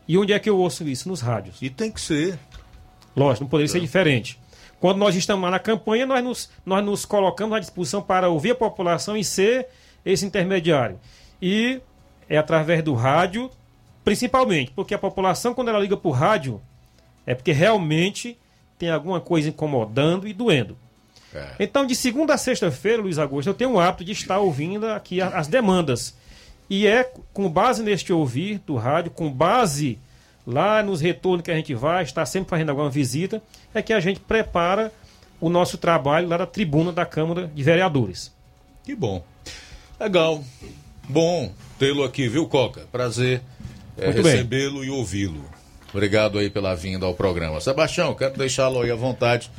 E 0.08 0.16
onde 0.16 0.32
é 0.32 0.38
que 0.38 0.48
eu 0.48 0.56
ouço 0.56 0.88
isso? 0.88 1.06
Nos 1.06 1.20
rádios. 1.20 1.60
E 1.60 1.68
tem 1.68 1.90
que 1.92 2.00
ser. 2.00 2.38
Lógico, 3.14 3.44
não 3.44 3.50
poderia 3.50 3.70
é. 3.70 3.72
ser 3.72 3.80
diferente. 3.80 4.40
Quando 4.80 4.96
nós 4.96 5.14
estamos 5.14 5.44
lá 5.44 5.50
na 5.50 5.58
campanha, 5.58 6.06
nós 6.06 6.24
nos, 6.24 6.50
nós 6.64 6.82
nos 6.82 7.04
colocamos 7.04 7.54
à 7.54 7.60
disposição 7.60 8.00
para 8.00 8.30
ouvir 8.30 8.52
a 8.52 8.54
população 8.54 9.18
e 9.18 9.22
ser 9.22 9.68
esse 10.02 10.24
intermediário. 10.24 10.98
E 11.42 11.78
é 12.26 12.38
através 12.38 12.82
do 12.82 12.94
rádio, 12.94 13.50
principalmente, 14.02 14.70
porque 14.70 14.94
a 14.94 14.98
população, 14.98 15.52
quando 15.52 15.68
ela 15.68 15.78
liga 15.78 15.94
para 15.94 16.08
o 16.08 16.12
rádio, 16.12 16.58
é 17.26 17.34
porque 17.34 17.52
realmente 17.52 18.38
tem 18.78 18.90
alguma 18.90 19.20
coisa 19.20 19.50
incomodando 19.50 20.26
e 20.26 20.32
doendo. 20.32 20.74
É. 21.34 21.46
Então, 21.58 21.86
de 21.86 21.94
segunda 21.94 22.34
a 22.34 22.38
sexta-feira, 22.38 23.02
Luiz 23.02 23.18
Augusto, 23.18 23.48
eu 23.48 23.54
tenho 23.54 23.72
o 23.72 23.80
hábito 23.80 24.04
de 24.04 24.12
estar 24.12 24.38
ouvindo 24.38 24.86
aqui 24.86 25.20
as 25.20 25.46
demandas. 25.46 26.14
E 26.68 26.86
é 26.86 27.10
com 27.32 27.48
base 27.48 27.82
neste 27.82 28.12
ouvir 28.12 28.58
do 28.66 28.76
rádio, 28.76 29.10
com 29.10 29.30
base 29.30 29.98
lá 30.46 30.82
nos 30.82 31.00
retornos 31.00 31.42
que 31.42 31.50
a 31.50 31.54
gente 31.54 31.74
vai, 31.74 32.02
está 32.02 32.24
sempre 32.26 32.50
fazendo 32.50 32.70
alguma 32.70 32.90
visita, 32.90 33.42
é 33.74 33.80
que 33.80 33.92
a 33.92 34.00
gente 34.00 34.20
prepara 34.20 34.92
o 35.40 35.48
nosso 35.48 35.76
trabalho 35.78 36.28
lá 36.28 36.36
da 36.36 36.46
tribuna 36.46 36.92
da 36.92 37.04
Câmara 37.04 37.50
de 37.52 37.62
Vereadores. 37.62 38.32
Que 38.84 38.94
bom. 38.94 39.24
Legal. 39.98 40.42
Bom 41.08 41.52
tê-lo 41.78 42.04
aqui, 42.04 42.28
viu, 42.28 42.46
Coca? 42.46 42.86
Prazer 42.92 43.42
é, 43.98 44.10
recebê-lo 44.10 44.84
e 44.84 44.90
ouvi-lo. 44.90 45.44
Obrigado 45.92 46.38
aí 46.38 46.48
pela 46.48 46.74
vinda 46.74 47.06
ao 47.06 47.14
programa. 47.14 47.60
Sebastião, 47.60 48.14
quero 48.14 48.38
deixá-lo 48.38 48.80
aí 48.80 48.90
à 48.90 48.94
vontade 48.94 49.50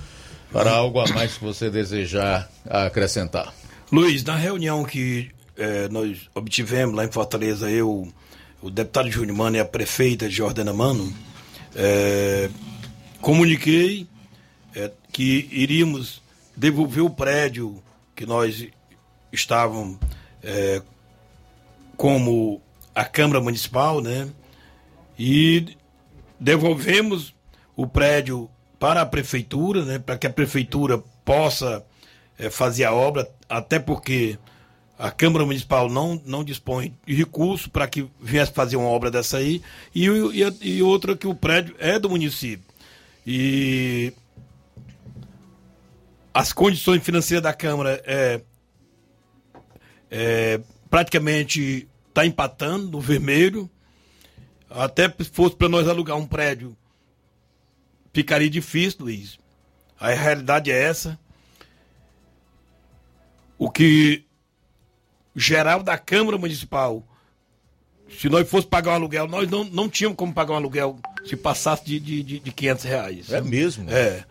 para 0.53 0.71
algo 0.71 0.99
a 0.99 1.07
mais 1.07 1.35
que 1.35 1.43
você 1.43 1.69
desejar 1.71 2.47
acrescentar. 2.69 3.51
Luiz, 3.91 4.23
na 4.23 4.35
reunião 4.35 4.85
que 4.85 5.31
é, 5.57 5.89
nós 5.89 6.29
obtivemos 6.35 6.95
lá 6.95 7.03
em 7.03 7.11
Fortaleza, 7.11 7.69
eu, 7.69 8.07
o 8.61 8.69
deputado 8.69 9.09
Júnior 9.09 9.35
Mano 9.35 9.57
e 9.57 9.59
a 9.59 9.65
prefeita 9.65 10.29
Jordana 10.29 10.71
Mano, 10.71 11.11
é, 11.75 12.49
comuniquei 13.19 14.07
é, 14.75 14.91
que 15.11 15.49
iríamos 15.51 16.21
devolver 16.55 17.03
o 17.03 17.09
prédio 17.09 17.81
que 18.15 18.25
nós 18.25 18.67
estávamos 19.31 19.97
como 21.95 22.61
a 22.93 23.05
Câmara 23.05 23.39
Municipal, 23.39 24.01
né? 24.01 24.29
E 25.17 25.77
devolvemos 26.39 27.33
o 27.75 27.87
prédio 27.87 28.49
para 28.83 28.99
a 28.99 29.05
prefeitura, 29.05 29.85
né, 29.85 29.97
para 29.97 30.17
que 30.17 30.27
a 30.27 30.29
prefeitura 30.29 30.97
possa 31.23 31.85
é, 32.37 32.49
fazer 32.49 32.83
a 32.83 32.91
obra, 32.91 33.25
até 33.47 33.79
porque 33.79 34.37
a 34.99 35.09
Câmara 35.09 35.45
Municipal 35.45 35.89
não, 35.89 36.21
não 36.25 36.43
dispõe 36.43 36.93
de 37.07 37.15
recurso 37.15 37.69
para 37.69 37.87
que 37.87 38.05
viesse 38.19 38.51
fazer 38.51 38.75
uma 38.75 38.89
obra 38.89 39.09
dessa 39.09 39.37
aí, 39.37 39.61
e, 39.95 40.05
e, 40.05 40.57
e 40.75 40.83
outra 40.83 41.15
que 41.15 41.25
o 41.25 41.33
prédio 41.33 41.73
é 41.79 41.97
do 41.97 42.09
município. 42.09 42.65
E 43.25 44.11
as 46.33 46.51
condições 46.51 47.01
financeiras 47.01 47.41
da 47.41 47.53
Câmara 47.53 48.03
é, 48.05 48.41
é 50.11 50.59
praticamente 50.89 51.87
está 52.09 52.25
empatando 52.25 52.91
no 52.91 52.99
vermelho. 52.99 53.69
Até 54.69 55.07
se 55.07 55.29
fosse 55.31 55.55
para 55.55 55.69
nós 55.69 55.87
alugar 55.87 56.17
um 56.17 56.27
prédio, 56.27 56.75
ficaria 58.13 58.49
difícil, 58.49 58.99
Luiz. 59.01 59.37
A 59.99 60.09
realidade 60.09 60.71
é 60.71 60.81
essa. 60.81 61.19
O 63.57 63.69
que 63.69 64.23
geral 65.35 65.81
da 65.81 65.97
Câmara 65.97 66.37
Municipal, 66.37 67.05
se 68.19 68.29
nós 68.29 68.49
fosse 68.49 68.67
pagar 68.67 68.91
um 68.91 68.95
aluguel, 68.95 69.27
nós 69.27 69.49
não, 69.49 69.63
não 69.63 69.89
tínhamos 69.89 70.17
como 70.17 70.33
pagar 70.33 70.53
um 70.53 70.57
aluguel 70.57 70.99
se 71.25 71.35
passasse 71.35 71.85
de, 71.85 71.99
de, 71.99 72.39
de 72.39 72.51
500 72.51 72.83
reais. 72.83 73.31
É 73.31 73.41
mesmo? 73.41 73.89
É. 73.89 74.23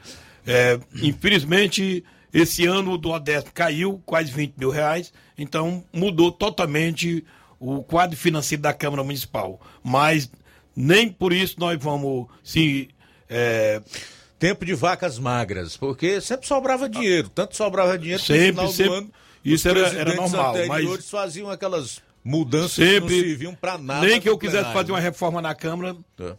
é. 0.46 0.80
Infelizmente, 1.02 2.04
esse 2.32 2.66
ano 2.66 2.92
o 2.92 2.98
do 2.98 3.10
Odeste 3.10 3.50
caiu 3.52 4.00
quase 4.06 4.30
20 4.30 4.54
mil 4.56 4.70
reais, 4.70 5.12
então 5.36 5.84
mudou 5.92 6.30
totalmente 6.30 7.24
o 7.58 7.82
quadro 7.82 8.16
financeiro 8.16 8.62
da 8.62 8.72
Câmara 8.72 9.04
Municipal. 9.04 9.60
Mas 9.82 10.30
nem 10.74 11.08
por 11.08 11.32
isso 11.32 11.56
nós 11.58 11.78
vamos 11.82 12.26
se. 12.42 12.88
É... 13.32 13.82
Tempo 14.38 14.64
de 14.64 14.74
vacas 14.74 15.20
magras, 15.20 15.76
porque 15.76 16.20
sempre 16.20 16.48
sobrava 16.48 16.88
dinheiro, 16.88 17.28
tanto 17.28 17.56
sobrava 17.56 17.96
dinheiro 17.96 18.20
que 18.20 18.26
sempre, 18.26 18.46
no 18.46 18.52
final 18.52 18.72
sempre, 18.72 18.90
do 18.90 18.94
ano. 18.96 19.10
Isso 19.44 19.68
era, 19.68 19.80
era 19.88 20.14
normal. 20.14 20.54
Mas 20.66 21.08
faziam 21.08 21.48
aquelas 21.48 22.02
mudanças 22.24 22.72
sempre, 22.72 23.08
que 23.08 23.20
não 23.20 23.28
serviam 23.28 23.54
para 23.54 23.78
nada. 23.78 24.06
Nem 24.06 24.20
que 24.20 24.28
eu 24.28 24.36
quisesse 24.36 24.58
plenário. 24.58 24.80
fazer 24.80 24.92
uma 24.92 25.00
reforma 25.00 25.40
na 25.40 25.54
Câmara. 25.54 25.96
É. 26.18 26.34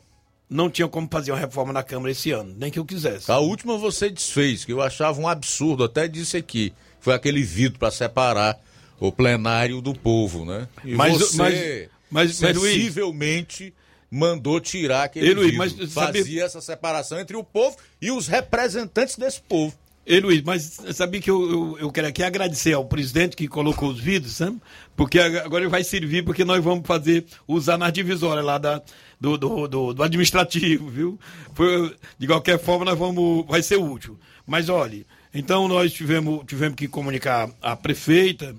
Não 0.49 0.69
tinha 0.69 0.87
como 0.87 1.07
fazer 1.09 1.31
uma 1.31 1.39
reforma 1.39 1.73
na 1.73 1.81
Câmara 1.81 2.11
esse 2.11 2.31
ano, 2.31 2.53
nem 2.57 2.69
que 2.69 2.77
eu 2.77 2.85
quisesse. 2.85 3.31
A 3.31 3.39
última 3.39 3.77
você 3.77 4.09
desfez, 4.09 4.65
que 4.65 4.73
eu 4.73 4.81
achava 4.81 5.19
um 5.19 5.27
absurdo, 5.27 5.83
até 5.83 6.07
disse 6.07 6.37
aqui. 6.37 6.73
Foi 6.99 7.13
aquele 7.13 7.41
vidro 7.41 7.79
para 7.79 7.89
separar 7.89 8.59
o 8.99 9.11
plenário 9.11 9.81
do 9.81 9.93
povo, 9.93 10.45
né? 10.45 10.67
E 10.85 10.93
mas, 10.95 11.17
você 11.17 11.37
mas, 11.37 11.89
mas, 12.09 12.35
sensivelmente 12.35 13.73
mandou 14.13 14.59
tirar 14.59 15.05
aquele 15.05 15.29
Ei, 15.29 15.33
Luiz, 15.33 15.55
mas, 15.55 15.73
Fazia 15.91 16.43
essa 16.43 16.61
separação 16.61 17.19
entre 17.19 17.35
o 17.35 17.43
povo 17.43 17.75
e 17.99 18.11
os 18.11 18.27
representantes 18.27 19.15
desse 19.15 19.41
povo. 19.41 19.75
Ei, 20.05 20.19
Luiz, 20.19 20.43
mas 20.43 20.79
sabia 20.93 21.19
que 21.19 21.31
eu, 21.31 21.49
eu, 21.49 21.77
eu, 21.79 21.91
quero 21.91 22.07
aqui 22.07 22.21
agradecer 22.21 22.73
ao 22.73 22.85
presidente 22.85 23.35
que 23.35 23.47
colocou 23.47 23.89
os 23.89 23.99
vidros, 23.99 24.33
sabe? 24.33 24.61
Porque 24.95 25.17
agora 25.17 25.67
vai 25.67 25.83
servir, 25.83 26.23
porque 26.23 26.45
nós 26.45 26.63
vamos 26.63 26.85
fazer, 26.85 27.25
usar 27.47 27.77
nas 27.77 27.91
divisórias 27.91 28.45
lá 28.45 28.59
da, 28.59 28.83
do, 29.19 29.35
do, 29.35 29.67
do, 29.67 29.93
do 29.93 30.03
administrativo, 30.03 30.89
viu? 30.89 31.19
Foi, 31.55 31.95
de 32.19 32.27
qualquer 32.27 32.59
forma, 32.59 32.85
nós 32.85 32.99
vamos, 32.99 33.47
vai 33.47 33.63
ser 33.63 33.77
útil. 33.77 34.19
Mas 34.45 34.69
olhe, 34.69 35.07
então 35.33 35.67
nós 35.67 35.91
tivemos, 35.91 36.43
tivemos 36.45 36.75
que 36.75 36.87
comunicar 36.87 37.49
à 37.61 37.75
prefeita, 37.75 38.53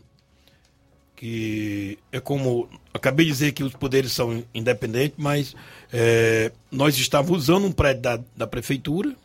que 1.24 1.98
é 2.12 2.20
como 2.20 2.68
acabei 2.92 3.24
de 3.24 3.32
dizer 3.32 3.52
que 3.52 3.64
os 3.64 3.72
poderes 3.72 4.12
são 4.12 4.44
independentes, 4.52 5.16
mas 5.16 5.56
é, 5.90 6.52
nós 6.70 6.98
estávamos 6.98 7.44
usando 7.44 7.64
um 7.64 7.72
prédio 7.72 8.02
da, 8.02 8.20
da 8.36 8.46
prefeitura, 8.46 9.16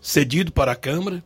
cedido 0.00 0.52
para 0.52 0.70
a 0.70 0.76
Câmara. 0.76 1.20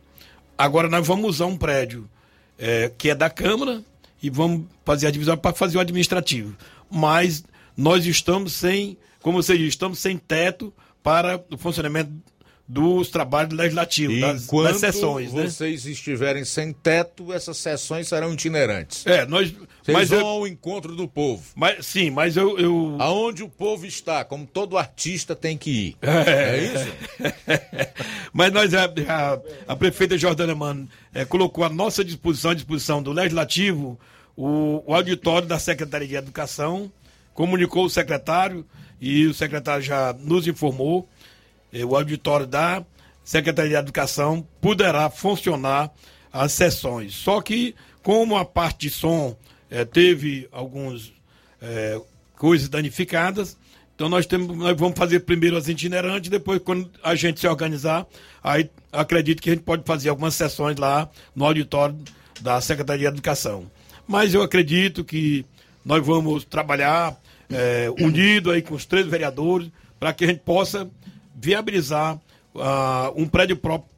Agora 0.57 0.89
nós 0.89 1.05
vamos 1.05 1.35
usar 1.35 1.45
um 1.45 1.55
prédio 1.55 2.09
é, 2.57 2.91
que 2.97 3.11
é 3.11 3.13
da 3.13 3.29
Câmara 3.29 3.83
e 4.23 4.27
vamos 4.27 4.65
fazer 4.83 5.05
a 5.05 5.11
divisão 5.11 5.37
para 5.37 5.53
fazer 5.53 5.77
o 5.77 5.81
administrativo. 5.81 6.57
Mas 6.89 7.43
nós 7.77 8.07
estamos 8.07 8.53
sem, 8.53 8.97
como 9.21 9.43
você 9.43 9.55
diz, 9.55 9.67
estamos 9.67 9.99
sem 9.99 10.17
teto 10.17 10.73
para 11.03 11.39
o 11.51 11.59
funcionamento 11.59 12.11
dos 12.67 13.09
trabalhos 13.09 13.53
legislativos, 13.53 14.19
das, 14.19 14.47
das 14.47 14.79
sessões. 14.79 15.33
Né? 15.33 15.43
vocês 15.43 15.85
estiverem 15.85 16.45
sem 16.45 16.71
teto, 16.71 17.33
essas 17.33 17.57
sessões 17.57 18.07
serão 18.07 18.33
itinerantes. 18.33 19.05
É, 19.05 19.25
nós. 19.25 19.51
Vocês 19.51 19.97
mas 19.97 20.09
vão 20.09 20.19
eu, 20.19 20.25
ao 20.25 20.47
encontro 20.47 20.95
do 20.95 21.07
povo. 21.07 21.43
Mas, 21.55 21.85
sim, 21.85 22.09
mas 22.09 22.37
eu, 22.37 22.57
eu. 22.57 22.95
Aonde 22.99 23.43
o 23.43 23.49
povo 23.49 23.85
está, 23.85 24.23
como 24.23 24.45
todo 24.45 24.77
artista 24.77 25.35
tem 25.35 25.57
que 25.57 25.69
ir. 25.69 25.97
É, 26.01 26.57
é 26.57 26.63
isso? 26.63 26.93
mas 28.31 28.53
nós, 28.53 28.73
a, 28.73 28.85
a, 28.85 29.39
a 29.67 29.75
prefeita 29.75 30.17
Jordana 30.17 30.55
Mano 30.55 30.87
é, 31.13 31.25
colocou 31.25 31.65
à 31.65 31.69
nossa 31.69 32.03
disposição, 32.03 32.51
à 32.51 32.53
disposição 32.53 33.03
do 33.03 33.11
Legislativo, 33.11 33.99
o, 34.37 34.81
o 34.87 34.95
auditório 34.95 35.47
da 35.47 35.59
Secretaria 35.59 36.07
de 36.07 36.15
Educação, 36.15 36.89
comunicou 37.33 37.83
o 37.85 37.89
secretário 37.89 38.65
e 39.01 39.25
o 39.25 39.33
secretário 39.33 39.83
já 39.83 40.13
nos 40.13 40.47
informou 40.47 41.09
o 41.81 41.95
auditório 41.95 42.45
da 42.45 42.83
Secretaria 43.23 43.71
de 43.71 43.77
Educação 43.77 44.45
poderá 44.59 45.09
funcionar 45.09 45.91
as 46.31 46.51
sessões. 46.51 47.13
Só 47.15 47.41
que, 47.41 47.73
como 48.01 48.35
a 48.35 48.43
parte 48.43 48.87
de 48.87 48.89
som 48.89 49.35
eh, 49.71 49.85
teve 49.85 50.47
algumas 50.51 51.13
eh, 51.61 52.01
coisas 52.35 52.67
danificadas, 52.67 53.57
então 53.95 54.09
nós, 54.09 54.25
temos, 54.25 54.57
nós 54.57 54.75
vamos 54.77 54.97
fazer 54.97 55.21
primeiro 55.21 55.55
as 55.55 55.67
itinerantes, 55.67 56.29
depois, 56.29 56.59
quando 56.59 56.89
a 57.03 57.15
gente 57.15 57.39
se 57.39 57.47
organizar, 57.47 58.05
aí 58.43 58.69
acredito 58.91 59.41
que 59.41 59.49
a 59.49 59.53
gente 59.53 59.63
pode 59.63 59.83
fazer 59.85 60.09
algumas 60.09 60.33
sessões 60.33 60.77
lá 60.77 61.09
no 61.35 61.45
auditório 61.45 61.97
da 62.41 62.59
Secretaria 62.59 63.09
de 63.09 63.15
Educação. 63.15 63.71
Mas 64.07 64.33
eu 64.33 64.41
acredito 64.41 65.03
que 65.03 65.45
nós 65.85 66.05
vamos 66.05 66.43
trabalhar 66.43 67.15
é, 67.49 67.89
unido 67.99 68.51
aí 68.51 68.61
com 68.61 68.73
os 68.73 68.85
três 68.85 69.05
vereadores 69.05 69.69
para 69.99 70.11
que 70.11 70.25
a 70.25 70.27
gente 70.27 70.41
possa 70.41 70.89
viabilizar 71.35 72.15
uh, 72.55 73.13
um 73.15 73.27
prédio 73.27 73.57
próprio 73.57 73.91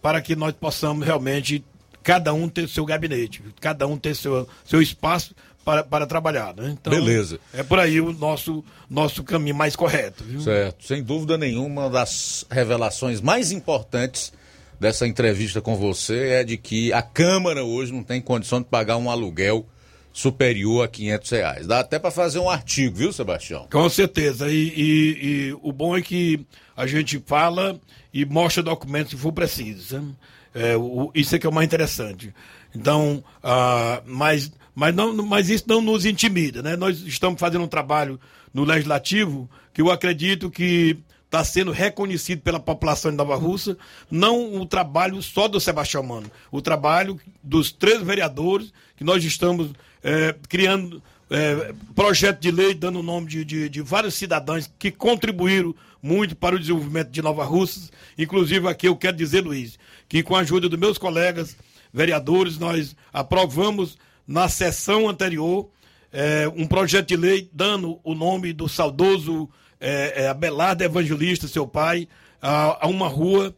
para 0.00 0.20
que 0.20 0.34
nós 0.34 0.52
possamos 0.52 1.06
realmente, 1.06 1.64
cada 2.02 2.34
um 2.34 2.48
ter 2.48 2.68
seu 2.68 2.84
gabinete, 2.84 3.42
cada 3.60 3.86
um 3.86 3.96
ter 3.96 4.16
seu, 4.16 4.48
seu 4.64 4.82
espaço 4.82 5.34
para, 5.64 5.84
para 5.84 6.06
trabalhar. 6.06 6.54
Né? 6.54 6.70
Então, 6.70 6.92
Beleza. 6.92 7.38
É 7.54 7.62
por 7.62 7.78
aí 7.78 8.00
o 8.00 8.12
nosso, 8.12 8.64
nosso 8.90 9.22
caminho 9.22 9.54
mais 9.54 9.76
correto. 9.76 10.24
Viu? 10.24 10.40
Certo. 10.40 10.84
Sem 10.84 11.02
dúvida 11.02 11.38
nenhuma, 11.38 11.82
uma 11.82 11.90
das 11.90 12.44
revelações 12.50 13.20
mais 13.20 13.52
importantes 13.52 14.32
dessa 14.80 15.06
entrevista 15.06 15.60
com 15.60 15.76
você 15.76 16.30
é 16.30 16.44
de 16.44 16.56
que 16.56 16.92
a 16.92 17.02
Câmara 17.02 17.64
hoje 17.64 17.92
não 17.92 18.02
tem 18.02 18.20
condição 18.20 18.60
de 18.60 18.66
pagar 18.66 18.96
um 18.96 19.08
aluguel 19.08 19.64
superior 20.12 20.84
a 20.84 20.88
500 20.88 21.30
reais. 21.30 21.66
Dá 21.66 21.80
até 21.80 21.98
para 21.98 22.10
fazer 22.10 22.38
um 22.38 22.50
artigo, 22.50 22.96
viu, 22.96 23.12
Sebastião? 23.12 23.66
Com 23.72 23.88
certeza. 23.88 24.50
E, 24.50 24.54
e, 24.54 25.26
e, 25.26 25.58
o 25.62 25.72
bom 25.72 25.96
é 25.96 26.02
que 26.02 26.44
a 26.76 26.86
gente 26.86 27.22
fala 27.26 27.80
e 28.12 28.24
mostra 28.24 28.62
documentos 28.62 29.10
se 29.10 29.16
for 29.16 29.32
preciso. 29.32 29.98
Né? 29.98 30.08
É, 30.54 30.76
o, 30.76 31.10
isso 31.14 31.34
é 31.34 31.38
que 31.38 31.46
é 31.46 31.50
o 31.50 31.52
mais 31.52 31.66
interessante. 31.66 32.34
Então, 32.74 33.22
ah, 33.42 34.02
mas, 34.06 34.52
mas, 34.74 34.94
não, 34.94 35.14
mas 35.24 35.50
isso 35.50 35.64
não 35.66 35.80
nos 35.80 36.04
intimida. 36.04 36.62
Né? 36.62 36.76
Nós 36.76 37.00
estamos 37.00 37.38
fazendo 37.38 37.64
um 37.64 37.68
trabalho 37.68 38.18
no 38.52 38.64
Legislativo 38.64 39.48
que 39.72 39.80
eu 39.80 39.90
acredito 39.90 40.50
que 40.50 40.98
está 41.24 41.42
sendo 41.42 41.70
reconhecido 41.70 42.42
pela 42.42 42.60
população 42.60 43.10
de 43.10 43.16
Nova 43.16 43.34
Russa, 43.36 43.74
não 44.10 44.60
o 44.60 44.66
trabalho 44.66 45.22
só 45.22 45.48
do 45.48 45.58
Sebastião 45.58 46.02
Mano, 46.02 46.30
o 46.50 46.60
trabalho 46.60 47.18
dos 47.42 47.72
três 47.72 48.02
vereadores 48.02 48.70
que 48.98 49.02
nós 49.02 49.24
estamos 49.24 49.70
é, 50.02 50.34
criando 50.46 51.02
é, 51.30 51.72
projeto 51.94 52.38
de 52.38 52.50
lei, 52.50 52.74
dando 52.74 53.00
o 53.00 53.02
nome 53.02 53.26
de, 53.26 53.44
de, 53.46 53.68
de, 53.70 53.80
vários 53.80 54.14
cidadãos 54.14 54.70
que 54.78 54.90
contribuíram 54.90 55.74
muito 56.02 56.34
para 56.34 56.56
o 56.56 56.58
desenvolvimento 56.58 57.10
de 57.10 57.22
Nova 57.22 57.44
Russas. 57.44 57.92
Inclusive, 58.18 58.68
aqui 58.68 58.88
eu 58.88 58.96
quero 58.96 59.16
dizer, 59.16 59.42
Luiz, 59.42 59.78
que 60.08 60.22
com 60.22 60.34
a 60.34 60.40
ajuda 60.40 60.68
dos 60.68 60.78
meus 60.78 60.98
colegas 60.98 61.56
vereadores, 61.92 62.58
nós 62.58 62.96
aprovamos 63.12 63.96
na 64.26 64.48
sessão 64.48 65.08
anterior 65.08 65.70
é, 66.12 66.50
um 66.56 66.66
projeto 66.66 67.08
de 67.08 67.16
lei 67.16 67.48
dando 67.52 68.00
o 68.02 68.14
nome 68.14 68.52
do 68.52 68.68
saudoso 68.68 69.48
é, 69.80 70.24
é, 70.24 70.28
Abelardo 70.28 70.84
Evangelista, 70.84 71.46
seu 71.48 71.66
pai, 71.66 72.08
a, 72.40 72.84
a 72.84 72.88
uma 72.88 73.08
rua 73.08 73.54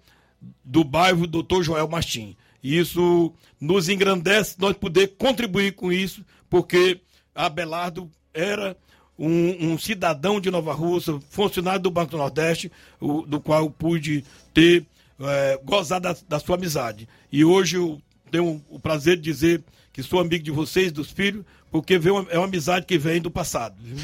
do 0.65 0.85
bairro 0.85 1.27
Doutor 1.27 1.63
Joel 1.63 1.89
Martim. 1.89 2.37
Isso 2.63 3.33
nos 3.61 3.89
engrandece 3.89 4.57
nós 4.59 4.77
poder 4.77 5.17
contribuir 5.19 5.73
com 5.73 5.93
isso, 5.93 6.25
porque 6.49 7.01
Abelardo 7.35 8.11
era 8.33 8.77
um, 9.19 9.73
um, 9.73 9.79
cidadão 9.79 10.41
de 10.41 10.51
Nova 10.51 10.73
Rússia, 10.73 11.19
funcionário 11.31 11.81
do 11.81 11.91
Banco 11.91 12.13
do 12.13 12.19
Nordeste, 12.19 12.71
o, 13.01 13.23
do 13.23 13.41
qual 13.41 13.71
pude 13.71 14.25
ter, 14.53 14.85
é, 15.21 15.59
da, 16.01 16.17
da, 16.29 16.41
sua 16.41 16.57
amizade. 16.57 17.09
E 17.31 17.45
hoje 17.45 17.77
eu 17.77 18.01
tenho 18.31 18.63
o 18.69 18.79
prazer 18.79 19.17
de 19.17 19.23
dizer 19.23 19.63
que 19.93 20.03
sou 20.03 20.19
amigo 20.19 20.43
de 20.43 20.51
vocês, 20.51 20.91
dos 20.91 21.11
filhos, 21.11 21.45
porque 21.71 21.97
uma, 21.97 22.27
é 22.31 22.39
uma 22.39 22.47
amizade 22.47 22.87
que 22.87 22.99
vem 22.99 23.21
do 23.21 23.31
passado. 23.31 23.77
Viu? 23.81 23.97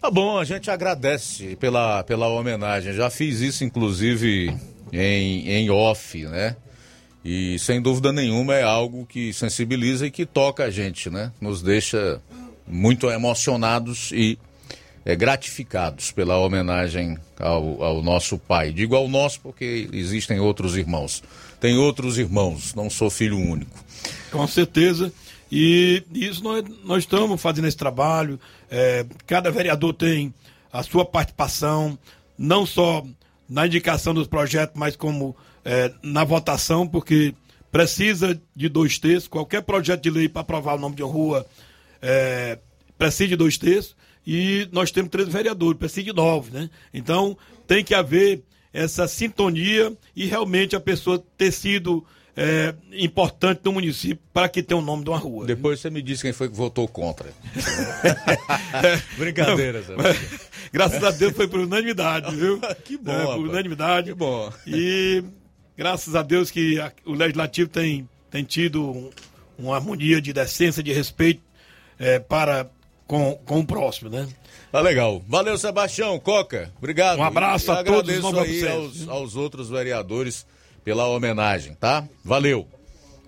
Tá 0.00 0.10
bom, 0.10 0.38
a 0.38 0.44
gente 0.44 0.70
agradece 0.70 1.56
pela, 1.56 2.02
pela 2.04 2.28
homenagem. 2.28 2.92
Já 2.92 3.08
fiz 3.10 3.40
isso, 3.40 3.64
inclusive, 3.64 4.54
em, 4.92 5.48
em 5.48 5.70
off, 5.70 6.22
né? 6.24 6.56
E 7.24 7.58
sem 7.58 7.82
dúvida 7.82 8.12
nenhuma 8.12 8.54
é 8.54 8.62
algo 8.62 9.04
que 9.04 9.32
sensibiliza 9.32 10.06
e 10.06 10.10
que 10.10 10.24
toca 10.24 10.64
a 10.64 10.70
gente, 10.70 11.10
né? 11.10 11.32
Nos 11.40 11.60
deixa 11.60 12.20
muito 12.66 13.10
emocionados 13.10 14.12
e 14.12 14.38
é, 15.06 15.14
gratificados 15.14 16.10
pela 16.10 16.36
homenagem 16.36 17.16
ao, 17.38 17.80
ao 17.80 18.02
nosso 18.02 18.36
pai. 18.36 18.72
Digo 18.72 18.96
ao 18.96 19.08
nosso 19.08 19.40
porque 19.40 19.88
existem 19.92 20.40
outros 20.40 20.76
irmãos. 20.76 21.22
Tem 21.60 21.78
outros 21.78 22.18
irmãos, 22.18 22.74
não 22.74 22.90
sou 22.90 23.08
filho 23.08 23.38
único. 23.38 23.78
Com 24.32 24.46
certeza. 24.48 25.12
E 25.50 26.02
isso 26.12 26.42
nós, 26.42 26.64
nós 26.84 26.98
estamos 27.04 27.40
fazendo 27.40 27.68
esse 27.68 27.76
trabalho. 27.76 28.38
É, 28.68 29.06
cada 29.28 29.48
vereador 29.48 29.94
tem 29.94 30.34
a 30.72 30.82
sua 30.82 31.04
participação, 31.04 31.96
não 32.36 32.66
só 32.66 33.06
na 33.48 33.64
indicação 33.64 34.12
dos 34.12 34.26
projetos, 34.26 34.74
mas 34.76 34.96
como 34.96 35.36
é, 35.64 35.92
na 36.02 36.24
votação, 36.24 36.84
porque 36.84 37.32
precisa 37.70 38.40
de 38.56 38.68
dois 38.68 38.98
terços. 38.98 39.28
Qualquer 39.28 39.62
projeto 39.62 40.02
de 40.02 40.10
lei 40.10 40.28
para 40.28 40.42
aprovar 40.42 40.74
o 40.74 40.80
nome 40.80 40.96
de 40.96 41.04
uma 41.04 41.12
rua 41.12 41.46
é, 42.02 42.58
precisa 42.98 43.28
de 43.28 43.36
dois 43.36 43.56
terços. 43.56 43.94
E 44.26 44.68
nós 44.72 44.90
temos 44.90 45.10
três 45.10 45.28
vereadores, 45.28 45.78
precisa 45.78 46.02
de 46.06 46.12
nove, 46.12 46.50
né? 46.52 46.68
Então 46.92 47.36
tem 47.66 47.84
que 47.84 47.94
haver 47.94 48.42
essa 48.72 49.06
sintonia 49.08 49.96
e 50.14 50.26
realmente 50.26 50.74
a 50.76 50.80
pessoa 50.80 51.22
ter 51.38 51.50
sido 51.52 52.04
é, 52.36 52.74
importante 52.92 53.60
no 53.64 53.72
município 53.72 54.18
para 54.34 54.48
que 54.48 54.62
tenha 54.62 54.78
o 54.78 54.84
nome 54.84 55.04
de 55.04 55.10
uma 55.10 55.18
rua. 55.18 55.46
Depois 55.46 55.80
você 55.80 55.88
me 55.88 56.02
disse 56.02 56.22
quem 56.22 56.32
foi 56.32 56.48
que 56.50 56.56
votou 56.56 56.86
contra. 56.86 57.30
Brincadeira, 59.16 59.82
Zé. 59.82 59.94
Graças 60.72 61.02
a 61.02 61.10
Deus 61.10 61.32
foi 61.34 61.48
por 61.48 61.60
unanimidade, 61.60 62.34
viu? 62.34 62.60
que 62.84 62.96
bom. 62.96 63.12
É, 63.12 63.24
por 63.24 63.48
unanimidade. 63.48 64.08
Que 64.10 64.14
bom. 64.14 64.52
E 64.66 65.24
graças 65.76 66.14
a 66.14 66.22
Deus 66.22 66.50
que 66.50 66.78
a- 66.80 66.92
o 67.04 67.14
Legislativo 67.14 67.68
tem, 67.70 68.08
tem 68.30 68.44
tido 68.44 68.82
um- 68.84 69.10
uma 69.58 69.76
harmonia 69.76 70.20
de 70.20 70.32
decência, 70.32 70.82
de 70.82 70.92
respeito 70.92 71.40
é, 71.98 72.18
para 72.18 72.68
com, 73.06 73.34
com 73.44 73.60
o 73.60 73.66
próximo, 73.66 74.10
né? 74.10 74.26
Tá 74.72 74.80
legal. 74.80 75.22
Valeu, 75.28 75.56
Sebastião, 75.56 76.18
Coca. 76.18 76.72
Obrigado. 76.78 77.18
Um 77.18 77.24
abraço 77.24 77.70
E 77.70 77.74
a 77.74 77.84
todos, 77.84 78.24
Agradeço 78.24 78.68
aos, 78.68 79.08
aos 79.08 79.36
outros 79.36 79.70
vereadores 79.70 80.46
pela 80.84 81.06
homenagem, 81.08 81.74
tá? 81.74 82.06
Valeu. 82.24 82.66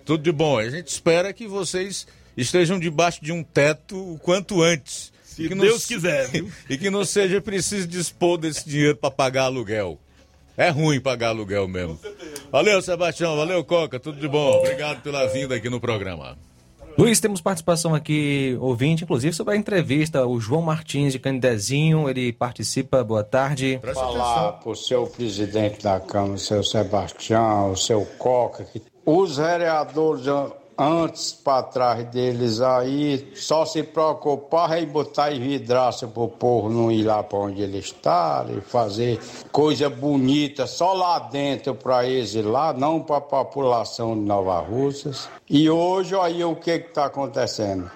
Tudo 0.04 0.22
de 0.22 0.32
bom. 0.32 0.58
A 0.58 0.68
gente 0.68 0.88
espera 0.88 1.32
que 1.32 1.46
vocês 1.46 2.06
estejam 2.36 2.78
debaixo 2.78 3.22
de 3.22 3.32
um 3.32 3.42
teto 3.42 4.14
o 4.14 4.18
quanto 4.18 4.62
antes. 4.62 5.12
Se 5.24 5.48
que 5.48 5.54
Deus 5.54 5.86
quiser, 5.86 6.28
viu? 6.28 6.50
e 6.68 6.76
que 6.76 6.90
não 6.90 7.04
seja 7.04 7.40
preciso 7.40 7.86
dispor 7.86 8.38
desse 8.38 8.68
dinheiro 8.68 8.96
para 8.96 9.10
pagar 9.10 9.44
aluguel. 9.44 9.98
É 10.56 10.70
ruim 10.70 11.00
pagar 11.00 11.28
aluguel 11.28 11.68
mesmo. 11.68 12.00
Valeu, 12.50 12.82
Sebastião. 12.82 13.36
Valeu, 13.36 13.62
Coca. 13.64 14.00
Tudo 14.00 14.18
de 14.18 14.26
bom. 14.26 14.58
Obrigado 14.58 15.02
pela 15.02 15.26
vinda 15.28 15.54
aqui 15.54 15.70
no 15.70 15.80
programa. 15.80 16.36
Luiz, 16.98 17.20
temos 17.20 17.40
participação 17.40 17.94
aqui, 17.94 18.58
ouvinte, 18.60 19.04
inclusive, 19.04 19.32
sobre 19.32 19.54
a 19.54 19.56
entrevista. 19.56 20.26
O 20.26 20.40
João 20.40 20.60
Martins 20.60 21.12
de 21.12 21.20
Candezinho, 21.20 22.10
ele 22.10 22.32
participa. 22.32 23.04
Boa 23.04 23.22
tarde. 23.22 23.78
falar 23.94 24.54
para 24.54 24.68
o 24.68 24.74
seu 24.74 25.06
presidente 25.06 25.80
da 25.80 26.00
Câmara, 26.00 26.32
o 26.32 26.38
seu 26.38 26.64
Sebastião, 26.64 27.70
o 27.70 27.76
seu 27.76 28.04
Coca, 28.18 28.64
que 28.64 28.82
os 29.06 29.36
vereadores 29.36 30.26
antes 30.78 31.32
para 31.32 31.64
trás 31.64 32.04
deles 32.06 32.60
aí 32.60 33.32
só 33.34 33.66
se 33.66 33.82
preocupar 33.82 34.80
em 34.80 34.86
botar 34.86 35.32
em 35.32 35.40
vidraça 35.40 36.06
para 36.06 36.22
o 36.22 36.28
povo 36.28 36.68
não 36.68 36.92
ir 36.92 37.02
lá 37.02 37.22
para 37.22 37.38
onde 37.38 37.60
ele 37.60 37.78
está 37.78 38.46
e 38.48 38.60
fazer 38.60 39.18
coisa 39.50 39.90
bonita 39.90 40.66
só 40.66 40.92
lá 40.92 41.18
dentro 41.18 41.74
para 41.74 42.06
eles 42.06 42.34
lá, 42.36 42.72
não 42.72 43.00
para 43.00 43.16
a 43.16 43.20
população 43.20 44.14
de 44.14 44.20
Nova 44.20 44.60
Russas. 44.60 45.28
E 45.50 45.68
hoje, 45.68 46.14
aí 46.14 46.44
o 46.44 46.54
que 46.54 46.70
está 46.70 47.06
acontecendo? 47.06 47.90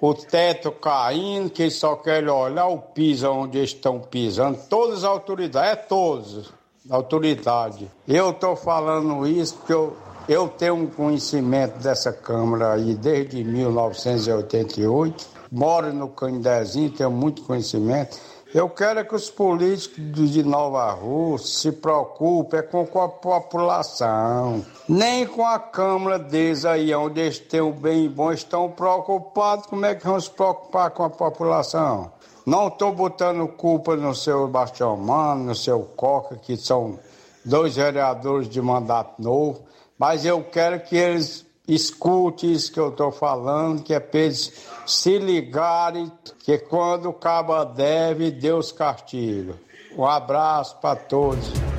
o 0.00 0.14
teto 0.14 0.70
caindo, 0.70 1.50
que 1.50 1.68
só 1.70 1.96
querem 1.96 2.28
olhar 2.28 2.66
o 2.66 2.78
piso 2.78 3.28
onde 3.30 3.58
eles 3.58 3.70
estão 3.70 3.98
pisando, 3.98 4.58
todas 4.68 4.98
as 4.98 5.04
autoridades, 5.04 5.72
é 5.72 5.76
todos, 5.76 6.52
autoridade. 6.88 7.90
Eu 8.06 8.30
estou 8.30 8.54
falando 8.54 9.26
isso 9.26 9.56
porque 9.56 9.72
eu, 9.72 9.96
eu 10.28 10.46
tenho 10.46 10.74
um 10.74 10.86
conhecimento 10.86 11.78
dessa 11.78 12.12
Câmara 12.12 12.74
aí 12.74 12.94
desde 12.94 13.42
1988, 13.42 15.26
moro 15.50 15.92
no 15.92 16.08
Candezinho, 16.08 16.90
tenho 16.90 17.10
muito 17.10 17.42
conhecimento. 17.42 18.18
Eu 18.54 18.68
quero 18.68 19.00
é 19.00 19.04
que 19.04 19.14
os 19.14 19.28
políticos 19.30 20.30
de 20.30 20.42
Nova 20.42 20.90
Rússia 20.90 21.70
se 21.70 21.76
preocupem 21.76 22.62
com 22.62 22.86
com 22.86 23.02
a 23.02 23.08
população, 23.08 24.64
nem 24.88 25.26
com 25.26 25.46
a 25.46 25.58
Câmara 25.58 26.18
deles 26.18 26.64
aí, 26.64 26.94
onde 26.94 27.20
eles 27.20 27.38
têm 27.38 27.60
o 27.60 27.72
bem 27.72 28.06
e 28.06 28.08
bom, 28.08 28.32
estão 28.32 28.70
preocupados. 28.70 29.66
Como 29.66 29.84
é 29.84 29.94
que 29.94 30.06
vão 30.06 30.18
se 30.20 30.30
preocupar 30.30 30.90
com 30.90 31.04
a 31.04 31.10
população? 31.10 32.10
Não 32.46 32.68
estou 32.68 32.92
botando 32.92 33.46
culpa 33.48 33.96
no 33.96 34.14
seu 34.14 34.48
Bastião 34.48 34.96
Mano, 34.96 35.44
no 35.44 35.54
seu 35.54 35.80
Coca, 35.80 36.36
que 36.36 36.56
são 36.56 36.98
dois 37.44 37.76
vereadores 37.76 38.48
de 38.48 38.62
mandato 38.62 39.20
novo, 39.22 39.67
mas 39.98 40.24
eu 40.24 40.42
quero 40.44 40.80
que 40.80 40.96
eles 40.96 41.46
escutem 41.66 42.52
isso 42.52 42.72
que 42.72 42.80
eu 42.80 42.88
estou 42.88 43.12
falando, 43.12 43.82
que 43.82 43.92
é 43.92 44.00
para 44.00 44.20
eles 44.20 44.52
se 44.86 45.18
ligarem, 45.18 46.10
que 46.38 46.56
quando 46.56 47.10
o 47.10 47.12
caba 47.12 47.64
deve, 47.64 48.30
Deus 48.30 48.72
castiga. 48.72 49.54
Um 49.96 50.06
abraço 50.06 50.76
para 50.80 50.96
todos. 50.96 51.77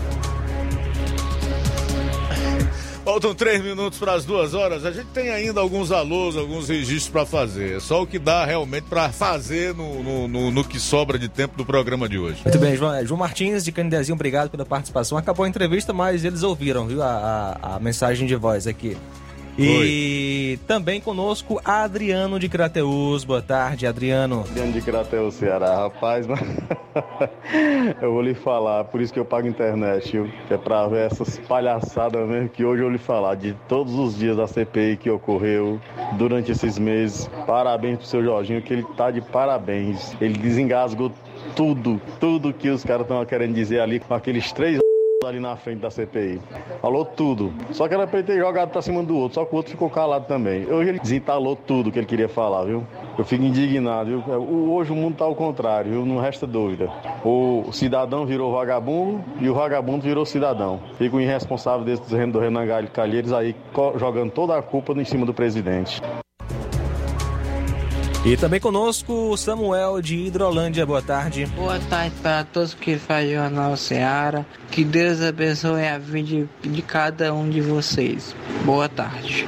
Faltam 3.09 3.33
três 3.33 3.59
minutos 3.63 3.97
para 3.97 4.13
as 4.13 4.23
duas 4.23 4.53
horas. 4.53 4.85
A 4.85 4.91
gente 4.91 5.07
tem 5.07 5.31
ainda 5.31 5.59
alguns 5.59 5.91
alôs, 5.91 6.37
alguns 6.37 6.69
registros 6.69 7.09
para 7.09 7.25
fazer. 7.25 7.77
É 7.77 7.79
só 7.79 8.03
o 8.03 8.05
que 8.05 8.19
dá 8.19 8.45
realmente 8.45 8.83
para 8.83 9.09
fazer 9.09 9.73
no, 9.73 10.03
no, 10.03 10.27
no- 10.27 10.51
no 10.51 10.63
que 10.63 10.79
sobra 10.79 11.17
de 11.17 11.27
tempo 11.27 11.57
do 11.57 11.65
programa 11.65 12.07
de 12.07 12.19
hoje. 12.19 12.41
Muito 12.45 12.59
bem, 12.59 12.75
João, 12.77 13.03
João 13.03 13.17
Martins 13.19 13.65
de 13.65 13.71
Candezinho, 13.71 14.13
obrigado 14.13 14.51
pela 14.51 14.63
participação. 14.63 15.17
Acabou 15.17 15.43
a 15.43 15.49
entrevista, 15.49 15.91
mas 15.91 16.23
eles 16.23 16.43
ouviram, 16.43 16.85
viu, 16.85 17.01
a, 17.01 17.57
a- 17.63 17.75
a 17.77 17.79
mensagem 17.79 18.27
de 18.27 18.35
voz 18.35 18.67
aqui. 18.67 18.95
E 19.57 20.57
também 20.67 21.01
conosco 21.01 21.59
Adriano 21.63 22.39
de 22.39 22.47
Crateus. 22.47 23.23
Boa 23.23 23.41
tarde, 23.41 23.85
Adriano. 23.85 24.41
Adriano 24.41 24.71
de 24.71 24.81
Crateus, 24.81 25.35
Ceará. 25.35 25.75
Rapaz, 25.75 26.25
mas... 26.25 26.39
eu 28.01 28.13
vou 28.13 28.21
lhe 28.21 28.33
falar, 28.33 28.85
por 28.85 29.01
isso 29.01 29.13
que 29.13 29.19
eu 29.19 29.25
pago 29.25 29.47
internet, 29.47 30.11
viu? 30.11 30.31
Que 30.47 30.53
é 30.53 30.57
pra 30.57 30.87
ver 30.87 31.07
essas 31.07 31.37
palhaçadas 31.39 32.27
mesmo 32.27 32.49
que 32.49 32.63
hoje 32.63 32.81
eu 32.81 32.85
vou 32.85 32.91
lhe 32.91 32.97
falar, 32.97 33.35
de 33.35 33.55
todos 33.67 33.93
os 33.95 34.17
dias 34.17 34.37
da 34.37 34.47
CPI 34.47 34.97
que 34.97 35.09
ocorreu 35.09 35.79
durante 36.13 36.51
esses 36.51 36.77
meses. 36.77 37.29
Parabéns 37.45 37.97
pro 37.97 38.07
seu 38.07 38.23
Jorginho, 38.23 38.61
que 38.61 38.73
ele 38.73 38.83
tá 38.95 39.11
de 39.11 39.21
parabéns. 39.21 40.15
Ele 40.21 40.37
desengasgou 40.37 41.11
tudo, 41.55 42.01
tudo 42.19 42.53
que 42.53 42.69
os 42.69 42.83
caras 42.83 43.03
estão 43.03 43.23
querendo 43.25 43.53
dizer 43.53 43.79
ali 43.79 43.99
com 43.99 44.13
aqueles 44.13 44.51
três 44.51 44.79
ali 45.27 45.37
na 45.39 45.57
frente 45.57 45.79
da 45.81 45.91
CPI. 45.91 46.39
Falou 46.81 47.03
tudo. 47.03 47.53
Só 47.71 47.89
que 47.89 47.93
era 47.93 48.07
pra 48.07 48.19
ele 48.19 48.27
ter 48.27 48.37
jogado 48.39 48.69
pra 48.69 48.81
cima 48.81 49.03
do 49.03 49.17
outro, 49.17 49.35
só 49.35 49.45
que 49.45 49.51
o 49.53 49.57
outro 49.57 49.69
ficou 49.71 49.89
calado 49.89 50.25
também. 50.27 50.65
Hoje 50.71 50.89
ele 50.89 50.99
desentalou 50.99 51.57
tudo 51.57 51.91
que 51.91 51.99
ele 51.99 52.05
queria 52.05 52.29
falar, 52.29 52.63
viu? 52.63 52.85
Eu 53.17 53.25
fico 53.25 53.43
indignado, 53.43 54.09
viu? 54.09 54.19
O- 54.37 54.69
Hoje 54.73 54.93
o 54.93 54.95
mundo 54.95 55.17
tá 55.17 55.25
ao 55.25 55.35
contrário, 55.35 55.91
viu? 55.91 56.05
Não 56.05 56.19
resta 56.21 56.47
dúvida. 56.47 56.89
O 57.25 57.65
cidadão 57.73 58.25
virou 58.25 58.53
vagabundo 58.53 59.21
e 59.41 59.49
o 59.49 59.53
vagabundo 59.53 60.03
virou 60.03 60.25
cidadão. 60.25 60.79
Fica 60.97 61.17
o 61.17 61.19
irresponsável 61.19 61.83
desse 61.85 62.03
do 62.09 62.39
Renan 62.39 62.65
Calheiros 62.93 63.33
aí 63.33 63.53
jogando 63.97 64.31
toda 64.31 64.57
a 64.57 64.61
culpa 64.61 64.93
em 64.93 65.03
cima 65.03 65.25
do 65.25 65.33
presidente. 65.33 66.01
E 68.25 68.35
também 68.35 68.59
conosco 68.59 69.13
o 69.31 69.37
Samuel 69.37 70.01
de 70.01 70.17
Hidrolândia. 70.17 70.85
Boa 70.85 71.01
tarde. 71.01 71.45
Boa 71.55 71.79
tarde 71.79 72.13
para 72.21 72.43
todos 72.43 72.73
que 72.73 72.97
fazem 72.97 73.31
o 73.31 73.41
Jornal 73.41 73.77
Seara. 73.77 74.45
Que 74.69 74.83
Deus 74.83 75.21
abençoe 75.21 75.87
a 75.87 75.97
vida 75.97 76.27
de, 76.27 76.69
de 76.69 76.81
cada 76.81 77.33
um 77.33 77.49
de 77.49 77.61
vocês. 77.61 78.35
Boa 78.65 78.89
tarde. 78.89 79.47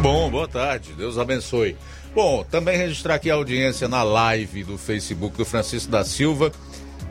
Bom, 0.00 0.28
boa 0.28 0.48
tarde. 0.48 0.92
Deus 0.94 1.16
abençoe. 1.16 1.76
Bom, 2.12 2.42
também 2.42 2.76
registrar 2.76 3.14
aqui 3.14 3.30
a 3.30 3.34
audiência 3.34 3.86
na 3.86 4.02
live 4.02 4.64
do 4.64 4.76
Facebook 4.76 5.36
do 5.36 5.44
Francisco 5.44 5.90
da 5.90 6.04
Silva, 6.04 6.50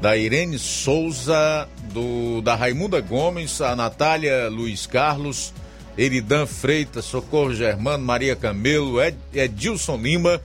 da 0.01 0.17
Irene 0.17 0.59
Souza, 0.59 1.67
do 1.93 2.41
da 2.41 2.55
Raimunda 2.55 2.99
Gomes, 2.99 3.61
a 3.61 3.73
Natália 3.73 4.49
Luiz 4.49 4.85
Carlos, 4.85 5.53
Eridan 5.97 6.45
Freitas, 6.45 7.05
Socorro 7.05 7.53
Germano, 7.53 8.03
Maria 8.03 8.35
Camelo, 8.35 9.01
Ed, 9.01 9.17
Edilson 9.33 9.97
Lima, 9.97 10.41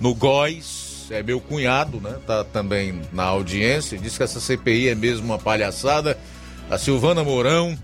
no 0.00 0.14
Góis, 0.14 1.06
é 1.10 1.22
meu 1.22 1.40
cunhado, 1.40 2.00
né? 2.00 2.16
Tá 2.26 2.44
também 2.44 3.00
na 3.12 3.24
audiência, 3.24 3.98
diz 3.98 4.16
que 4.16 4.22
essa 4.22 4.40
CPI 4.40 4.88
é 4.88 4.94
mesmo 4.94 5.26
uma 5.26 5.38
palhaçada. 5.38 6.18
A 6.70 6.76
Silvana 6.76 7.24
Mourão, 7.24 7.76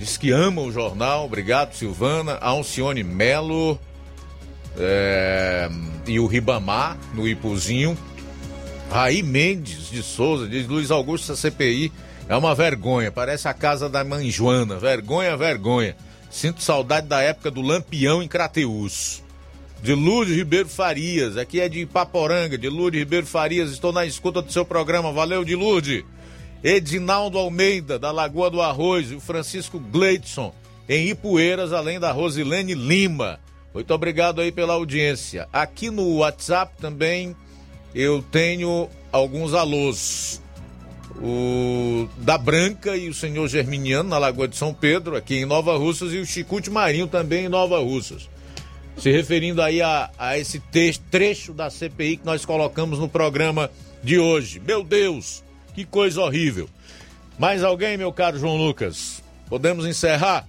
Diz 0.00 0.16
que 0.16 0.30
ama 0.30 0.62
o 0.62 0.72
jornal, 0.72 1.26
obrigado 1.26 1.74
Silvana. 1.74 2.38
A 2.40 2.48
Alcione 2.48 3.04
Melo 3.04 3.78
é, 4.78 5.68
e 6.06 6.18
o 6.18 6.26
Ribamar 6.26 6.96
no 7.12 7.28
Ipuzinho. 7.28 7.98
Raí 8.90 9.22
Mendes 9.22 9.90
de 9.90 10.02
Souza 10.02 10.48
diz 10.48 10.66
Luiz 10.66 10.90
Augusto, 10.90 11.30
essa 11.30 11.50
CPI 11.50 11.92
é 12.30 12.36
uma 12.36 12.54
vergonha, 12.54 13.10
parece 13.10 13.48
a 13.48 13.52
casa 13.52 13.88
da 13.88 14.04
mãe 14.04 14.30
Joana. 14.30 14.76
Vergonha, 14.76 15.36
vergonha. 15.36 15.96
Sinto 16.30 16.62
saudade 16.62 17.08
da 17.08 17.20
época 17.20 17.50
do 17.50 17.60
Lampião 17.60 18.22
em 18.22 18.28
Crateús. 18.28 19.20
De 19.82 19.94
Lúcio 19.94 20.36
Ribeiro 20.36 20.68
Farias, 20.68 21.36
aqui 21.36 21.60
é 21.60 21.68
de 21.68 21.84
Paporanga, 21.84 22.56
de 22.56 22.68
Lúcio 22.68 23.00
Ribeiro 23.00 23.26
Farias, 23.26 23.72
estou 23.72 23.92
na 23.92 24.06
escuta 24.06 24.40
do 24.40 24.52
seu 24.52 24.64
programa, 24.64 25.10
valeu 25.10 25.44
de 25.44 25.56
Lourdes. 25.56 26.04
Edinaldo 26.62 27.36
Almeida, 27.36 27.98
da 27.98 28.12
Lagoa 28.12 28.48
do 28.48 28.62
Arroz, 28.62 29.10
e 29.10 29.16
o 29.16 29.20
Francisco 29.20 29.80
Gleidson, 29.80 30.54
em 30.88 31.08
Ipueiras, 31.08 31.72
além 31.72 31.98
da 31.98 32.12
Rosilene 32.12 32.74
Lima. 32.74 33.40
Muito 33.74 33.92
obrigado 33.92 34.40
aí 34.40 34.52
pela 34.52 34.74
audiência. 34.74 35.48
Aqui 35.52 35.90
no 35.90 36.18
WhatsApp 36.18 36.74
também 36.80 37.34
eu 37.92 38.22
tenho 38.22 38.88
alguns 39.10 39.52
alôs. 39.52 40.40
O 41.22 42.08
da 42.18 42.38
Branca 42.38 42.96
e 42.96 43.08
o 43.08 43.14
senhor 43.14 43.46
Germiniano, 43.46 44.08
na 44.08 44.18
Lagoa 44.18 44.48
de 44.48 44.56
São 44.56 44.72
Pedro, 44.72 45.16
aqui 45.16 45.36
em 45.36 45.44
Nova 45.44 45.76
Russas, 45.76 46.12
e 46.12 46.18
o 46.18 46.26
Chicute 46.26 46.70
Marinho 46.70 47.06
também 47.06 47.44
em 47.44 47.48
Nova 47.48 47.78
Russas 47.78 48.28
se 49.00 49.10
referindo 49.10 49.62
aí 49.62 49.80
a, 49.80 50.10
a 50.18 50.38
esse 50.38 50.60
texto, 50.60 51.02
trecho 51.10 51.54
da 51.54 51.70
CPI 51.70 52.18
que 52.18 52.26
nós 52.26 52.44
colocamos 52.44 52.98
no 52.98 53.08
programa 53.08 53.70
de 54.02 54.18
hoje. 54.18 54.60
Meu 54.60 54.84
Deus, 54.84 55.42
que 55.74 55.86
coisa 55.86 56.20
horrível. 56.20 56.68
Mais 57.38 57.64
alguém, 57.64 57.96
meu 57.96 58.12
caro 58.12 58.38
João 58.38 58.56
Lucas? 58.56 59.22
Podemos 59.48 59.86
encerrar? 59.86 60.46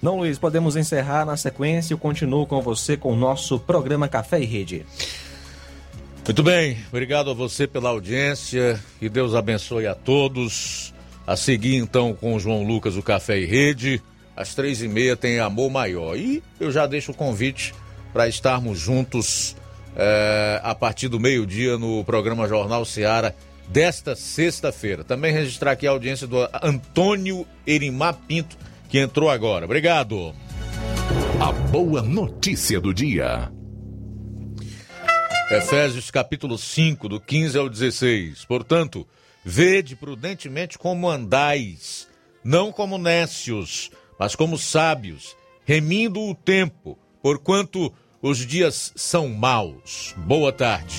Não, 0.00 0.18
Luiz, 0.18 0.38
podemos 0.38 0.76
encerrar 0.76 1.26
na 1.26 1.36
sequência. 1.36 1.92
Eu 1.92 1.98
continuo 1.98 2.46
com 2.46 2.62
você 2.62 2.96
com 2.96 3.12
o 3.12 3.16
nosso 3.16 3.58
programa 3.58 4.08
Café 4.08 4.40
e 4.40 4.46
Rede. 4.46 4.86
Muito 6.24 6.42
bem, 6.42 6.78
obrigado 6.88 7.30
a 7.30 7.34
você 7.34 7.66
pela 7.66 7.88
audiência. 7.88 8.78
Que 8.98 9.08
Deus 9.08 9.34
abençoe 9.34 9.86
a 9.86 9.94
todos. 9.94 10.94
A 11.26 11.36
seguir, 11.36 11.76
então, 11.76 12.14
com 12.14 12.34
o 12.34 12.40
João 12.40 12.62
Lucas, 12.62 12.96
o 12.96 13.02
Café 13.02 13.38
e 13.38 13.46
Rede. 13.46 14.02
Às 14.36 14.54
três 14.54 14.82
e 14.82 14.88
meia 14.88 15.16
tem 15.16 15.38
Amor 15.38 15.70
Maior. 15.70 16.16
E 16.16 16.42
eu 16.58 16.70
já 16.70 16.86
deixo 16.86 17.12
o 17.12 17.14
convite 17.14 17.74
para 18.12 18.28
estarmos 18.28 18.78
juntos 18.78 19.56
é, 19.96 20.60
a 20.62 20.74
partir 20.74 21.08
do 21.08 21.20
meio-dia 21.20 21.76
no 21.78 22.04
programa 22.04 22.48
Jornal 22.48 22.84
Seara 22.84 23.34
desta 23.68 24.16
sexta-feira. 24.16 25.04
Também 25.04 25.32
registrar 25.32 25.72
aqui 25.72 25.86
a 25.86 25.90
audiência 25.90 26.26
do 26.26 26.48
Antônio 26.62 27.46
Erimar 27.66 28.14
Pinto, 28.26 28.56
que 28.88 28.98
entrou 28.98 29.30
agora. 29.30 29.64
Obrigado. 29.64 30.34
A 31.40 31.52
boa 31.52 32.02
notícia 32.02 32.80
do 32.80 32.92
dia. 32.92 33.50
Efésios 35.50 36.12
capítulo 36.12 36.56
5, 36.56 37.08
do 37.08 37.20
15 37.20 37.58
ao 37.58 37.68
16. 37.68 38.44
Portanto, 38.44 39.04
vede 39.44 39.96
prudentemente 39.96 40.78
como 40.78 41.10
andais, 41.10 42.06
não 42.44 42.70
como 42.70 42.96
nécios, 42.96 43.90
mas 44.16 44.36
como 44.36 44.56
sábios, 44.56 45.36
remindo 45.64 46.20
o 46.20 46.36
tempo, 46.36 46.96
porquanto 47.20 47.92
os 48.22 48.46
dias 48.46 48.92
são 48.94 49.28
maus. 49.28 50.14
Boa 50.18 50.52
tarde. 50.52 50.94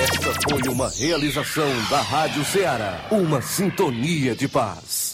Esta 0.00 0.32
foi 0.48 0.62
uma 0.72 0.88
realização 0.88 1.68
da 1.90 2.00
Rádio 2.00 2.44
Ceará, 2.44 3.04
uma 3.10 3.42
sintonia 3.42 4.32
de 4.32 4.46
paz. 4.46 5.07